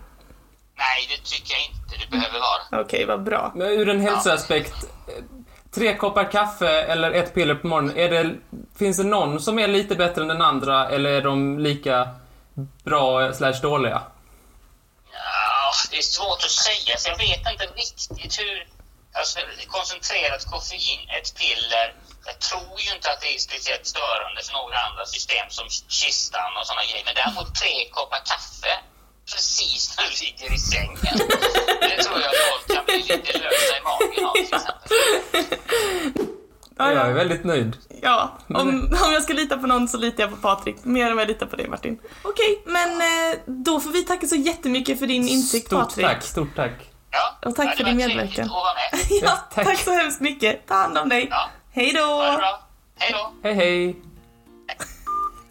Nej, 0.78 1.08
det 1.10 1.30
tycker 1.30 1.54
jag 1.54 1.62
inte 1.62 2.04
du 2.04 2.06
behöver 2.16 2.40
vara. 2.40 2.82
Okej, 2.82 3.04
vad 3.04 3.22
bra. 3.22 3.52
Men 3.54 3.68
ur 3.68 3.88
en 3.88 4.00
hälsoaspekt, 4.00 4.74
eh, 5.08 5.24
tre 5.74 5.96
koppar 5.96 6.30
kaffe 6.32 6.82
eller 6.82 7.10
ett 7.12 7.34
piller 7.34 7.54
på 7.54 7.66
morgonen, 7.66 7.96
är 7.96 8.10
det, 8.10 8.34
finns 8.78 8.96
det 8.96 9.04
någon 9.04 9.40
som 9.40 9.58
är 9.58 9.68
lite 9.68 9.94
bättre 9.94 10.22
än 10.22 10.28
den 10.28 10.42
andra 10.42 10.88
eller 10.88 11.10
är 11.10 11.22
de 11.22 11.58
lika 11.58 12.08
bra 12.84 13.32
slash 13.32 13.60
dåliga? 13.62 14.02
Ja, 15.12 15.72
det 15.90 15.96
är 15.96 16.02
svårt 16.02 16.42
att 16.44 16.50
säga, 16.50 16.96
så 16.98 17.10
jag 17.10 17.18
vet 17.18 17.52
inte 17.52 17.66
riktigt 17.66 18.40
hur... 18.40 18.66
Alltså, 19.12 19.38
koncentrerat 19.68 20.44
koffein, 20.52 21.00
ett 21.18 21.28
piller. 21.38 21.94
Jag 22.26 22.38
tror 22.38 22.76
ju 22.84 22.94
inte 22.96 23.10
att 23.12 23.20
det 23.20 23.34
är 23.34 23.38
speciellt 23.38 23.86
störande 23.86 24.40
för 24.46 24.52
några 24.52 24.78
andra 24.88 25.04
system 25.06 25.46
som 25.48 25.66
kistan 25.88 26.50
och 26.58 26.66
sådana 26.66 26.84
grejer. 26.88 27.04
Men 27.08 27.14
däremot 27.14 27.54
tre 27.54 27.74
koppar 27.90 28.22
kaffe 28.32 28.72
precis 29.34 29.94
när 29.98 30.04
du 30.04 30.10
ligger 30.24 30.54
i 30.54 30.58
sängen. 30.58 30.96
Det 31.80 32.02
tror 32.02 32.20
jag 32.20 32.30
folk 32.50 32.76
kan 32.76 32.84
bli 32.84 32.96
lite 32.96 33.38
lösa 33.38 33.76
i 33.78 33.82
magen 33.84 34.24
av 34.26 34.32
till 34.34 34.42
exempel. 34.42 36.26
Ja, 36.78 36.92
Jag 36.92 37.06
är 37.08 37.12
väldigt 37.12 37.44
nöjd. 37.44 37.76
ja. 38.02 38.38
Om, 38.48 38.68
om 39.06 39.12
jag 39.12 39.22
ska 39.22 39.32
lita 39.32 39.56
på 39.58 39.66
någon 39.66 39.88
så 39.88 39.96
litar 39.98 40.22
jag 40.22 40.30
på 40.30 40.36
Patrik. 40.36 40.76
Mer 40.84 41.06
än 41.10 41.16
vad 41.16 41.22
jag 41.22 41.28
litar 41.28 41.46
på 41.46 41.56
dig 41.56 41.68
Martin. 41.68 41.98
Okej, 42.22 42.62
men 42.66 42.90
eh, 43.00 43.38
då 43.46 43.80
får 43.80 43.90
vi 43.90 44.02
tacka 44.04 44.26
så 44.26 44.36
jättemycket 44.36 44.98
för 44.98 45.06
din 45.06 45.28
insikt 45.28 45.66
Stort 45.66 45.80
Patrik. 45.80 46.06
tack, 46.06 46.22
stort 46.22 46.56
tack. 46.56 46.72
Ja, 47.10 47.48
Och 47.48 47.56
tack 47.56 47.76
för 47.76 47.84
din 47.84 47.96
medverkan. 47.96 48.46
med. 48.48 49.00
Ja, 49.22 49.38
tack. 49.54 49.64
tack 49.66 49.78
så 49.78 49.92
hemskt 49.92 50.20
mycket. 50.20 50.66
Ta 50.66 50.74
hand 50.74 50.98
om 50.98 51.08
dig. 51.08 51.26
Ja. 51.30 51.48
Hej 51.72 51.92
då! 51.92 52.22
Hej 52.98 53.12
då. 53.12 53.32
Hej 53.42 53.54
hej. 53.54 53.96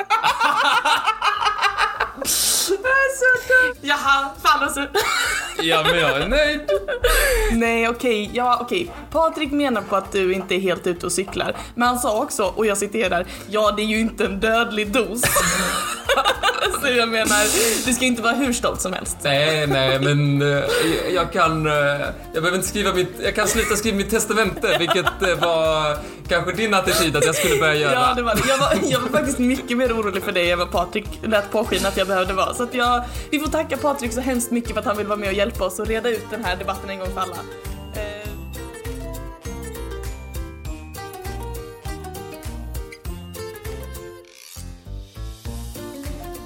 Jaha, 3.81 4.29
fan 4.43 4.63
alltså. 4.63 4.85
Ja, 5.61 5.83
men 5.83 5.99
jag 5.99 6.21
är 6.21 6.27
nöjd. 6.27 6.61
Nej 7.51 7.89
okej, 7.89 8.31
ja 8.33 8.57
okej. 8.61 8.91
Patrik 9.11 9.51
menar 9.51 9.81
på 9.81 9.95
att 9.95 10.11
du 10.11 10.33
inte 10.33 10.55
är 10.55 10.59
helt 10.59 10.87
ute 10.87 11.05
och 11.05 11.11
cyklar. 11.11 11.55
Men 11.75 11.87
han 11.87 11.99
sa 11.99 12.21
också, 12.23 12.43
och 12.43 12.65
jag 12.65 12.77
citerar, 12.77 13.25
ja 13.49 13.71
det 13.71 13.81
är 13.81 13.85
ju 13.85 13.99
inte 13.99 14.25
en 14.25 14.39
dödlig 14.39 14.91
dos. 14.91 15.21
Så 16.81 16.91
jag 16.91 17.09
menar, 17.09 17.43
du 17.85 17.93
ska 17.93 18.05
inte 18.05 18.21
vara 18.21 18.33
hur 18.33 18.53
stolt 18.53 18.81
som 18.81 18.93
helst. 18.93 19.17
Nej, 19.23 19.67
nej, 19.67 19.99
men 19.99 20.41
eh, 20.41 20.63
jag 21.13 21.31
kan... 21.33 21.67
eh, 21.67 21.73
jag 21.73 22.43
behöver 22.43 22.55
inte 22.55 22.67
skriva 22.67 22.93
mitt... 22.93 23.11
Jag 23.23 23.35
kan 23.35 23.47
sluta 23.47 23.75
skriva 23.75 23.97
mitt 23.97 24.09
testamente, 24.09 24.77
vilket 24.79 25.05
eh, 25.05 25.35
var 25.41 25.97
kanske 26.27 26.51
din 26.51 26.73
attityd 26.73 27.15
att 27.15 27.25
jag 27.25 27.35
skulle 27.35 27.59
börja 27.59 27.75
göra. 27.75 27.93
Ja, 27.93 28.13
det 28.15 28.21
var 28.21 28.35
det. 28.35 28.41
Jag 28.47 28.57
var, 28.57 28.77
jag 28.91 28.99
var 28.99 29.09
faktiskt 29.09 29.39
mycket 29.39 29.77
mer 29.77 29.93
orolig 29.93 30.23
för 30.23 30.31
dig 30.31 30.51
än 30.51 30.59
vad 30.59 30.71
Patrik 30.71 31.05
lät 31.23 31.51
påskina 31.51 31.87
att 31.87 31.97
jag 31.97 32.07
behövde 32.07 32.33
vara. 32.33 32.53
Så 32.55 32.63
att 32.63 32.73
jag, 32.73 33.03
vi 33.31 33.39
får 33.39 33.47
tacka 33.47 33.77
Patrik 33.77 34.13
så 34.13 34.21
hemskt 34.21 34.51
mycket 34.51 34.71
för 34.73 34.79
att 34.79 34.85
han 34.85 34.97
vill 34.97 35.07
vara 35.07 35.17
med 35.19 35.27
och 35.29 35.35
hjälpa 35.35 35.65
oss 35.65 35.79
och 35.79 35.87
reda 35.87 36.09
ut 36.09 36.25
den 36.31 36.43
här 36.45 36.55
debatten 36.55 36.89
en 36.89 36.99
gång 36.99 37.09
för 37.13 37.21
alla. 37.21 37.35
Eh, 37.95 38.29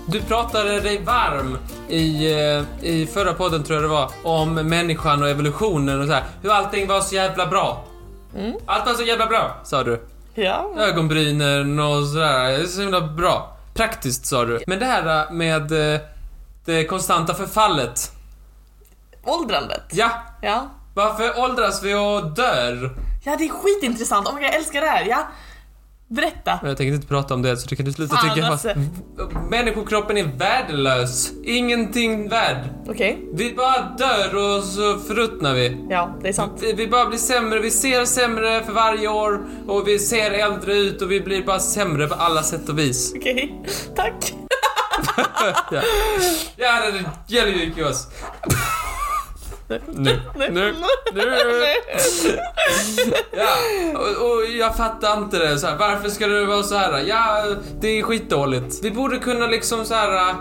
Du 0.05 0.22
pratade 0.22 0.80
dig 0.80 1.01
varm 1.03 1.57
i, 1.89 2.32
eh, 2.34 2.64
i 2.89 3.07
förra 3.14 3.34
podden, 3.34 3.64
tror 3.64 3.76
jag 3.76 3.84
det 3.84 3.88
var, 3.88 4.12
om 4.24 4.53
människan 4.53 5.24
och 5.24 5.30
evolutionen 5.30 6.01
och 6.01 6.07
så 6.07 6.14
här. 6.14 6.24
Hur 6.41 6.51
allting 6.51 6.88
var 6.88 7.01
så 7.01 7.16
jävla 7.16 7.47
bra. 7.47 7.84
Allt 8.66 8.86
var 8.86 8.93
så 8.93 9.03
jävla 9.03 9.26
bra, 9.26 9.55
sa 9.64 9.84
du. 9.84 10.01
Ja. 10.36 10.72
Ögonbrynen 10.78 11.80
och 11.80 12.05
sådär. 12.07 12.66
Så 12.66 12.82
himla 12.82 13.01
bra. 13.01 13.55
Praktiskt, 13.74 14.26
sa 14.26 14.45
du. 14.45 14.59
Men 14.67 14.80
det 14.80 14.86
här 14.86 15.26
eh, 15.26 15.32
med 15.32 15.93
eh, 15.93 15.99
det 16.65 16.86
konstanta 16.86 17.34
förfallet. 17.34 18.11
Åldrandet. 19.24 19.84
Ja, 19.91 20.09
Ja. 20.41 20.70
varför 20.93 21.39
åldras 21.39 21.84
vi 21.84 21.93
och 21.93 22.32
dör? 22.36 22.95
Ja, 23.24 23.36
det 23.38 23.45
är 23.45 23.49
skitintressant. 23.49 24.28
Oh 24.28 24.34
my 24.36 24.39
God, 24.41 24.49
jag 24.49 24.55
älskar 24.55 24.82
det 24.82 24.88
här. 24.88 25.05
Ja. 25.05 25.28
Berätta. 26.10 26.60
Jag 26.64 26.78
tänker 26.78 26.93
inte 26.93 27.07
prata 27.07 27.34
om 27.34 27.41
det, 27.41 27.57
så 27.57 27.68
du 27.68 27.76
kan 27.76 27.86
du 27.86 27.93
sluta 27.93 28.16
Fan, 28.16 28.36
tycka 28.36 28.47
alltså. 28.47 28.74
Människokroppen 29.49 30.18
är 30.18 30.24
värdelös. 30.24 31.32
Ingenting 31.43 32.30
värd. 32.30 32.57
Okej. 32.88 33.20
Vi 33.34 33.53
bara 33.53 33.82
dör 33.97 34.36
och 34.36 34.64
så 34.64 34.99
förruttnar 34.99 35.53
vi. 35.53 35.78
Ja, 35.89 36.18
det 36.22 36.30
är 36.30 36.34
sant. 36.34 36.60
Vi, 36.62 36.74
vi 36.74 36.88
bara 36.88 37.05
blir 37.05 37.20
sämre, 37.20 37.60
vi 37.60 37.72
ser 37.72 38.05
sämre 38.05 38.64
för 38.64 38.74
varje 38.74 39.07
år 39.07 39.41
och 39.68 39.88
vi 39.88 39.99
ser 39.99 40.32
äldre 40.32 40.74
ut 40.74 41.01
och 41.01 41.12
vi 41.12 41.22
blir 41.22 41.43
bara 41.43 41.60
sämre 41.60 42.07
på 42.07 42.16
alla 42.16 42.43
sätt 42.43 42.70
och 42.70 42.80
vis. 42.80 43.14
Okej. 43.18 43.64
Tack. 43.95 44.34
Ja, 45.72 45.82
ja 46.55 46.91
det, 46.91 47.34
gäller 47.36 47.51
ju 47.51 47.86
oss. 47.86 48.07
Nu, 49.70 50.20
nu, 50.38 50.49
nu. 50.51 50.74
Ja, 53.32 53.47
och, 53.99 54.32
och 54.32 54.45
jag 54.59 54.76
fattar 54.76 55.17
inte 55.17 55.38
det. 55.39 55.57
Så 55.59 55.67
här, 55.67 55.76
varför 55.78 56.09
ska 56.09 56.28
det 56.28 56.45
vara 56.45 56.63
så 56.63 56.76
här? 56.76 57.03
Ja, 57.07 57.45
det 57.82 57.88
är 57.99 58.03
skitdåligt. 58.03 58.80
Vi 58.84 58.91
borde 58.91 59.17
kunna 59.17 59.47
liksom 59.47 59.86
så 59.86 59.93
här 59.93 60.30
äh, 60.30 60.36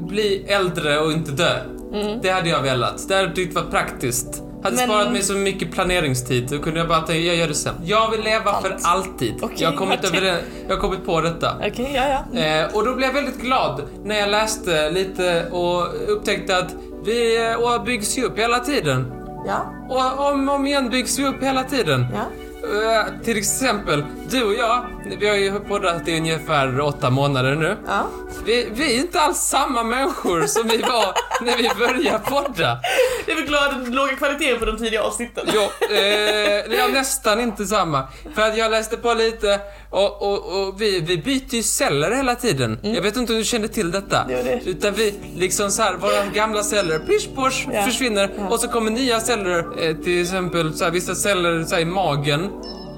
bli 0.00 0.44
äldre 0.48 0.98
och 1.00 1.12
inte 1.12 1.30
dö. 1.30 1.58
Det 2.22 2.30
hade 2.30 2.48
jag 2.48 2.62
velat. 2.62 3.08
Det 3.08 3.14
hade 3.16 3.34
tyckt 3.34 3.54
var 3.54 3.62
praktiskt. 3.62 4.42
Hade 4.62 4.76
Men- 4.76 4.84
sparat 4.88 5.12
mig 5.12 5.22
så 5.22 5.32
mycket 5.32 5.72
planeringstid. 5.72 6.48
Då 6.50 6.58
kunde 6.58 6.78
jag 6.80 6.88
bara 6.88 7.00
tänka, 7.00 7.20
jag 7.22 7.36
gör 7.36 7.48
det 7.48 7.54
sen. 7.54 7.74
Jag 7.84 8.10
vill 8.10 8.20
leva 8.20 8.60
för 8.62 8.68
Sant. 8.68 8.82
alltid. 8.84 9.34
Okej, 9.42 9.56
jag, 9.60 9.70
har 9.70 9.76
kommit 9.76 10.02
Martin. 10.02 10.18
över 10.18 10.26
det, 10.32 10.38
jag 10.68 10.74
har 10.74 10.80
kommit 10.80 11.06
på 11.06 11.20
detta. 11.20 11.56
Okej, 11.66 11.92
ja, 11.94 12.24
ja. 12.32 12.40
Eh, 12.40 12.74
och 12.76 12.84
då 12.86 12.94
blev 12.94 13.08
jag 13.08 13.14
väldigt 13.14 13.40
glad 13.40 13.82
när 14.04 14.18
jag 14.18 14.28
läste 14.30 14.90
lite 14.90 15.46
och 15.50 15.86
upptäckte 16.08 16.56
att 16.56 16.74
vi 17.04 17.46
eh, 17.50 17.54
och 17.54 17.84
byggs 17.84 18.18
ju 18.18 18.24
upp 18.24 18.38
hela 18.38 18.58
tiden. 18.60 19.12
Ja, 19.46 19.72
Och 19.88 20.32
om 20.32 20.48
och 20.48 20.54
om 20.54 20.66
igen 20.66 20.90
byggs 20.90 21.18
vi 21.18 21.24
upp 21.26 21.42
hela 21.42 21.64
tiden. 21.64 22.06
ja. 22.14 22.24
Eh, 22.64 23.24
till 23.24 23.36
exempel, 23.36 24.04
du 24.30 24.42
och 24.44 24.54
jag, 24.54 24.84
vi 25.20 25.28
har 25.28 25.36
ju 25.36 25.60
poddat 25.60 26.08
i 26.08 26.16
ungefär 26.18 26.80
åtta 26.80 27.10
månader 27.10 27.54
nu. 27.54 27.76
Ja. 27.86 28.06
Vi, 28.44 28.68
vi 28.72 28.94
är 28.96 29.00
inte 29.00 29.20
alls 29.20 29.38
samma 29.38 29.82
människor 29.82 30.46
som 30.46 30.68
vi 30.68 30.76
var 30.78 31.14
när 31.44 31.56
vi 31.56 31.70
började 31.78 32.18
podda. 32.18 32.78
Det 33.26 33.32
är 33.32 33.46
glad 33.46 33.82
att 33.82 33.88
låga 33.88 34.16
kvalitet 34.16 34.54
på 34.58 34.64
de 34.64 34.76
tidiga 34.78 35.02
avsnitten. 35.02 35.46
Jo, 35.54 35.60
eh, 35.96 36.76
ja, 36.78 36.86
nästan 36.92 37.40
inte 37.40 37.66
samma. 37.66 38.08
För 38.34 38.42
att 38.42 38.56
jag 38.58 38.70
läste 38.70 38.96
på 38.96 39.14
lite 39.14 39.60
och, 39.90 40.22
och, 40.22 40.38
och 40.68 40.80
vi, 40.80 41.00
vi 41.00 41.18
byter 41.18 41.54
ju 41.54 41.62
celler 41.62 42.10
hela 42.10 42.34
tiden. 42.34 42.78
Jag 42.82 43.02
vet 43.02 43.16
inte 43.16 43.32
om 43.32 43.38
du 43.38 43.44
kände 43.44 43.68
till 43.68 43.90
detta. 43.90 44.26
Jo, 44.28 44.36
det. 44.44 44.60
Utan 44.70 44.94
vi, 44.94 45.14
liksom 45.36 45.70
så 45.70 45.82
här, 45.82 45.94
våra 45.94 46.24
gamla 46.34 46.62
celler, 46.62 46.98
pish 46.98 47.28
posh, 47.34 47.66
Ja. 47.72 47.82
försvinner. 47.82 48.30
Ja. 48.38 48.48
Och 48.48 48.60
så 48.60 48.68
kommer 48.68 48.90
nya 48.90 49.20
celler, 49.20 49.58
eh, 49.88 49.96
till 49.96 50.22
exempel 50.22 50.74
så 50.74 50.84
här, 50.84 50.90
vissa 50.90 51.14
celler 51.14 51.64
så 51.64 51.74
här, 51.74 51.82
i 51.82 51.84
magen, 51.84 52.50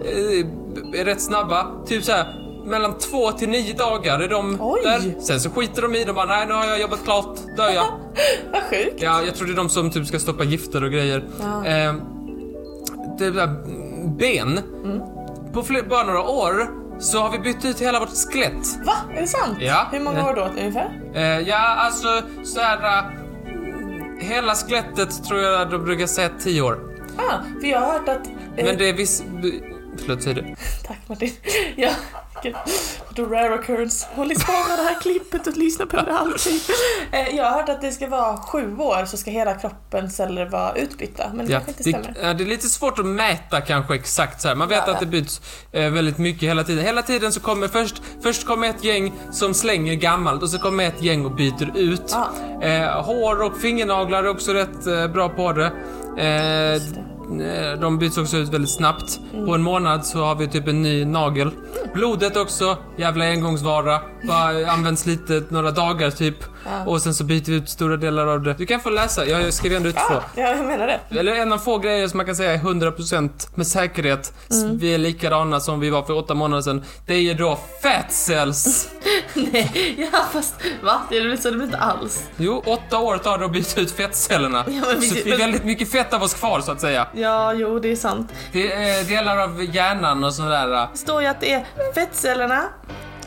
eh, 0.04 1.00
är 1.00 1.04
rätt 1.04 1.20
snabba. 1.20 1.66
Typ 1.86 2.04
så 2.04 2.12
här. 2.12 2.42
Mellan 2.66 2.98
två 2.98 3.32
till 3.32 3.48
nio 3.48 3.74
dagar 3.74 4.20
är 4.20 4.28
de 4.28 4.56
Oj. 4.60 4.80
där. 4.84 5.20
Sen 5.20 5.40
så 5.40 5.50
skiter 5.50 5.82
de 5.82 5.94
i 5.94 6.04
dem 6.04 6.14
bara, 6.14 6.26
nej 6.26 6.46
nu 6.46 6.52
har 6.52 6.64
jag 6.66 6.80
jobbat 6.80 7.04
klart, 7.04 7.36
dör 7.56 7.70
jag. 7.70 7.86
Vad 8.52 8.62
sjukt. 8.62 9.02
Ja, 9.02 9.22
jag 9.22 9.34
tror 9.34 9.46
det 9.46 9.52
är 9.52 9.56
de 9.56 9.68
som 9.68 9.90
typ 9.90 10.06
ska 10.06 10.18
stoppa 10.18 10.44
gifter 10.44 10.84
och 10.84 10.90
grejer. 10.92 11.24
Ja. 11.40 11.66
Eh, 11.66 11.94
det 13.18 13.30
där 13.30 13.46
ben. 14.18 14.60
Mm. 14.84 15.00
På 15.52 15.62
fler, 15.62 15.82
bara 15.82 16.02
några 16.02 16.22
år 16.28 16.70
så 16.98 17.18
har 17.18 17.30
vi 17.32 17.38
bytt 17.38 17.64
ut 17.64 17.80
hela 17.80 18.00
vårt 18.00 18.08
skelett. 18.32 18.66
Va? 18.86 18.92
Är 19.16 19.20
det 19.20 19.26
sant? 19.26 19.56
Ja. 19.60 19.86
Hur 19.92 20.00
många 20.00 20.30
år 20.30 20.34
då 20.34 20.42
ungefär? 20.60 21.00
Eh, 21.14 21.40
ja, 21.40 21.58
alltså 21.76 22.08
så 22.44 22.60
här. 22.60 22.98
eh, 22.98 23.04
hela 24.20 24.54
skelettet 24.54 25.24
tror 25.24 25.40
jag 25.40 25.70
de 25.70 25.84
brukar 25.84 26.06
säga 26.06 26.30
10 26.40 26.62
år. 26.62 26.78
Ah, 27.16 27.60
för 27.60 27.66
jag 27.68 27.80
har 27.80 27.92
hört 27.92 28.08
att... 28.08 28.26
eh, 28.56 28.64
Men 28.64 28.76
det 28.78 28.88
är 28.88 28.92
viss... 28.92 29.22
Det. 30.06 30.56
Tack 30.86 30.98
Martin. 31.08 31.30
Ja, 31.76 31.90
the 33.16 33.22
rare 33.22 33.54
occurrence. 33.54 34.06
Håll 34.14 34.32
i 34.32 34.34
spara 34.34 34.76
det 34.76 34.82
här 34.82 35.00
klippet 35.00 35.46
och 35.46 35.56
lyssna 35.56 35.86
på 35.86 35.96
det 35.96 36.18
alltid. 36.18 36.60
Eh, 37.12 37.36
Jag 37.36 37.44
har 37.44 37.50
hört 37.60 37.68
att 37.68 37.80
det 37.80 37.92
ska 37.92 38.06
vara 38.08 38.36
sju 38.36 38.76
år 38.76 39.04
så 39.04 39.16
ska 39.16 39.30
hela 39.30 39.54
kroppens 39.54 40.16
celler 40.16 40.46
vara 40.48 40.72
utbytta. 40.74 41.30
Men 41.34 41.46
det 41.46 41.52
Ja, 41.52 41.60
kanske 41.60 41.70
inte 41.70 41.82
det, 41.98 42.12
stämmer. 42.12 42.28
ja, 42.28 42.34
det 42.34 42.44
är 42.44 42.48
lite 42.48 42.68
svårt 42.68 42.98
att 42.98 43.06
mäta 43.06 43.60
kanske 43.60 43.94
exakt 43.94 44.40
så 44.40 44.48
här. 44.48 44.54
Man 44.54 44.68
vet 44.68 44.82
Ja. 44.86 44.92
att 44.92 45.00
det 45.00 45.06
byts 45.06 45.40
eh, 45.72 45.90
väldigt 45.90 46.18
mycket 46.18 46.48
hela 46.48 46.64
tiden. 46.64 46.84
Hela 46.84 47.02
tiden 47.02 47.32
så 47.32 47.40
kommer 47.40 47.68
först, 47.68 48.02
först 48.22 48.46
kommer 48.46 48.68
ett 48.68 48.84
gäng 48.84 49.12
som 49.32 49.54
slänger 49.54 49.94
gammalt 49.94 50.42
och 50.42 50.50
så 50.50 50.58
kommer 50.58 50.84
ett 50.84 51.02
gäng 51.02 51.24
och 51.24 51.34
byter 51.34 51.76
ut. 51.76 52.14
Ah. 52.62 53.00
Hår 53.02 53.42
och 53.42 53.56
fingernaglar 53.58 54.24
är 54.24 54.28
också 54.28 54.52
rätt 54.52 55.12
bra 55.12 55.28
på 55.28 55.52
det. 55.52 55.72
Det. 56.16 56.22
Eh, 56.22 56.82
Eh, 57.30 57.80
de 57.80 57.98
byts 57.98 58.18
också 58.18 58.36
ut 58.36 58.48
väldigt 58.48 58.70
snabbt. 58.70 59.20
Mm. 59.32 59.46
På 59.46 59.54
en 59.54 59.62
månad 59.62 60.06
så 60.06 60.24
har 60.24 60.34
vi 60.34 60.48
typ 60.48 60.68
en 60.68 60.82
ny 60.82 61.04
nagel. 61.04 61.50
Blodet 61.94 62.36
också, 62.36 62.78
jävla 62.96 63.24
engångsvara. 63.24 64.00
Bara 64.28 64.70
används 64.70 65.06
lite, 65.06 65.42
några 65.48 65.70
dagar 65.70 66.10
typ. 66.10 66.36
Ja. 66.70 66.84
Och 66.86 67.02
sen 67.02 67.14
så 67.14 67.24
byter 67.24 67.44
vi 67.50 67.56
ut 67.56 67.68
stora 67.68 67.96
delar 67.96 68.26
av 68.26 68.42
det. 68.42 68.54
Du 68.54 68.66
kan 68.66 68.80
få 68.80 68.90
läsa, 68.90 69.26
jag 69.26 69.54
skrev 69.54 69.72
ändå 69.76 69.88
ut 69.88 69.94
två. 69.94 70.14
Ja, 70.34 70.42
jag 70.42 70.66
menar 70.66 70.86
det. 70.86 71.18
Eller 71.18 71.34
en 71.34 71.52
av 71.52 71.58
få 71.58 71.78
grejer 71.78 72.08
som 72.08 72.16
man 72.16 72.26
kan 72.26 72.36
säga 72.36 72.52
är 72.52 72.58
100% 72.58 73.48
med 73.54 73.66
säkerhet. 73.66 74.32
Mm. 74.50 74.78
Vi 74.78 74.94
är 74.94 74.98
likadana 74.98 75.60
som 75.60 75.80
vi 75.80 75.90
var 75.90 76.02
för 76.02 76.12
åtta 76.16 76.34
månader 76.34 76.62
sedan. 76.62 76.84
Det 77.06 77.14
är 77.14 77.20
ju 77.20 77.34
då 77.34 77.58
fat 77.82 78.12
cells. 78.12 78.88
Nej, 79.34 79.94
ja 80.12 80.18
fast 80.32 80.54
va? 80.82 81.00
Det 81.10 81.16
är 81.18 81.24
det 81.24 81.52
blir 81.52 81.64
inte 81.64 81.78
alls. 81.78 82.24
Jo, 82.36 82.62
åtta 82.66 82.98
år 82.98 83.16
tar 83.18 83.38
det 83.38 83.44
att 83.44 83.52
byta 83.52 83.80
ut 83.80 83.90
fettcellerna. 83.90 84.64
Ja, 84.66 84.82
men 84.86 85.00
vi- 85.00 85.06
så 85.08 85.14
det 85.14 85.30
är 85.32 85.38
väldigt 85.38 85.64
mycket 85.64 85.90
fett 85.92 86.12
av 86.14 86.22
oss 86.22 86.34
kvar 86.34 86.60
så 86.60 86.72
att 86.72 86.80
säga. 86.80 87.06
Ja, 87.14 87.52
jo 87.52 87.78
det 87.78 87.92
är 87.92 87.96
sant. 87.96 88.32
Det 88.52 88.72
är 88.72 89.04
delar 89.04 89.38
av 89.38 89.64
hjärnan 89.74 90.24
och 90.24 90.34
sådär. 90.34 90.88
Det 90.92 90.98
står 90.98 91.22
ju 91.22 91.28
att 91.28 91.40
det 91.40 91.52
är 91.52 91.64
fettcellerna 91.94 92.62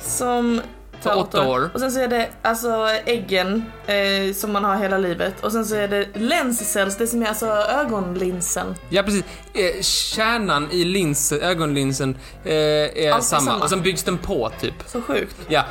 som 0.02 0.62
För 1.02 1.18
åtta 1.18 1.48
år. 1.48 1.70
Och 1.74 1.80
sen 1.80 1.92
så 1.92 2.00
är 2.00 2.08
det 2.08 2.30
alltså 2.42 2.88
äggen 3.06 3.66
eh, 3.88 4.34
som 4.34 4.52
man 4.52 4.64
har 4.64 4.76
hela 4.76 4.98
livet. 4.98 5.44
Och 5.44 5.52
sen 5.52 5.66
så 5.66 5.76
är 5.76 5.88
det 5.88 6.08
lens 6.14 6.72
cells, 6.72 6.98
det 6.98 7.08
som 7.08 7.22
är 7.22 7.28
alltså 7.28 7.46
ögonlinsen. 7.46 8.76
Ja 8.90 9.04
precis. 9.04 9.24
Eh, 9.54 9.82
kärnan 9.82 10.72
i 10.72 10.86
lins, 10.86 11.32
ögonlinsen 11.32 12.18
eh, 12.44 12.54
är 12.54 13.22
samma. 13.22 13.42
samma. 13.42 13.64
och 13.64 13.70
sen 13.70 13.82
byggs 13.82 14.04
den 14.04 14.18
på 14.18 14.52
typ. 14.62 14.74
Så 14.86 15.02
sjukt. 15.02 15.36
Ja, 15.48 15.66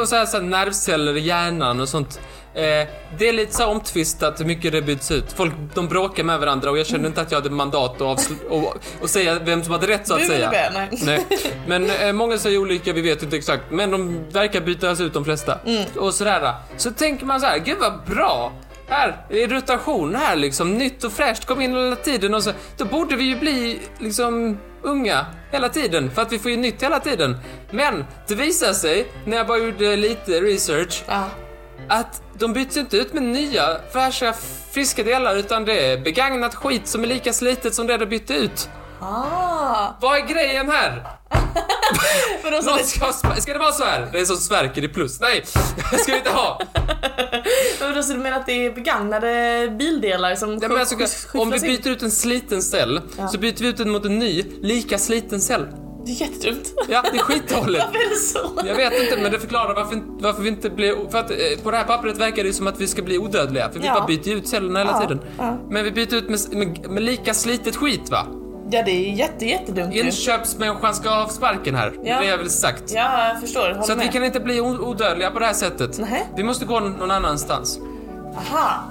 och 0.00 0.08
så 0.08 0.16
här, 0.16 0.26
så 0.26 0.36
här 0.36 0.44
nervceller 0.44 1.16
i 1.16 1.20
hjärnan 1.20 1.80
och 1.80 1.88
sånt. 1.88 2.20
Eh, 2.54 2.88
det 3.18 3.28
är 3.28 3.32
lite 3.32 3.52
så 3.54 3.66
omtvistat 3.66 4.40
hur 4.40 4.44
mycket 4.44 4.72
det 4.72 4.82
byts 4.82 5.10
ut. 5.10 5.32
Folk 5.32 5.52
de 5.74 5.88
bråkar 5.88 6.24
med 6.24 6.40
varandra 6.40 6.70
och 6.70 6.78
jag 6.78 6.86
kände 6.86 7.08
inte 7.08 7.20
att 7.20 7.30
jag 7.30 7.38
hade 7.38 7.50
mandat 7.50 8.00
att 8.00 8.30
och, 8.50 8.76
och 9.00 9.10
säga 9.10 9.38
vem 9.38 9.64
som 9.64 9.72
hade 9.72 9.86
rätt 9.86 10.08
så 10.08 10.14
att 10.14 10.20
Bu 10.20 10.26
säga. 10.26 10.50
bä? 10.50 10.70
Nej. 10.74 10.88
Nej. 11.02 11.26
Men 11.66 11.90
eh, 11.90 12.12
många 12.12 12.38
säger 12.38 12.58
olika, 12.58 12.92
vi 12.92 13.00
vet 13.00 13.22
inte 13.22 13.36
exakt. 13.36 13.62
Men 13.70 13.90
de 13.90 14.28
verkar 14.30 14.60
bytas 14.60 15.00
ut 15.00 15.12
de 15.14 15.24
flesta. 15.24 15.58
Mm. 15.66 15.84
Och 15.96 16.14
sådär. 16.14 16.54
Så 16.76 16.90
tänker 16.90 17.26
man 17.26 17.40
så 17.40 17.46
här, 17.46 17.58
gud 17.58 17.76
vad 17.80 18.00
bra. 18.16 18.52
Här 18.88 19.16
är 19.30 19.48
rotation 19.48 20.14
här 20.14 20.36
liksom, 20.36 20.74
nytt 20.78 21.04
och 21.04 21.12
fräscht, 21.12 21.44
kom 21.44 21.60
in 21.60 21.74
hela 21.74 21.96
tiden 21.96 22.34
och 22.34 22.42
så. 22.42 22.50
Då 22.76 22.84
borde 22.84 23.16
vi 23.16 23.24
ju 23.24 23.36
bli 23.36 23.80
liksom 23.98 24.58
unga 24.82 25.26
hela 25.50 25.68
tiden 25.68 26.10
för 26.10 26.22
att 26.22 26.32
vi 26.32 26.38
får 26.38 26.50
ju 26.50 26.56
nytt 26.56 26.82
hela 26.82 27.00
tiden. 27.00 27.36
Men 27.70 28.04
det 28.28 28.34
visar 28.34 28.72
sig, 28.72 29.06
när 29.24 29.36
jag 29.36 29.46
bara 29.46 29.58
gjorde 29.58 29.96
lite 29.96 30.40
research, 30.40 31.04
Ja. 31.08 31.24
Att 31.88 32.22
de 32.38 32.52
byts 32.52 32.76
inte 32.76 32.96
ut 32.96 33.12
med 33.12 33.22
nya, 33.22 33.78
fräscha, 33.92 34.34
friska 34.72 35.02
delar 35.02 35.36
utan 35.36 35.64
det 35.64 35.92
är 35.92 35.98
begagnat 35.98 36.54
skit 36.54 36.86
som 36.88 37.02
är 37.02 37.06
lika 37.06 37.32
slitet 37.32 37.74
som 37.74 37.86
det 37.86 37.96
de 37.96 38.06
bytte 38.06 38.34
ut. 38.34 38.68
Ah. 39.00 39.88
Vad 40.00 40.16
är 40.18 40.26
grejen 40.26 40.70
här? 40.70 41.06
Någon 42.50 42.76
det, 42.76 42.84
ska, 42.84 43.12
ska 43.12 43.52
det 43.52 43.58
vara 43.58 43.72
så 43.72 43.84
här? 43.84 44.08
Det 44.12 44.20
är 44.20 44.24
som 44.24 44.36
Sverker 44.36 44.84
i 44.84 44.88
plus. 44.88 45.20
Nej, 45.20 45.44
det 45.90 45.98
ska 45.98 46.12
vi 46.12 46.18
inte 46.18 46.30
ha. 46.30 46.60
men 47.80 47.94
då 47.94 48.02
så 48.02 48.12
du 48.12 48.18
menar 48.18 48.40
att 48.40 48.46
det 48.46 48.66
är 48.66 48.72
begagnade 48.72 49.68
bildelar 49.78 50.34
som 50.34 50.56
Nej, 50.56 50.68
men 50.68 50.78
alltså, 50.78 50.96
om 51.38 51.50
vi 51.50 51.60
byter 51.60 51.88
ut 51.88 52.02
en 52.02 52.10
sliten 52.10 52.62
cell, 52.62 53.00
Ja. 53.18 53.28
så 53.28 53.38
byter 53.38 53.62
vi 53.62 53.68
ut 53.68 53.76
den 53.76 53.90
mot 53.90 54.04
en 54.04 54.18
ny, 54.18 54.44
lika 54.60 54.98
sliten 54.98 55.40
cell. 55.40 55.66
Det 56.04 56.10
är 56.12 56.14
jättedumt. 56.14 56.74
Ja, 56.88 57.02
det 57.12 57.18
är 57.18 57.22
skitdåligt. 57.22 57.84
Varför 57.86 57.98
är 57.98 58.10
det 58.10 58.16
så? 58.16 58.66
Jag 58.68 58.74
vet 58.74 59.02
inte, 59.02 59.22
men 59.22 59.32
det 59.32 59.38
förklarar 59.38 59.74
varför, 59.74 60.02
varför 60.06 60.42
vi 60.42 60.48
inte 60.48 60.70
blir... 60.70 61.10
För 61.10 61.18
att 61.18 61.30
eh, 61.30 61.36
på 61.62 61.70
det 61.70 61.76
här 61.76 61.84
pappret 61.84 62.18
verkar 62.18 62.44
det 62.44 62.52
som 62.52 62.66
att 62.66 62.80
vi 62.80 62.86
ska 62.86 63.02
bli 63.02 63.18
odödliga, 63.18 63.70
för 63.72 63.80
vi 63.80 63.86
Ja. 63.86 63.94
bara 63.94 64.06
byter 64.06 64.28
ut 64.36 64.48
cellerna 64.48 64.78
hela 64.78 64.90
Ja, 64.90 65.00
tiden. 65.00 65.20
ja. 65.38 65.58
Men 65.70 65.84
vi 65.84 65.90
byter 65.92 66.14
ut 66.14 66.28
med, 66.28 66.40
med, 66.68 66.90
med 66.90 67.02
lika 67.02 67.34
slitet 67.34 67.76
skit, 67.76 68.10
va? 68.10 68.26
Ja, 68.70 68.82
det 68.82 68.90
är 68.90 69.12
jätte, 69.16 69.46
jättedumt 69.46 69.94
ju. 69.94 70.00
Inköpsmänniskan 70.00 70.94
ska 70.94 71.08
ha 71.08 71.28
sparken 71.28 71.74
här. 71.74 71.92
Det 72.04 72.10
är 72.10 72.20
det 72.20 72.26
jag 72.26 72.38
vill 72.38 72.50
sagt. 72.50 72.82
Ja, 72.94 73.28
jag 73.28 73.40
förstår. 73.40 73.60
Håller 73.60 73.82
Så 73.82 73.92
att 73.92 73.98
vi 73.98 74.04
med. 74.04 74.12
kan 74.12 74.24
inte 74.24 74.40
bli 74.40 74.60
o- 74.60 74.78
odödliga 74.80 75.30
på 75.30 75.38
det 75.38 75.46
här 75.46 75.52
sättet. 75.52 75.98
Nähä. 75.98 76.18
Vi 76.36 76.42
måste 76.42 76.64
gå 76.64 76.80
någon 76.80 77.10
annanstans. 77.10 77.78
Aha. 78.36 78.84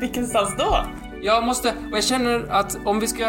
Vilken 0.00 0.26
stans 0.26 0.50
då? 0.58 0.84
Jag 1.22 1.44
måste, 1.44 1.68
och 1.68 1.96
jag 1.96 2.04
känner 2.04 2.46
att 2.50 2.78
om 2.84 3.00
vi 3.00 3.06
ska 3.06 3.24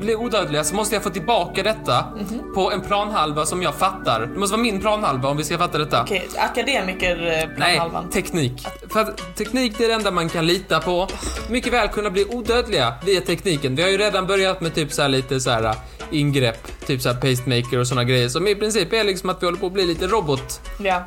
bli 0.00 0.16
odödliga 0.16 0.64
så 0.64 0.74
måste 0.74 0.94
jag 0.94 1.02
få 1.02 1.10
tillbaka 1.10 1.62
detta 1.62 2.04
Mhm. 2.16 2.54
på 2.54 2.72
en 2.72 2.80
planhalva 2.80 3.46
som 3.46 3.62
jag 3.62 3.74
fattar. 3.74 4.20
Det 4.20 4.38
måste 4.38 4.52
vara 4.52 4.62
min 4.62 4.80
planhalva 4.80 5.28
om 5.28 5.36
vi 5.36 5.44
ska 5.44 5.58
fatta 5.58 5.78
detta. 5.78 6.02
Okej, 6.02 6.28
akademiker 6.36 7.26
eh, 7.42 7.48
Nej, 7.58 7.80
teknik. 8.12 8.66
För 8.92 9.00
att 9.00 9.36
teknik 9.36 9.74
det 9.78 9.84
är 9.84 9.88
det 9.88 9.94
enda 9.94 10.10
man 10.10 10.28
kan 10.28 10.46
lita 10.46 10.80
på. 10.80 11.08
Mycket 11.50 11.72
väl 11.72 11.88
kunna 11.88 12.10
bli 12.10 12.24
odödliga 12.24 12.94
via 13.06 13.20
tekniken. 13.20 13.76
Vi 13.76 13.82
har 13.82 13.88
ju 13.90 13.98
redan 13.98 14.26
börjat 14.26 14.60
med 14.60 14.74
typ 14.74 14.92
så 14.92 15.08
lite 15.08 15.40
så 15.40 15.50
här 15.50 15.64
äh, 15.64 15.72
ingrepp, 16.10 16.86
typ 16.86 17.02
så 17.02 17.08
här 17.12 17.16
pacemaker 17.20 17.78
och 17.78 17.86
såna 17.86 18.04
grejer 18.04 18.28
som 18.28 18.48
i 18.48 18.54
princip 18.54 18.92
är 18.92 19.04
liksom 19.04 19.30
att 19.30 19.42
vi 19.42 19.46
håller 19.46 19.58
på 19.58 19.66
att 19.66 19.72
bli 19.72 19.86
lite 19.86 20.06
robot. 20.06 20.60
Ja. 20.78 21.02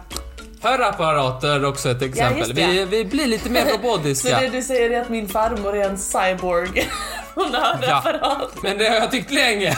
Hörapparater 0.63 1.47
är 1.49 1.65
också 1.65 1.89
ett 1.89 2.01
exempel. 2.01 2.53
det. 2.55 2.67
vi, 2.67 2.85
vi 2.85 3.05
blir 3.05 3.27
lite 3.27 3.49
mer 3.49 3.65
Så 3.69 3.73
robotiska. 3.77 4.39
det 4.39 4.49
du 4.49 4.61
säger 4.61 4.89
är 4.89 5.01
att 5.01 5.09
min 5.09 5.27
farmor 5.27 5.75
är 5.77 5.89
en 5.89 5.97
cyborg? 5.97 6.89
Hon 7.35 7.53
har 7.53 7.73
en 7.73 7.79
Ja. 7.81 8.49
Men 8.63 8.77
det 8.77 8.89
har 8.89 8.95
jag 8.95 9.11
tyckt 9.11 9.31
länge. 9.31 9.69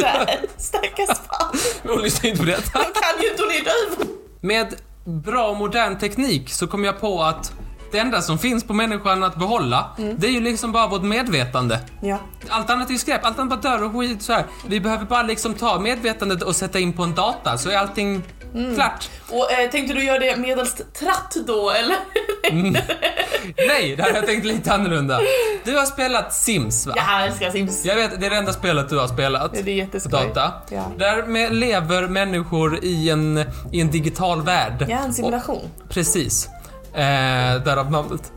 Nej, 0.00 0.40
stackars 0.56 1.08
farmor. 1.28 1.94
Hon 1.94 2.02
lyssnar 2.02 2.30
inte 2.30 2.40
på 2.40 2.46
detta. 2.46 2.78
Hon 2.78 2.92
kan 2.92 3.22
ju 3.22 3.30
inte, 3.30 3.42
hon 3.42 3.50
är 3.52 3.64
döv. 3.64 4.08
Med 4.40 4.74
bra 5.04 5.54
modern 5.54 5.98
teknik 5.98 6.50
så 6.50 6.66
kom 6.66 6.84
jag 6.84 7.00
på 7.00 7.22
att 7.22 7.52
det 7.92 7.98
enda 7.98 8.22
som 8.22 8.38
finns 8.38 8.64
på 8.64 8.72
människan 8.72 9.24
att 9.24 9.36
behålla, 9.36 9.90
det 10.16 10.26
är 10.26 10.30
ju 10.30 10.40
liksom 10.40 10.72
bara 10.72 10.86
vårt 10.86 11.02
medvetande. 11.02 11.80
Ja. 12.02 12.18
Allt 12.48 12.70
annat 12.70 12.88
är 12.88 12.92
ju 12.92 12.98
skräp, 12.98 13.24
allt 13.24 13.38
annat 13.38 13.62
bara 13.62 13.76
dör 13.76 13.84
och 13.84 13.92
skit 13.92 14.22
så 14.22 14.32
här. 14.32 14.44
Vi 14.66 14.80
behöver 14.80 15.04
bara 15.04 15.22
liksom 15.22 15.54
ta 15.54 15.80
medvetandet 15.80 16.42
och 16.42 16.56
sätta 16.56 16.78
in 16.78 16.92
på 16.92 17.02
en 17.02 17.14
data 17.14 17.58
så 17.58 17.70
är 17.70 17.76
allting 17.76 18.22
klart. 18.74 19.10
Och 19.30 19.52
eh, 19.52 19.70
tänkte 19.70 19.94
du 19.94 20.04
göra 20.04 20.18
det 20.18 20.36
medelst 20.36 20.94
tratt 20.94 21.36
då, 21.46 21.70
eller? 21.70 21.96
Nej, 23.68 23.96
det 23.96 24.02
här 24.02 24.10
har 24.10 24.16
jag 24.16 24.26
tänkt 24.26 24.46
lite 24.46 24.72
annorlunda. 24.72 25.20
Du 25.64 25.76
har 25.76 25.84
spelat 25.84 26.34
Sims 26.34 26.86
va? 26.86 26.94
Jag 26.96 27.26
älskar 27.26 27.50
Sims. 27.50 27.84
Jag 27.84 27.96
vet, 27.96 28.20
det 28.20 28.26
är 28.26 28.30
det 28.30 28.36
enda 28.36 28.52
spelet 28.52 28.88
du 28.88 28.98
har 28.98 29.08
spelat. 29.08 29.52
Det 29.52 29.70
är 29.70 29.74
jätteskoj. 29.74 30.12
data. 30.12 30.52
Ja. 30.70 30.92
Där 30.98 31.22
med 31.22 31.54
lever 31.54 32.08
människor 32.08 32.84
i 32.84 33.10
en, 33.10 33.44
i 33.72 33.80
en 33.80 33.90
digital 33.90 34.42
värld. 34.42 34.86
Ja, 34.88 34.98
en 34.98 35.14
simulation. 35.14 35.70
Precis. 35.88 36.48
Eh, 36.94 37.62
därav 37.64 37.90
namnet. 37.90 38.32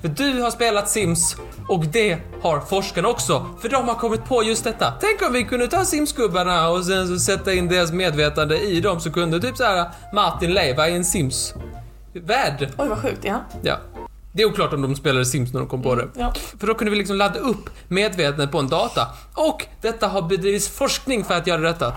För 0.00 0.08
du 0.08 0.42
har 0.42 0.50
spelat 0.50 0.88
Sims 0.88 1.36
och 1.68 1.84
det 1.86 2.18
har 2.42 2.60
forskarna 2.60 3.08
också. 3.08 3.46
För 3.60 3.68
de 3.68 3.88
har 3.88 3.94
kommit 3.94 4.24
på 4.24 4.42
just 4.42 4.64
detta. 4.64 4.92
Tänk 5.00 5.22
om 5.22 5.32
vi 5.32 5.44
kunde 5.44 5.68
ta 5.68 5.84
Sims-gubbarna 5.84 6.68
och 6.68 6.84
sen 6.84 7.08
så 7.08 7.18
sätta 7.18 7.52
in 7.52 7.68
deras 7.68 7.92
medvetande 7.92 8.58
i 8.60 8.80
dem 8.80 9.00
så 9.00 9.12
kunde 9.12 9.40
typ 9.40 9.56
så 9.56 9.64
här 9.64 9.90
Martin 10.12 10.50
leva 10.54 10.88
i 10.88 10.96
en 10.96 11.04
Sims-värld. 11.04 12.68
Oj, 12.78 12.88
vad 12.88 12.98
sjukt. 12.98 13.24
Ja. 13.24 13.40
Ja. 13.62 13.76
Det 14.34 14.42
är 14.42 14.46
oklart 14.46 14.72
om 14.72 14.82
de 14.82 14.96
spelade 14.96 15.24
Sims 15.26 15.52
när 15.52 15.60
de 15.60 15.68
kom 15.68 15.82
på 15.82 15.94
det. 15.94 16.08
ja. 16.16 16.32
För 16.60 16.66
då 16.66 16.74
kunde 16.74 16.90
vi 16.90 16.96
liksom 16.96 17.16
ladda 17.16 17.38
upp 17.38 17.70
medvetandet 17.88 18.50
på 18.52 18.58
en 18.58 18.68
data. 18.68 19.08
Och 19.34 19.66
detta 19.80 20.08
har 20.08 20.22
bedrivits 20.22 20.68
forskning 20.68 21.24
för 21.24 21.34
att 21.34 21.46
göra 21.46 21.60
detta. 21.60 21.92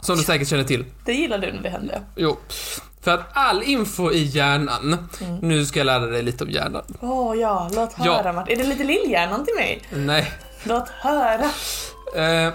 Som 0.00 0.16
du 0.16 0.22
säkert 0.22 0.48
känner 0.48 0.64
till. 0.64 0.84
Det 1.04 1.12
gillar 1.12 1.38
du 1.38 1.52
när 1.52 1.62
det 1.62 1.68
hände. 1.68 2.02
Jo. 2.16 2.36
För 3.04 3.10
att 3.14 3.20
all 3.32 3.62
info 3.62 4.10
i 4.12 4.22
hjärnan, 4.24 5.08
nu 5.42 5.66
ska 5.66 5.80
jag 5.80 5.86
lära 5.86 6.06
dig 6.06 6.22
lite 6.22 6.44
om 6.44 6.50
hjärnan. 6.50 6.82
Åh 7.00 7.36
ja, 7.36 7.70
låt 7.74 7.90
Ja. 7.98 8.04
höra 8.16 8.32
Martin. 8.32 8.58
Är 8.60 8.62
det 8.62 8.68
lite 8.68 8.84
lillhjärnan 8.84 9.44
till 9.44 9.54
mig? 9.54 9.82
Nej. 9.92 10.32
Låt 10.64 10.88
höra. 10.88 11.44
Eh, 12.16 12.54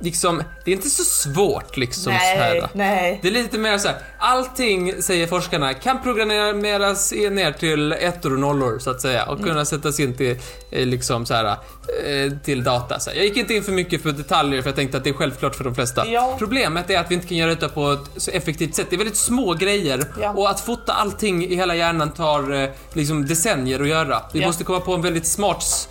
liksom, 0.00 0.42
det 0.64 0.70
är 0.70 0.76
inte 0.76 0.90
så 0.90 1.04
svårt 1.04 1.76
liksom 1.76 2.02
så 2.02 2.10
nej, 2.10 2.36
här. 2.36 2.68
nej. 2.72 3.18
Det 3.22 3.28
är 3.28 3.32
lite 3.32 3.58
mer 3.58 3.78
så 3.78 3.88
här, 3.88 3.96
allting, 4.18 5.02
säger 5.02 5.26
forskarna, 5.26 5.74
kan 5.74 6.02
programmeras 6.02 7.12
i- 7.12 7.30
ner 7.30 7.52
till 7.52 7.92
ettor 7.92 8.32
och 8.32 8.38
nollor 8.38 8.78
så 8.78 8.90
att 8.90 9.00
säga 9.00 9.24
och 9.26 9.38
Mm. 9.38 9.48
kunna 9.48 9.64
sättas 9.64 10.00
in 10.00 10.16
till, 10.16 10.36
eh, 10.70 10.86
liksom 10.86 11.26
så 11.26 11.34
här, 11.34 11.44
eh, 11.46 12.32
till 12.44 12.64
data. 12.64 13.00
Så 13.00 13.10
här. 13.10 13.16
Jag 13.16 13.26
gick 13.26 13.36
inte 13.36 13.54
in 13.54 13.62
för 13.62 13.72
mycket 13.72 14.02
för 14.02 14.12
detaljer 14.12 14.62
för 14.62 14.68
jag 14.68 14.76
tänkte 14.76 14.96
att 14.98 15.04
det 15.04 15.10
är 15.10 15.14
självklart 15.14 15.54
för 15.56 15.64
de 15.64 15.74
flesta. 15.74 16.06
Ja. 16.06 16.36
Problemet 16.38 16.90
är 16.90 16.98
att 16.98 17.10
vi 17.10 17.14
inte 17.14 17.26
kan 17.26 17.36
göra 17.36 17.50
detta 17.50 17.68
på 17.68 17.92
ett 17.92 18.00
så 18.16 18.30
effektivt 18.30 18.74
sätt. 18.74 18.86
Det 18.90 18.96
är 18.96 18.98
väldigt 18.98 19.16
små 19.16 19.54
grejer 19.54 20.04
Ja. 20.20 20.30
och 20.30 20.50
att 20.50 20.60
fota 20.60 20.92
allting 20.92 21.44
i 21.46 21.54
hela 21.54 21.74
hjärnan 21.74 22.10
tar 22.10 22.62
eh, 22.62 22.68
liksom 22.92 23.26
decennier 23.26 23.80
att 23.80 23.88
göra. 23.88 24.22
Vi 24.32 24.40
Ja. 24.40 24.46
måste 24.46 24.64
komma 24.64 24.80
på 24.80 24.94
en 24.94 25.02
väldigt 25.02 25.26
smart 25.26 25.88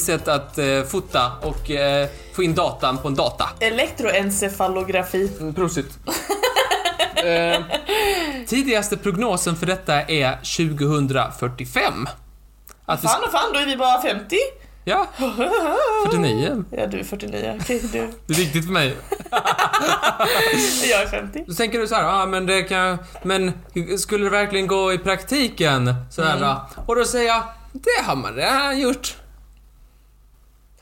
sätt 0.00 0.28
att 0.28 0.58
eh, 0.58 0.82
fota 0.82 1.32
och 1.42 1.70
eh, 1.70 2.08
få 2.34 2.42
in 2.42 2.54
datan 2.54 2.98
på 2.98 3.08
en 3.08 3.14
data. 3.14 3.48
Elektroencefalografi. 3.60 5.32
Mm, 5.40 5.54
Prosit. 5.54 5.98
eh, 7.14 7.62
tidigaste 8.46 8.96
prognosen 8.96 9.56
för 9.56 9.66
detta 9.66 10.02
är 10.02 10.32
2045. 10.36 12.08
Att 12.86 13.02
Fan 13.02 13.24
och 13.24 13.30
fan, 13.32 13.52
då 13.52 13.58
är 13.58 13.66
vi 13.66 13.76
bara 13.76 14.02
50. 14.02 14.36
ja, 14.84 15.06
49. 16.06 16.64
Ja, 16.70 16.86
du 16.86 16.98
är 16.98 17.04
49. 17.04 17.58
Okej, 17.60 17.80
du. 17.92 18.10
Det 18.26 18.32
är 18.32 18.36
viktigt 18.36 18.64
för 18.64 18.72
mig. 18.72 18.96
Jag 20.90 21.02
är 21.02 21.06
50. 21.06 21.44
Då 21.46 21.54
tänker 21.54 21.78
du 21.78 21.86
så 21.86 21.94
här, 21.94 22.04
ah, 22.04 22.26
men 22.26 22.46
det 22.46 22.62
kan, 22.62 22.98
men 23.22 23.52
skulle 23.98 24.24
det 24.24 24.30
verkligen 24.30 24.66
gå 24.66 24.92
i 24.92 24.98
praktiken? 24.98 25.94
Så 26.10 26.22
här, 26.22 26.36
Mm. 26.36 26.56
Och 26.86 26.96
då 26.96 27.04
säger 27.04 27.26
jag, 27.26 27.42
det 27.72 28.04
har 28.06 28.16
man 28.16 28.34
redan 28.34 28.80
gjort. 28.80 29.16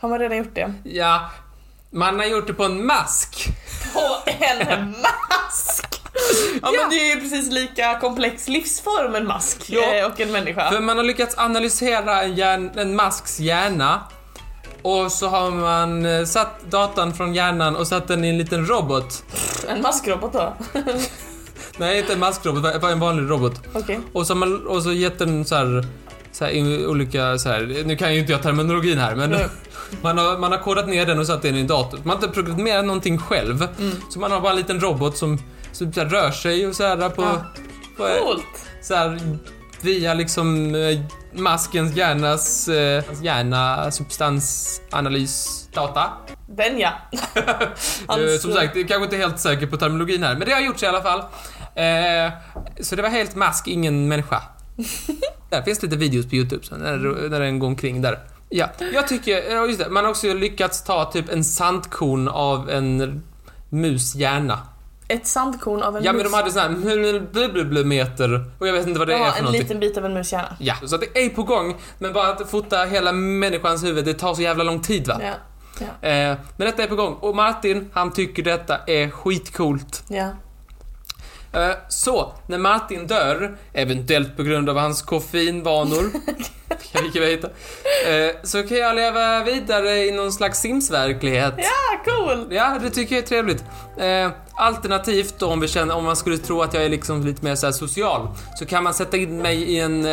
Har 0.06 0.10
man 0.10 0.18
redan 0.18 0.38
gjort 0.38 0.54
det? 0.54 0.72
Ja, 0.84 1.30
man 1.90 2.18
har 2.18 2.26
gjort 2.26 2.46
det 2.46 2.52
på 2.54 2.64
en 2.64 2.86
mask. 2.86 3.48
På 3.94 4.30
en 4.30 4.90
mask! 4.90 5.86
Ja, 6.12 6.20
Ja. 6.62 6.70
men 6.80 6.90
det 6.90 6.96
är 6.96 7.14
ju 7.14 7.20
precis 7.20 7.52
lika 7.52 7.98
komplex 8.00 8.48
livsform 8.48 9.14
en 9.14 9.26
mask 9.26 9.64
Ja. 9.68 9.94
eh, 9.94 10.06
och 10.06 10.20
en 10.20 10.32
människa. 10.32 10.70
För 10.70 10.80
man 10.80 10.96
har 10.96 11.04
lyckats 11.04 11.38
analysera 11.38 12.22
en, 12.22 12.34
hjärn, 12.34 12.70
en 12.76 12.96
masks 12.96 13.40
hjärna 13.40 14.00
och 14.82 15.12
så 15.12 15.28
har 15.28 15.50
man 15.50 16.06
eh, 16.06 16.24
satt 16.24 16.70
datan 16.70 17.14
från 17.14 17.34
hjärnan 17.34 17.76
och 17.76 17.86
satt 17.86 18.08
den 18.08 18.24
i 18.24 18.28
en 18.28 18.38
liten 18.38 18.66
robot. 18.66 19.22
En 19.68 19.82
maskrobot 19.82 20.32
då? 20.32 20.54
Nej, 21.76 21.98
inte 21.98 22.12
en 22.12 22.18
maskrobot, 22.18 22.80
bara 22.80 22.92
en 22.92 23.00
vanlig 23.00 23.30
robot. 23.30 23.60
Okej. 23.74 24.00
Och 24.12 24.26
så 24.26 24.32
har 24.34 24.38
man 24.38 24.66
och 24.66 24.82
så 24.82 24.92
gett 24.92 25.18
den 25.18 25.44
så 25.44 25.54
här, 25.54 25.86
så 26.32 26.44
här 26.44 26.86
olika 26.86 27.38
så 27.38 27.48
här, 27.48 27.82
nu 27.86 27.96
kan 27.96 28.14
ju 28.14 28.20
inte 28.20 28.32
jag 28.32 28.42
terminologin 28.42 28.98
här 28.98 29.14
men. 29.14 29.36
Man 30.02 30.18
har, 30.18 30.38
man 30.38 30.52
har 30.52 30.58
kodat 30.58 30.88
ner 30.88 31.06
den 31.06 31.18
och 31.18 31.26
satt 31.26 31.42
den 31.42 31.56
i 31.56 31.60
en 31.60 31.66
dator. 31.66 31.98
Man 31.98 32.08
har 32.08 32.14
inte 32.14 32.28
programmerat 32.28 32.84
någonting 32.84 33.18
själv. 33.18 33.68
Mm. 33.78 33.92
Så 34.10 34.18
man 34.18 34.30
har 34.32 34.40
bara 34.40 34.52
en 34.52 34.58
liten 34.58 34.80
robot 34.80 35.16
som, 35.16 35.38
som 35.72 35.92
så 35.92 36.04
rör 36.04 36.30
sig 36.30 36.66
och 36.66 36.74
så 36.76 36.84
här 36.84 37.08
på, 37.08 37.22
Ja. 37.22 37.44
på 37.96 38.40
så 38.82 38.94
här, 38.94 39.20
via 39.80 40.14
liksom 40.14 40.74
eh, 40.74 41.00
maskens 41.40 41.96
hjärnas 41.96 42.68
eh, 42.68 43.04
hjärna 43.22 43.90
substansanalysdata. 43.90 46.10
Den 46.48 46.78
ja. 46.78 46.92
Eh, 47.34 47.42
Hans- 48.06 48.42
som 48.42 48.52
sagt, 48.52 48.76
jag 48.76 48.84
är 48.84 48.88
kanske 48.88 49.04
inte 49.04 49.16
helt 49.16 49.40
säker 49.40 49.66
på 49.66 49.76
terminologin 49.76 50.22
här, 50.22 50.34
men 50.36 50.48
det 50.48 50.54
har 50.54 50.60
gjorts 50.60 50.82
i 50.82 50.86
alla 50.86 51.02
fall. 51.02 51.18
Eh, 51.74 52.32
så 52.80 52.96
det 52.96 53.02
var 53.02 53.08
helt 53.08 53.34
mask, 53.34 53.68
ingen 53.68 54.08
människa. 54.08 54.42
där 55.50 55.62
finns 55.62 55.82
lite 55.82 55.96
videos 55.96 56.26
på 56.28 56.34
YouTube 56.34 56.64
så 56.66 56.76
när, 56.76 57.28
när 57.28 57.40
den 57.40 57.58
går 57.58 57.66
omkring 57.68 58.02
där. 58.02 58.18
Ja, 58.48 58.68
jag 58.92 59.08
tycker, 59.08 59.52
ja, 59.54 59.66
just 59.66 59.78
det, 59.78 59.88
man 59.90 60.04
har 60.04 60.10
också 60.10 60.34
lyckats 60.34 60.84
ta 60.84 61.04
typ 61.12 61.28
en 61.32 61.44
sandkorn 61.44 62.28
av 62.28 62.70
en 62.70 63.22
mus 63.68 64.14
hjärna. 64.14 64.58
Ett 65.08 65.26
sandkorn 65.26 65.82
av 65.82 65.96
en 65.96 66.04
Ja 66.04 66.12
mus. 66.12 66.22
men 66.22 66.32
de 66.32 66.36
hade 66.36 66.50
sån 66.50 66.62
här 66.62 67.84
meter 67.84 68.44
och 68.58 68.68
jag 68.68 68.72
vet 68.72 68.86
inte 68.86 68.98
vad 68.98 69.08
det 69.08 69.14
är 69.14 69.18
Jaha, 69.18 69.30
för 69.30 69.38
en 69.38 69.44
någonting. 69.44 69.62
liten 69.62 69.80
bit 69.80 69.96
av 69.98 70.04
en 70.04 70.14
mus 70.14 70.32
hjärna. 70.32 70.56
Ja, 70.58 70.74
så 70.84 70.96
det 70.96 71.24
är 71.24 71.28
på 71.28 71.42
gång. 71.42 71.76
Men 71.98 72.12
bara 72.12 72.28
att 72.28 72.50
fota 72.50 72.84
hela 72.84 73.12
människans 73.12 73.84
huvud, 73.84 74.04
det 74.04 74.14
tar 74.14 74.34
så 74.34 74.42
jävla 74.42 74.64
lång 74.64 74.80
tid 74.80 75.08
va? 75.08 75.20
Ja. 75.22 75.32
Ja. 76.02 76.08
Eh, 76.08 76.36
men 76.56 76.66
detta 76.66 76.82
är 76.82 76.86
på 76.86 76.96
gång. 76.96 77.14
Och 77.14 77.36
Martin, 77.36 77.90
han 77.92 78.12
tycker 78.12 78.42
detta 78.42 78.78
är 78.86 79.10
skitcoolt. 79.10 80.04
ja. 80.08 80.28
Eh, 81.56 81.76
så, 81.88 82.32
när 82.46 82.58
Martin 82.58 83.06
dör, 83.06 83.56
eventuellt 83.72 84.36
på 84.36 84.42
grund 84.42 84.68
av 84.70 84.76
hans 84.76 85.02
koffeinvanor, 85.02 86.10
kan 86.92 87.10
vi 87.12 87.20
veta, 87.20 87.48
eh, 88.06 88.36
så 88.42 88.62
kan 88.62 88.76
jag 88.78 88.96
leva 88.96 89.44
vidare 89.44 89.98
i 89.98 90.12
någon 90.12 90.32
slags 90.32 90.60
Sims-verklighet. 90.60 91.54
Ja, 91.56 92.02
cool! 92.04 92.46
Ja, 92.50 92.78
det 92.82 92.90
tycker 92.90 93.14
jag 93.14 93.22
är 93.22 93.28
trevligt. 93.28 93.64
Eh, 93.98 94.30
alternativt 94.54 95.34
då, 95.38 95.46
om, 95.46 95.60
vi 95.60 95.68
känner, 95.68 95.94
om 95.94 96.04
man 96.04 96.16
skulle 96.16 96.38
tro 96.38 96.62
att 96.62 96.74
jag 96.74 96.84
är 96.84 96.88
liksom 96.88 97.24
lite 97.26 97.44
mer 97.44 97.54
så 97.54 97.72
social, 97.72 98.28
så 98.58 98.66
kan 98.66 98.84
man 98.84 98.94
sätta 98.94 99.16
in 99.16 99.38
mig 99.38 99.56
i 99.62 99.80
en, 99.80 100.06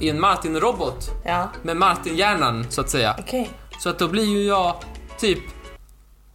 i 0.00 0.08
en 0.08 0.20
Martin-robot. 0.20 1.10
Ja, 1.24 1.48
Med 1.62 1.76
Martin-hjärnan, 1.76 2.66
så 2.70 2.80
att 2.80 2.90
säga. 2.90 3.16
okej. 3.18 3.50
Så 3.78 3.88
att 3.88 3.98
då 3.98 4.08
blir 4.08 4.24
ju 4.24 4.42
jag 4.46 4.74
typ 5.18 5.38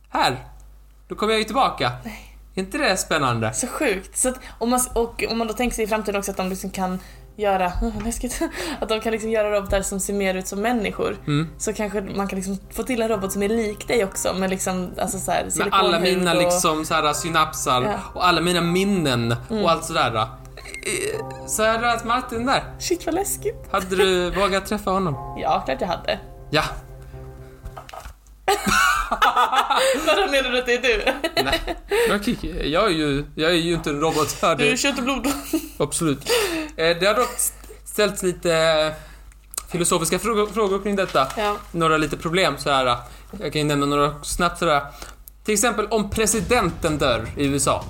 här. 0.10 0.38
Då 1.08 1.16
kommer 1.16 1.34
jag 1.34 1.40
ju 1.40 1.46
tillbaka. 1.46 1.92
Är 2.04 2.31
inte 2.56 2.78
det 2.78 2.98
spännande? 2.98 3.54
Så 3.54 3.68
sjukt. 3.68 4.18
Så 4.18 4.30
att, 4.30 4.40
om 4.60 4.70
man, 4.70 4.80
och 4.94 5.24
om 5.30 5.38
man 5.38 5.48
då 5.48 5.54
tänker 5.54 5.76
sig 5.76 5.84
i 5.86 5.88
framtiden 5.88 6.20
också 6.20 6.32
att 6.32 6.38
de 6.38 6.50
liksom 6.50 6.70
kan 6.70 7.00
göra, 7.36 7.72
läskigt, 8.06 8.42
att 8.80 8.90
de 8.90 9.00
kan 9.02 9.12
liksom 9.12 9.30
göra 9.30 9.52
robotar 9.58 9.82
som 9.82 10.00
ser 10.00 10.14
mer 10.14 10.36
ut 10.36 10.48
som 10.48 10.62
människor. 10.62 11.18
Mm. 11.28 11.50
Så 11.58 11.74
kanske 11.74 12.02
man 12.02 12.28
kan 12.28 12.36
liksom 12.40 12.58
få 12.72 12.84
till 12.84 13.02
en 13.02 13.08
robot 13.08 13.32
som 13.32 13.44
är 13.44 13.50
lik 13.50 13.88
dig 13.88 14.04
också 14.04 14.34
med 14.34 14.50
liksom, 14.50 14.92
alltså 15.02 15.20
så 15.20 15.32
här, 15.32 15.48
Med 15.58 15.68
alla 15.72 16.00
mina 16.00 16.32
och- 16.34 16.38
liksom 16.44 16.86
så 16.86 16.94
här 16.94 17.14
synapsar 17.14 17.82
Ja. 17.82 17.94
och 18.14 18.28
alla 18.28 18.42
mina 18.42 18.62
minnen 18.62 19.36
Mm. 19.50 19.64
och 19.64 19.72
allt 19.72 19.86
sådär. 19.86 20.16
Eh, 20.16 20.28
Så 21.48 21.64
är 21.64 21.80
det 21.80 21.92
att 21.94 22.06
Martin 22.06 22.46
där. 22.46 22.64
Shit 22.80 23.06
vad 23.06 23.16
läskigt. 23.16 23.68
Hade 23.72 23.96
du 23.96 24.32
vågat 24.40 24.66
träffa 24.66 24.92
honom? 24.92 25.38
Ja, 25.42 25.62
klart 25.66 25.82
jag 25.82 25.88
hade. 25.88 26.20
Ja. 26.52 26.64
Vadå 30.08 30.32
menar 30.32 30.50
du 30.52 30.60
att 30.60 30.66
det 30.66 30.74
är 30.74 30.82
du? 30.82 31.14
Nej. 31.44 31.60
Jag, 32.10 32.28
jag, 32.66 32.86
är 32.86 32.90
ju, 32.90 33.26
jag 33.36 33.52
är 33.52 33.56
ju 33.56 33.74
inte 33.74 33.90
en 33.90 34.00
robot. 34.00 34.42
Här, 34.42 34.56
Du 34.56 34.70
är 34.72 34.78
kött 34.78 34.98
och 34.98 35.04
blod. 35.04 35.28
absolut. 35.80 36.30
Eh, 36.78 36.98
Det 37.00 37.06
har 37.06 37.14
dock 37.16 37.30
ställts 37.86 38.24
lite 38.24 38.54
eh, 38.56 38.94
filosofiska 39.72 40.20
frågor, 40.20 40.48
frågor 40.48 40.80
kring 40.80 40.96
detta. 40.96 41.28
Ja. 41.38 41.56
några 41.72 41.98
lite 41.98 42.18
problem 42.18 42.58
så 42.58 42.70
här. 42.70 42.86
Jag 43.40 43.54
kan 43.54 43.62
ju 43.62 43.64
nämna 43.64 43.86
några 43.86 44.24
snabbt 44.24 44.60
sådär. 44.60 44.82
Till 45.46 45.54
exempel 45.54 45.86
om 45.88 46.10
presidenten 46.10 46.98
dör 46.98 47.26
i 47.38 47.46
USA. 47.46 47.84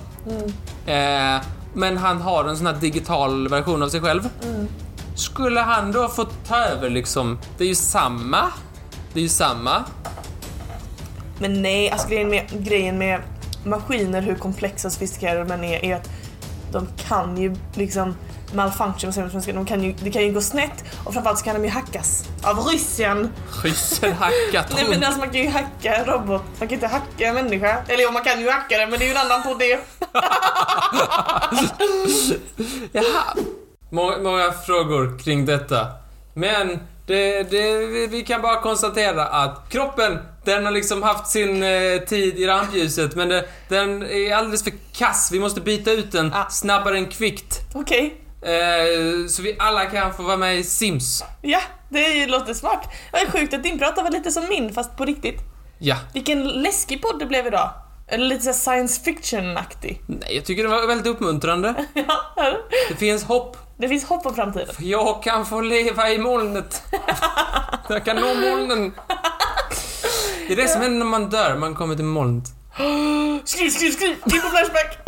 Eh, 0.86 1.40
men 1.74 1.96
han 1.96 2.20
har 2.20 2.44
en 2.44 2.56
sån 2.56 2.66
här 2.66 2.74
digital 2.74 3.48
version 3.48 3.82
av 3.82 3.88
sig 3.88 4.00
själv. 4.00 4.28
Skulle 5.16 5.60
han 5.60 5.92
då 5.92 6.08
få 6.08 6.24
ta 6.24 6.56
över 6.56 6.90
liksom? 6.90 7.38
Det 7.58 7.64
är 7.64 7.68
ju 7.68 7.74
samma. 7.74 8.42
Det 9.12 9.18
är 9.20 9.22
ju 9.22 9.28
samma. 9.28 9.84
Men 11.42 11.62
nej, 11.62 11.90
alltså 11.90 12.08
grejen 12.08 12.28
med, 12.28 12.46
grejen 12.50 12.98
med 12.98 13.20
maskiner, 13.64 14.22
hur 14.22 14.34
komplexa 14.34 14.88
och 14.88 14.92
sofistikerade 14.92 15.44
de 15.44 15.64
är, 15.64 15.84
är 15.84 15.96
att 15.96 16.10
de 16.72 16.88
kan 17.08 17.36
ju 17.36 17.56
liksom 17.74 18.16
malfunction, 18.52 19.12
de 19.54 19.66
kan 19.66 19.82
ju, 19.82 19.92
det 19.92 20.10
kan 20.10 20.22
ju 20.22 20.32
gå 20.32 20.40
snett 20.40 20.84
och 21.04 21.12
framförallt 21.14 21.38
så 21.38 21.44
kan 21.44 21.54
de 21.54 21.64
ju 21.64 21.70
hackas 21.70 22.24
av 22.42 22.58
ryssen. 22.58 23.32
Ryssen 23.62 24.12
hackat 24.12 24.72
Nej 24.74 24.86
men 24.88 25.04
alltså 25.04 25.20
man 25.20 25.30
kan 25.30 25.40
ju 25.40 25.48
hacka 25.48 25.94
en 25.94 26.04
robot, 26.04 26.42
man 26.58 26.68
kan 26.68 26.74
inte 26.74 26.86
hacka 26.86 27.28
en 27.28 27.34
människa. 27.34 27.82
Eller 27.88 28.04
jo, 28.04 28.10
man 28.12 28.24
kan 28.24 28.40
ju 28.40 28.50
hacka 28.50 28.78
den 28.78 28.90
men 28.90 28.98
det 28.98 29.04
är 29.04 29.06
ju 29.06 29.12
en 29.12 29.20
annan 29.26 29.42
på 29.42 29.54
det. 29.54 29.80
Jaha. 32.92 33.24
Många, 33.90 34.18
många 34.18 34.52
frågor 34.52 35.18
kring 35.18 35.46
detta. 35.46 35.86
Men 36.34 36.78
det, 37.06 37.42
det, 37.42 37.86
vi 38.06 38.24
kan 38.26 38.42
bara 38.42 38.60
konstatera 38.60 39.26
att 39.26 39.68
kroppen, 39.68 40.18
den 40.44 40.64
har 40.64 40.72
liksom 40.72 41.02
haft 41.02 41.26
sin 41.26 41.62
eh, 41.62 41.98
tid 42.06 42.38
i 42.38 42.46
rampljuset 42.46 43.14
men 43.14 43.28
det, 43.28 43.44
den 43.68 44.02
är 44.02 44.34
alldeles 44.34 44.64
för 44.64 44.72
kass. 44.92 45.28
Vi 45.32 45.38
måste 45.40 45.60
byta 45.60 45.90
ut 45.92 46.12
den 46.12 46.32
Ah. 46.34 46.50
snabbare 46.50 46.96
än 46.98 47.06
kvickt. 47.08 47.60
Okej, 47.74 48.18
Eh, 48.44 49.26
så 49.28 49.42
vi 49.42 49.56
alla 49.58 49.84
kan 49.84 50.14
få 50.14 50.22
vara 50.22 50.36
med 50.36 50.58
i 50.58 50.64
Sims. 50.64 51.24
ja 51.42 51.60
det 51.88 52.26
låter 52.26 52.54
smart. 52.54 52.88
Det 53.12 53.18
är 53.18 53.30
sjukt 53.30 53.54
att 53.54 53.62
din 53.62 53.78
pratar 53.78 54.02
var 54.02 54.10
lite 54.10 54.30
som 54.30 54.48
min 54.48 54.72
fast 54.74 54.96
på 54.96 55.04
riktigt. 55.04 55.40
Ja. 55.78 55.96
Vilken 56.14 56.48
läskig 56.48 57.02
podd 57.02 57.18
det 57.18 57.26
blev 57.26 57.46
idag. 57.46 57.70
Eller 58.08 58.26
lite 58.26 58.42
såhär 58.42 58.54
science 58.54 59.00
fiction-aktig. 59.04 60.02
Nej, 60.06 60.34
jag 60.36 60.44
tycker 60.44 60.62
det 60.62 60.68
var 60.68 60.86
väldigt 60.86 61.06
uppmuntrande. 61.06 61.74
Ja, 61.94 62.56
Det 62.88 62.94
finns 62.96 63.24
hopp. 63.24 63.56
det 63.76 63.88
finns 63.88 64.04
hopp 64.04 64.26
om 64.26 64.34
framtiden. 64.34 64.74
Jag 64.78 65.22
kan 65.22 65.46
få 65.46 65.60
leva 65.60 66.10
i 66.10 66.18
molnet. 66.18 66.82
Jag 67.88 68.04
kan 68.04 68.16
nå 68.16 68.34
molnen. 68.34 68.92
Det 70.54 70.60
är 70.62 70.62
det 70.62 70.68
som 70.68 70.80
händer 70.80 70.98
när 70.98 71.06
man 71.06 71.30
dör, 71.30 71.56
man 71.56 71.74
kommer 71.74 71.94
till 71.96 72.04
molnet. 72.04 72.44
Skriv, 73.44 73.70
skriv, 73.70 73.90
skriv! 73.90 74.10
In 74.10 74.40
på 74.40 74.48
Flashback! 74.48 74.98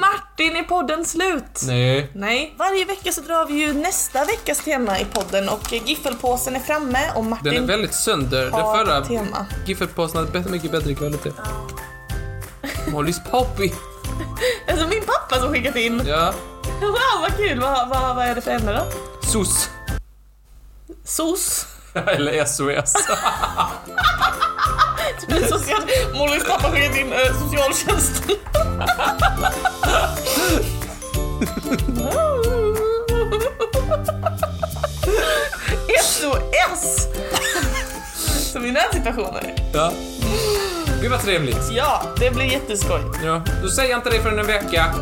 Martin, 0.00 0.56
är 0.56 0.62
podden 0.62 1.04
slut? 1.04 1.60
Nej. 1.66 2.10
Nej. 2.14 2.54
Varje 2.58 2.84
vecka 2.84 3.12
så 3.12 3.20
drar 3.20 3.46
vi 3.46 3.54
ju 3.54 3.72
nästa 3.72 4.24
veckas 4.24 4.58
tema 4.64 5.00
i 5.00 5.04
podden 5.04 5.48
och 5.48 5.72
giffelpåsen 5.72 6.56
är 6.56 6.60
framme 6.60 7.12
och 7.16 7.24
Martin 7.24 7.52
Den 7.54 7.62
är 7.62 7.66
väldigt 7.66 7.94
sönder. 7.94 8.42
Den 8.44 8.52
har 8.52 8.76
förra 8.84 9.04
tema. 9.04 9.46
giffelpåsen 9.66 10.16
hade 10.16 10.30
bättre- 10.32 10.50
mycket 10.50 10.70
bättre 10.72 10.94
kvalitet. 10.94 11.32
Mollys 12.88 13.20
Poppy. 13.30 13.70
Alltså 14.68 14.88
min 14.88 15.02
pappa 15.06 15.40
som 15.40 15.52
skickat 15.52 15.76
in. 15.76 16.02
Ja. 16.06 16.34
Wow 16.80 16.92
vad 17.20 17.36
kul, 17.36 17.60
vad, 17.60 17.88
vad, 17.88 18.16
vad 18.16 18.24
är 18.26 18.34
det 18.34 18.40
för 18.40 18.50
ämne 18.50 18.72
då? 18.72 18.86
SOS. 19.28 19.68
SOS. 21.04 21.66
Eller 22.06 22.44
SOS. 22.44 22.92
Social... 25.48 25.82
Mollys 26.14 26.44
pappa 26.44 26.68
har 26.68 26.74
skickat 26.74 26.96
in 26.96 27.12
eh, 27.12 27.18
socialtjänsten. 27.40 28.36
SOS! 36.02 37.08
Som 38.52 38.66
i 38.66 38.72
nödsituationer. 38.72 39.54
Ja. 39.72 39.92
Gud 41.00 41.10
vad 41.10 41.22
trevligt. 41.22 41.70
Ja, 41.70 42.02
det 42.18 42.30
blir 42.30 42.44
jätteskoj. 42.44 43.00
Ja, 43.24 43.42
då 43.62 43.68
säger 43.68 43.90
jag 43.90 43.98
inte 43.98 44.10
det 44.10 44.20
förrän 44.20 44.38
en 44.38 44.46
vecka. 44.46 44.94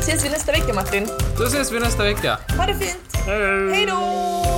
Ses 0.00 0.24
vi 0.24 0.28
nästa 0.28 0.52
vecka 0.52 0.74
Martin. 0.74 1.08
Då 1.38 1.44
ses 1.44 1.72
vi 1.72 1.80
nästa 1.80 2.02
vecka. 2.02 2.38
Ha 2.58 2.66
det 2.66 2.74
fint. 2.74 3.16
Hej 3.72 3.86
då! 3.86 4.55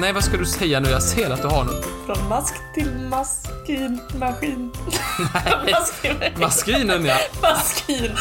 Nej, 0.00 0.12
vad 0.12 0.24
ska 0.24 0.36
du 0.36 0.46
säga 0.46 0.80
nu? 0.80 0.88
Jag 0.90 1.02
ser 1.02 1.30
att 1.30 1.42
du 1.42 1.48
har 1.48 1.64
något. 1.64 1.84
Från 2.06 2.28
mask 2.28 2.54
till 2.74 2.92
maskinmaskin. 3.10 4.72
Nej. 5.34 5.72
Maskin. 5.80 6.40
Maskinen 6.40 7.04
ja. 7.04 7.16
Maskin. 7.42 8.10